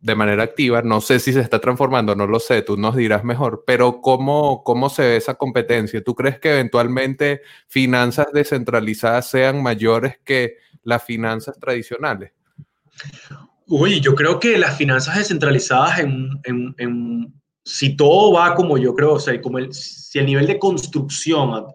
de 0.01 0.15
manera 0.15 0.45
activa. 0.45 0.83
No 0.83 1.01
sé 1.01 1.19
si 1.19 1.33
se 1.33 1.41
está 1.41 1.61
transformando, 1.61 2.15
no 2.15 2.29
lo 2.29 2.39
sé, 2.39 2.63
tú 2.63 2.77
nos 2.77 2.95
dirás 2.95 3.25
mejor, 3.25 3.65
pero 3.67 4.01
¿cómo, 4.01 4.63
cómo 4.63 4.89
se 4.89 5.03
ve 5.03 5.17
esa 5.17 5.35
competencia? 5.35 6.03
¿Tú 6.03 6.15
crees 6.15 6.39
que 6.39 6.53
eventualmente 6.53 7.43
finanzas 7.67 8.29
descentralizadas 8.33 9.29
sean 9.29 9.63
mayores 9.63 10.19
que 10.25 10.59
las 10.85 11.05
finanzas 11.05 11.59
tradicionales? 11.59 12.33
Uy, 13.69 14.01
yo 14.01 14.15
creo 14.15 14.39
que 14.39 14.57
las 14.59 14.77
finanzas 14.77 15.17
descentralizadas, 15.17 15.99
en, 15.99 17.33
si 17.65 17.97
todo 17.97 18.33
va 18.33 18.55
como 18.55 18.79
yo 18.79 18.95
creo, 18.95 19.15
o 19.15 19.19
sea, 19.19 19.41
como 19.41 19.59
el, 19.59 19.73
si 19.73 20.21
el 20.21 20.27
nivel 20.27 20.47
de 20.47 20.59
construcción 20.59 21.67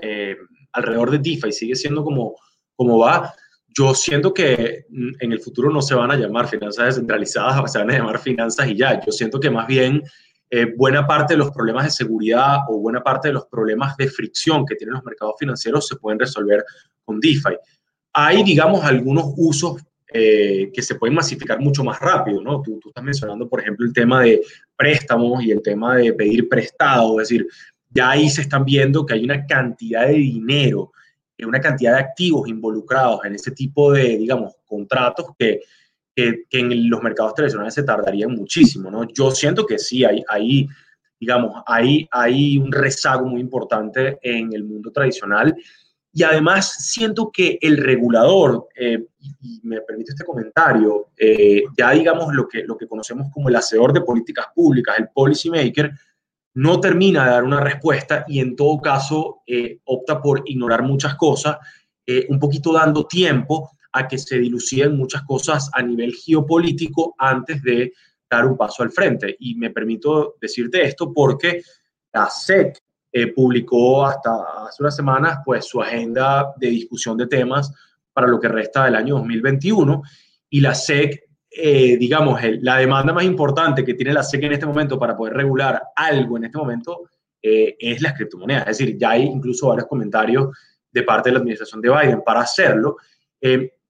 eh, 0.00 0.36
alrededor 0.72 1.10
de 1.10 1.18
DeFi 1.18 1.50
sigue 1.50 1.74
siendo 1.74 2.04
como, 2.04 2.36
como 2.76 2.98
va, 2.98 3.34
yo 3.76 3.94
siento 3.94 4.32
que 4.32 4.86
en 4.88 5.32
el 5.32 5.40
futuro 5.40 5.70
no 5.70 5.82
se 5.82 5.96
van 5.96 6.12
a 6.12 6.16
llamar 6.16 6.46
finanzas 6.46 6.86
descentralizadas, 6.86 7.72
se 7.72 7.78
van 7.78 7.90
a 7.90 7.98
llamar 7.98 8.20
finanzas 8.20 8.68
y 8.68 8.76
ya. 8.76 9.04
Yo 9.04 9.10
siento 9.10 9.40
que 9.40 9.50
más 9.50 9.66
bien 9.66 10.02
eh, 10.50 10.72
buena 10.76 11.04
parte 11.04 11.34
de 11.34 11.38
los 11.38 11.50
problemas 11.50 11.84
de 11.84 11.90
seguridad 11.90 12.58
o 12.68 12.78
buena 12.78 13.02
parte 13.02 13.28
de 13.28 13.34
los 13.34 13.46
problemas 13.46 13.96
de 13.96 14.06
fricción 14.06 14.64
que 14.64 14.76
tienen 14.76 14.94
los 14.94 15.04
mercados 15.04 15.34
financieros 15.36 15.88
se 15.88 15.96
pueden 15.96 16.20
resolver 16.20 16.64
con 17.04 17.18
DeFi. 17.18 17.56
Hay, 18.12 18.44
digamos, 18.44 18.84
algunos 18.84 19.32
usos 19.36 19.82
eh, 20.16 20.70
que 20.72 20.80
se 20.80 20.94
pueden 20.94 21.16
masificar 21.16 21.58
mucho 21.58 21.82
más 21.82 21.98
rápido, 21.98 22.40
¿no? 22.40 22.62
Tú, 22.62 22.78
tú, 22.80 22.90
estás 22.90 23.02
mencionando, 23.02 23.48
por 23.48 23.60
ejemplo, 23.60 23.84
el 23.84 23.92
tema 23.92 24.22
de 24.22 24.40
préstamos 24.76 25.42
y 25.42 25.50
el 25.50 25.60
tema 25.60 25.96
de 25.96 26.12
pedir 26.12 26.48
prestado, 26.48 27.20
es 27.20 27.28
decir, 27.28 27.48
ya 27.90 28.10
ahí 28.10 28.30
se 28.30 28.42
están 28.42 28.64
viendo 28.64 29.04
que 29.04 29.14
hay 29.14 29.24
una 29.24 29.44
cantidad 29.44 30.06
de 30.06 30.14
dinero, 30.14 30.92
una 31.44 31.60
cantidad 31.60 31.94
de 31.94 31.98
activos 31.98 32.48
involucrados 32.48 33.24
en 33.24 33.34
ese 33.34 33.50
tipo 33.50 33.90
de, 33.90 34.16
digamos, 34.16 34.54
contratos 34.64 35.26
que, 35.36 35.62
que, 36.14 36.46
en 36.52 36.88
los 36.88 37.02
mercados 37.02 37.34
tradicionales 37.34 37.74
se 37.74 37.82
tardarían 37.82 38.30
muchísimo, 38.30 38.92
¿no? 38.92 39.08
Yo 39.12 39.32
siento 39.32 39.66
que 39.66 39.80
sí, 39.80 40.04
hay, 40.04 40.22
hay 40.28 40.68
digamos, 41.18 41.60
hay, 41.66 42.06
hay 42.12 42.58
un 42.58 42.70
rezago 42.70 43.26
muy 43.26 43.40
importante 43.40 44.18
en 44.22 44.52
el 44.52 44.62
mundo 44.62 44.92
tradicional 44.92 45.56
y 46.16 46.22
además 46.22 46.76
siento 46.78 47.32
que 47.32 47.58
el 47.60 47.76
regulador, 47.76 48.68
eh, 48.76 49.04
y, 49.18 49.60
me 49.64 49.80
permite 49.80 50.12
este 50.12 50.24
comentario, 50.24 51.08
eh, 51.18 51.64
ya 51.76 51.90
digamos 51.90 52.32
lo 52.32 52.46
que, 52.46 52.62
lo 52.62 52.76
que 52.76 52.86
conocemos 52.86 53.32
como 53.32 53.48
el 53.48 53.56
hacedor 53.56 53.92
de 53.92 54.00
políticas 54.00 54.46
públicas, 54.54 54.94
el 54.96 55.08
policy 55.08 55.50
maker, 55.50 55.90
no 56.54 56.78
termina 56.78 57.24
de 57.24 57.30
dar 57.32 57.42
una 57.42 57.60
respuesta 57.60 58.24
y 58.28 58.38
en 58.38 58.54
todo 58.54 58.80
caso 58.80 59.42
eh, 59.44 59.80
opta 59.86 60.22
por 60.22 60.42
ignorar 60.46 60.84
muchas 60.84 61.16
cosas, 61.16 61.58
un 62.28 62.38
poquito 62.38 62.70
dando 62.70 63.06
tiempo 63.06 63.70
a 63.92 64.06
que 64.06 64.18
se 64.18 64.38
diluciden 64.38 64.94
muchas 64.94 65.22
cosas 65.22 65.70
a 65.72 65.82
nivel 65.82 66.12
geopolítico 66.12 67.14
antes 67.16 67.62
de 67.62 67.94
dar 68.30 68.46
un 68.46 68.58
paso 68.58 68.82
al 68.82 68.92
frente. 68.92 69.34
Y 69.40 69.54
me 69.54 69.70
permito 69.70 70.34
decirte 70.38 70.82
esto 70.84 71.10
porque 71.14 71.62
la 72.12 72.28
SEC 72.28 72.83
eh, 73.16 73.32
publicó 73.32 74.04
hasta 74.04 74.66
hace 74.66 74.82
unas 74.82 74.96
semanas 74.96 75.38
pues, 75.44 75.66
su 75.66 75.80
agenda 75.80 76.52
de 76.56 76.66
discusión 76.66 77.16
de 77.16 77.28
temas 77.28 77.72
para 78.12 78.26
lo 78.26 78.40
que 78.40 78.48
resta 78.48 78.86
del 78.86 78.96
año 78.96 79.14
2021 79.14 80.02
y 80.50 80.60
la 80.60 80.74
SEC, 80.74 81.22
eh, 81.48 81.96
digamos, 81.96 82.40
la 82.60 82.78
demanda 82.78 83.12
más 83.12 83.22
importante 83.22 83.84
que 83.84 83.94
tiene 83.94 84.12
la 84.12 84.24
SEC 84.24 84.42
en 84.42 84.54
este 84.54 84.66
momento 84.66 84.98
para 84.98 85.16
poder 85.16 85.34
regular 85.34 85.80
algo 85.94 86.38
en 86.38 86.46
este 86.46 86.58
momento 86.58 87.08
eh, 87.40 87.76
es 87.78 88.02
las 88.02 88.14
criptomonedas. 88.14 88.66
Es 88.66 88.78
decir, 88.78 88.98
ya 88.98 89.10
hay 89.10 89.22
incluso 89.22 89.68
varios 89.68 89.86
comentarios 89.86 90.48
de 90.90 91.02
parte 91.04 91.28
de 91.28 91.34
la 91.34 91.38
administración 91.38 91.80
de 91.80 91.90
Biden 91.90 92.22
para 92.26 92.40
hacerlo. 92.40 92.96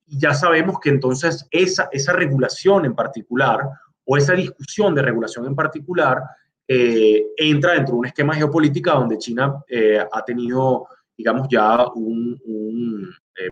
ya 0.06 0.34
sabemos 0.34 0.80
que 0.80 0.90
entonces 0.90 1.48
esa, 1.50 1.88
esa 1.90 2.12
regulación 2.12 2.84
en 2.84 2.94
particular 2.94 3.60
o 4.04 4.18
esa 4.18 4.34
discusión 4.34 4.94
de 4.94 5.00
regulación 5.00 5.46
en 5.46 5.54
particular 5.54 6.20
eh, 6.66 7.26
entra 7.36 7.74
dentro 7.74 7.94
de 7.94 7.98
un 7.98 8.06
esquema 8.06 8.34
geopolítico 8.34 8.90
donde 8.90 9.18
China 9.18 9.62
eh, 9.68 9.98
ha 10.10 10.24
tenido, 10.24 10.86
digamos, 11.16 11.46
ya 11.50 11.84
eh, 11.84 13.50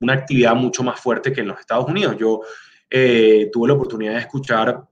una 0.00 0.12
actividad 0.12 0.54
mucho 0.54 0.84
más 0.84 1.00
fuerte 1.00 1.32
que 1.32 1.40
en 1.40 1.48
los 1.48 1.58
Estados 1.58 1.88
Unidos. 1.88 2.16
Yo 2.18 2.40
tuve 2.90 3.68
la 3.68 3.74
oportunidad 3.74 4.12
de 4.12 4.20
escuchar 4.20 4.82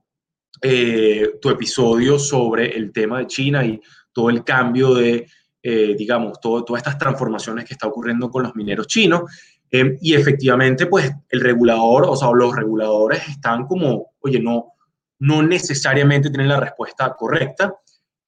tu 1.41 1.49
episodio 1.49 2.19
sobre 2.19 2.77
el 2.77 2.93
tema 2.93 3.21
de 3.21 3.27
China 3.27 3.65
y 3.65 3.81
todo 4.13 4.29
el 4.29 4.45
cambio 4.45 4.93
de, 4.95 5.27
digamos, 5.63 6.39
todo, 6.39 6.63
todas 6.63 6.83
estas 6.83 6.99
transformaciones 6.99 7.65
que 7.65 7.73
está 7.73 7.87
ocurriendo 7.87 8.31
con 8.31 8.43
los 8.43 8.55
mineros 8.55 8.87
chinos. 8.87 9.23
y 9.71 10.15
efectivamente, 10.15 10.87
pues 10.87 11.11
el 11.31 11.41
regulador, 11.41 12.05
o 12.07 12.17
sea, 12.17 12.31
los 12.33 12.55
reguladores 12.55 13.27
están 13.29 13.67
como, 13.67 14.13
oye, 14.21 14.41
no, 14.41 14.76
no 15.19 15.43
necesariamente 15.43 16.31
tienen 16.31 16.49
la 16.49 16.61
respuesta 16.61 17.15
correcta. 17.17 17.75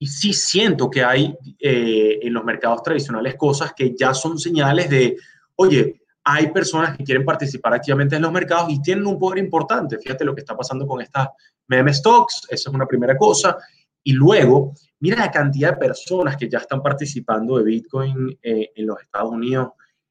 Y 0.01 0.07
sí 0.07 0.33
siento 0.33 0.89
que 0.89 1.03
hay 1.03 1.37
eh, 1.59 2.21
en 2.23 2.33
los 2.33 2.45
mercados 2.45 2.83
tradicionales 2.83 3.35
cosas 3.35 3.73
que 3.75 3.95
ya 3.99 4.15
son 4.15 4.39
señales 4.39 4.89
de, 4.89 5.17
oye, 5.57 6.03
hay 6.23 6.51
personas 6.51 6.97
que 6.97 7.05
quieren 7.05 7.25
participar 7.25 7.75
activamente 7.75 8.17
en 8.17 8.23
los 8.23 8.31
mercados 8.31 8.71
y 8.71 8.81
tienen 8.81 9.07
un 9.07 9.19
poder 9.19 9.39
importante. 9.39 9.99
Fíjate 9.99 10.25
lo 10.25 10.35
que 10.35 10.43
está 10.43 10.57
pasando 10.57 10.87
con 10.87 11.01
estas 11.01 11.29
meme 11.67 11.93
stocks, 11.93 12.43
esa 12.51 12.69
es 12.71 12.75
una 12.75 12.87
primera 12.87 13.17
cosa. 13.17 13.57
Y 14.05 14.13
luego, 14.13 14.75
mira 15.01 15.17
la 15.17 15.31
cantidad 15.31 15.73
de 15.73 15.79
personas 15.79 16.37
que 16.37 16.49
ya 16.49 16.59
están 16.59 16.83
participando 16.83 17.59
de 17.59 17.65
Bitcoin 17.65 18.39
eh, 18.43 18.71
en 18.75 18.87
los 18.87 19.01
Estados 19.01 19.33
Unidos. 19.33 19.71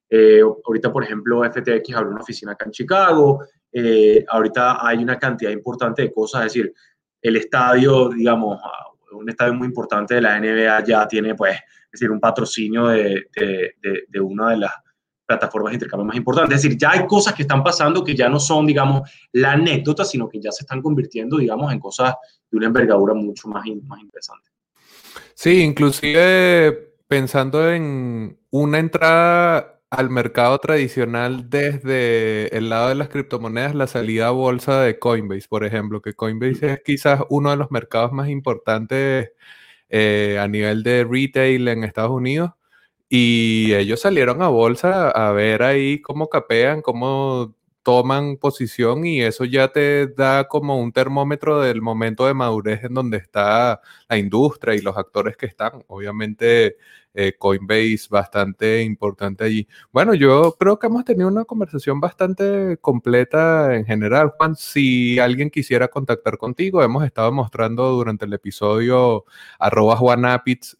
Eh, 0.09 0.41
ahorita, 0.41 0.91
por 0.91 1.03
ejemplo, 1.03 1.43
FTX 1.43 1.95
abrió 1.95 2.11
una 2.11 2.21
oficina 2.21 2.53
acá 2.53 2.65
en 2.65 2.71
Chicago, 2.71 3.43
eh, 3.71 4.23
ahorita 4.27 4.85
hay 4.85 4.97
una 4.97 5.19
cantidad 5.19 5.51
importante 5.51 6.03
de 6.03 6.11
cosas, 6.11 6.45
es 6.45 6.53
decir, 6.53 6.73
el 7.21 7.35
estadio, 7.35 8.09
digamos, 8.09 8.59
un 9.11 9.29
estadio 9.29 9.53
muy 9.53 9.67
importante 9.67 10.15
de 10.15 10.21
la 10.21 10.39
NBA 10.39 10.83
ya 10.85 11.07
tiene, 11.07 11.35
pues, 11.35 11.55
es 11.55 11.91
decir, 11.91 12.11
un 12.11 12.19
patrocinio 12.19 12.87
de, 12.87 13.27
de, 13.35 13.73
de, 14.07 14.19
una 14.21 14.51
de 14.51 14.57
las 14.57 14.71
plataformas 15.25 15.71
de 15.71 15.75
intercambio 15.75 16.05
más 16.05 16.15
importantes. 16.15 16.55
Es 16.55 16.63
decir, 16.63 16.77
ya 16.77 16.91
hay 16.91 17.05
cosas 17.05 17.33
que 17.33 17.41
están 17.43 17.63
pasando 17.63 18.03
que 18.03 18.15
ya 18.15 18.29
no 18.29 18.39
son, 18.39 18.65
digamos, 18.65 19.09
la 19.33 19.53
anécdota, 19.53 20.05
sino 20.05 20.29
que 20.29 20.39
ya 20.39 20.51
se 20.51 20.63
están 20.63 20.81
convirtiendo, 20.81 21.37
digamos, 21.37 21.71
en 21.71 21.79
cosas 21.79 22.15
de 22.49 22.57
una 22.57 22.67
envergadura 22.67 23.13
mucho 23.13 23.47
más, 23.47 23.63
más 23.83 23.99
interesante. 23.99 24.49
Sí, 25.33 25.61
inclusive 25.61 26.95
pensando 27.07 27.69
en 27.71 28.37
una 28.49 28.79
entrada 28.79 29.76
al 29.89 30.09
mercado 30.09 30.57
tradicional 30.59 31.49
desde 31.49 32.55
el 32.57 32.69
lado 32.69 32.89
de 32.89 32.95
las 32.95 33.09
criptomonedas, 33.09 33.75
la 33.75 33.87
salida 33.87 34.27
a 34.27 34.31
bolsa 34.31 34.81
de 34.81 34.99
Coinbase, 34.99 35.47
por 35.47 35.63
ejemplo, 35.65 36.01
que 36.01 36.13
Coinbase 36.13 36.73
es 36.73 36.81
quizás 36.83 37.21
uno 37.29 37.51
de 37.51 37.57
los 37.57 37.71
mercados 37.71 38.11
más 38.11 38.29
importantes 38.29 39.31
eh, 39.89 40.37
a 40.41 40.47
nivel 40.47 40.83
de 40.83 41.05
retail 41.05 41.67
en 41.69 41.83
Estados 41.83 42.11
Unidos. 42.11 42.51
Y 43.09 43.73
ellos 43.75 44.01
salieron 44.01 44.41
a 44.41 44.49
bolsa 44.49 45.09
a 45.11 45.31
ver 45.31 45.63
ahí 45.63 46.01
cómo 46.01 46.29
capean, 46.29 46.81
cómo 46.81 47.55
toman 47.87 48.35
posición 48.35 49.05
y 49.05 49.21
eso 49.21 49.45
ya 49.45 49.69
te 49.69 50.07
da 50.07 50.49
como 50.49 50.77
un 50.77 50.91
termómetro 50.91 51.61
del 51.61 51.81
momento 51.81 52.27
de 52.27 52.33
madurez 52.33 52.83
en 52.83 52.93
donde 52.93 53.15
está 53.15 53.79
la 54.09 54.17
industria 54.17 54.75
y 54.75 54.81
los 54.81 54.97
actores 54.97 55.37
que 55.37 55.45
están. 55.45 55.85
Obviamente 55.87 56.75
eh, 57.13 57.37
Coinbase 57.37 58.07
bastante 58.09 58.81
importante 58.83 59.45
allí. 59.45 59.69
Bueno, 59.93 60.13
yo 60.13 60.57
creo 60.59 60.77
que 60.77 60.87
hemos 60.87 61.05
tenido 61.05 61.29
una 61.29 61.45
conversación 61.45 62.01
bastante 62.01 62.77
completa 62.81 63.73
en 63.73 63.85
general. 63.85 64.33
Juan, 64.37 64.57
si 64.57 65.17
alguien 65.17 65.49
quisiera 65.49 65.87
contactar 65.87 66.37
contigo, 66.37 66.83
hemos 66.83 67.05
estado 67.05 67.31
mostrando 67.31 67.89
durante 67.91 68.25
el 68.25 68.33
episodio 68.33 69.23
arroba 69.59 69.97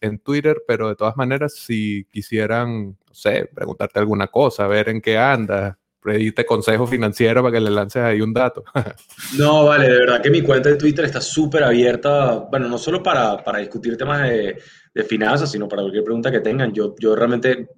en 0.02 0.18
Twitter, 0.18 0.62
pero 0.66 0.88
de 0.90 0.94
todas 0.96 1.16
maneras, 1.16 1.54
si 1.54 2.04
quisieran, 2.12 2.98
no 3.08 3.14
sé, 3.14 3.48
preguntarte 3.54 3.98
alguna 3.98 4.26
cosa, 4.26 4.66
ver 4.66 4.90
en 4.90 5.00
qué 5.00 5.16
andas, 5.16 5.78
pedirte 6.12 6.44
consejo 6.44 6.86
financiero 6.86 7.42
para 7.42 7.54
que 7.54 7.60
le 7.60 7.70
lances 7.70 8.02
ahí 8.02 8.20
un 8.20 8.32
dato. 8.32 8.64
no, 9.38 9.64
vale, 9.64 9.88
de 9.88 9.98
verdad 9.98 10.22
que 10.22 10.30
mi 10.30 10.42
cuenta 10.42 10.68
de 10.68 10.76
Twitter 10.76 11.04
está 11.04 11.20
súper 11.20 11.64
abierta, 11.64 12.46
bueno, 12.50 12.68
no 12.68 12.78
solo 12.78 13.02
para, 13.02 13.42
para 13.42 13.58
discutir 13.58 13.96
temas 13.96 14.22
de 14.22 14.58
de 14.98 15.04
finanzas, 15.04 15.52
sino 15.52 15.68
para 15.68 15.82
cualquier 15.82 16.02
pregunta 16.02 16.30
que 16.30 16.40
tengan. 16.40 16.72
Yo, 16.72 16.94
yo 16.98 17.14
realmente, 17.14 17.68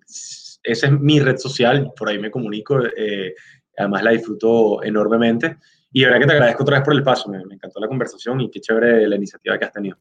esa 0.63 0.87
es 0.87 0.93
mi 0.93 1.21
red 1.21 1.37
social, 1.37 1.93
por 1.95 2.09
ahí 2.09 2.19
me 2.19 2.31
comunico, 2.31 2.81
eh, 2.97 3.35
además 3.77 4.03
la 4.03 4.13
disfruto 4.13 4.83
enormemente. 4.83 5.59
Y 5.93 6.01
de 6.01 6.07
verdad 6.07 6.21
que 6.21 6.27
te 6.27 6.33
agradezco 6.33 6.63
otra 6.63 6.79
vez 6.79 6.85
por 6.85 6.95
el 6.95 7.03
paso, 7.03 7.29
me, 7.29 7.39
encantó 7.39 7.79
la 7.79 7.89
conversación 7.89 8.41
y 8.41 8.51
qué 8.51 8.61
chévere 8.61 9.07
la 9.07 9.17
iniciativa 9.17 9.59
que 9.59 9.65
has 9.67 9.73
tenido. 9.73 9.99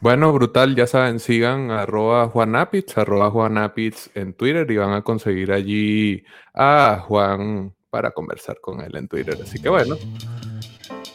Bueno, 0.00 0.32
brutal, 0.32 0.74
ya 0.74 0.86
saben, 0.86 1.20
sigan 1.20 1.70
arroba 1.70 2.28
Juanapitz, 2.28 2.96
arroba 2.96 3.30
Juanapitz 3.30 4.10
en 4.14 4.32
Twitter 4.32 4.70
y 4.70 4.76
van 4.78 4.92
a 4.94 5.02
conseguir 5.02 5.52
allí 5.52 6.24
a 6.54 7.04
Juan 7.06 7.74
para 7.90 8.10
conversar 8.12 8.60
con 8.60 8.80
él 8.80 8.96
en 8.96 9.08
Twitter. 9.08 9.36
Así 9.42 9.60
que 9.60 9.68
bueno, 9.68 9.96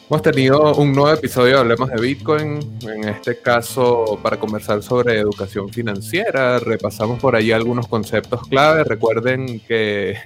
Hemos 0.08 0.22
tenido 0.22 0.72
un 0.76 0.92
nuevo 0.92 1.10
episodio 1.10 1.58
Hablemos 1.58 1.90
de 1.90 2.00
Bitcoin, 2.00 2.60
en 2.82 3.08
este 3.08 3.40
caso 3.40 4.16
para 4.22 4.38
conversar 4.38 4.80
sobre 4.80 5.18
educación 5.18 5.68
financiera. 5.68 6.60
Repasamos 6.60 7.18
por 7.18 7.34
ahí 7.34 7.50
algunos 7.50 7.88
conceptos 7.88 8.42
clave. 8.46 8.84
Recuerden 8.84 9.58
que 9.66 10.16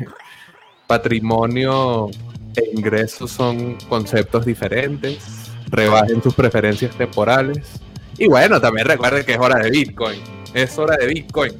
patrimonio 0.86 2.10
e 2.56 2.70
ingresos 2.74 3.30
son 3.30 3.76
conceptos 3.88 4.44
diferentes. 4.44 5.50
Rebajen 5.70 6.22
sus 6.22 6.34
preferencias 6.34 6.94
temporales. 6.94 7.80
Y 8.20 8.28
bueno, 8.28 8.60
también 8.60 8.86
recuerden 8.86 9.24
que 9.24 9.32
es 9.32 9.38
hora 9.38 9.58
de 9.58 9.70
Bitcoin. 9.70 10.20
Es 10.54 10.78
hora 10.78 10.96
de 10.96 11.08
Bitcoin. 11.08 11.52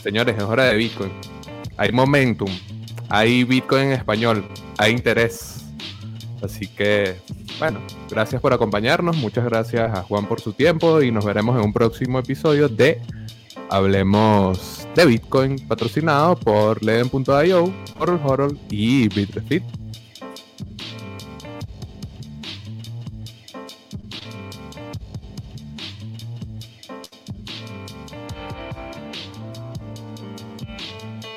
Señores, 0.00 0.36
es 0.36 0.44
hora 0.44 0.64
de 0.66 0.76
Bitcoin. 0.76 1.10
Hay 1.76 1.90
momentum. 1.90 2.50
Hay 3.08 3.42
Bitcoin 3.42 3.86
en 3.86 3.92
español. 3.92 4.46
Hay 4.78 4.92
interés 4.92 5.64
Así 6.44 6.66
que, 6.66 7.16
bueno, 7.58 7.80
gracias 8.10 8.40
por 8.42 8.52
acompañarnos. 8.52 9.16
Muchas 9.16 9.44
gracias 9.46 9.96
a 9.96 10.02
Juan 10.02 10.26
por 10.26 10.40
su 10.40 10.52
tiempo 10.52 11.00
y 11.00 11.10
nos 11.10 11.24
veremos 11.24 11.56
en 11.56 11.64
un 11.64 11.72
próximo 11.72 12.18
episodio 12.18 12.68
de 12.68 13.00
Hablemos 13.70 14.86
de 14.94 15.06
Bitcoin, 15.06 15.58
patrocinado 15.66 16.36
por 16.36 16.84
Leden.io, 16.84 17.72
Horror 17.98 18.20
Horror 18.22 18.56
y 18.68 19.08
Bitrefit. 19.08 19.62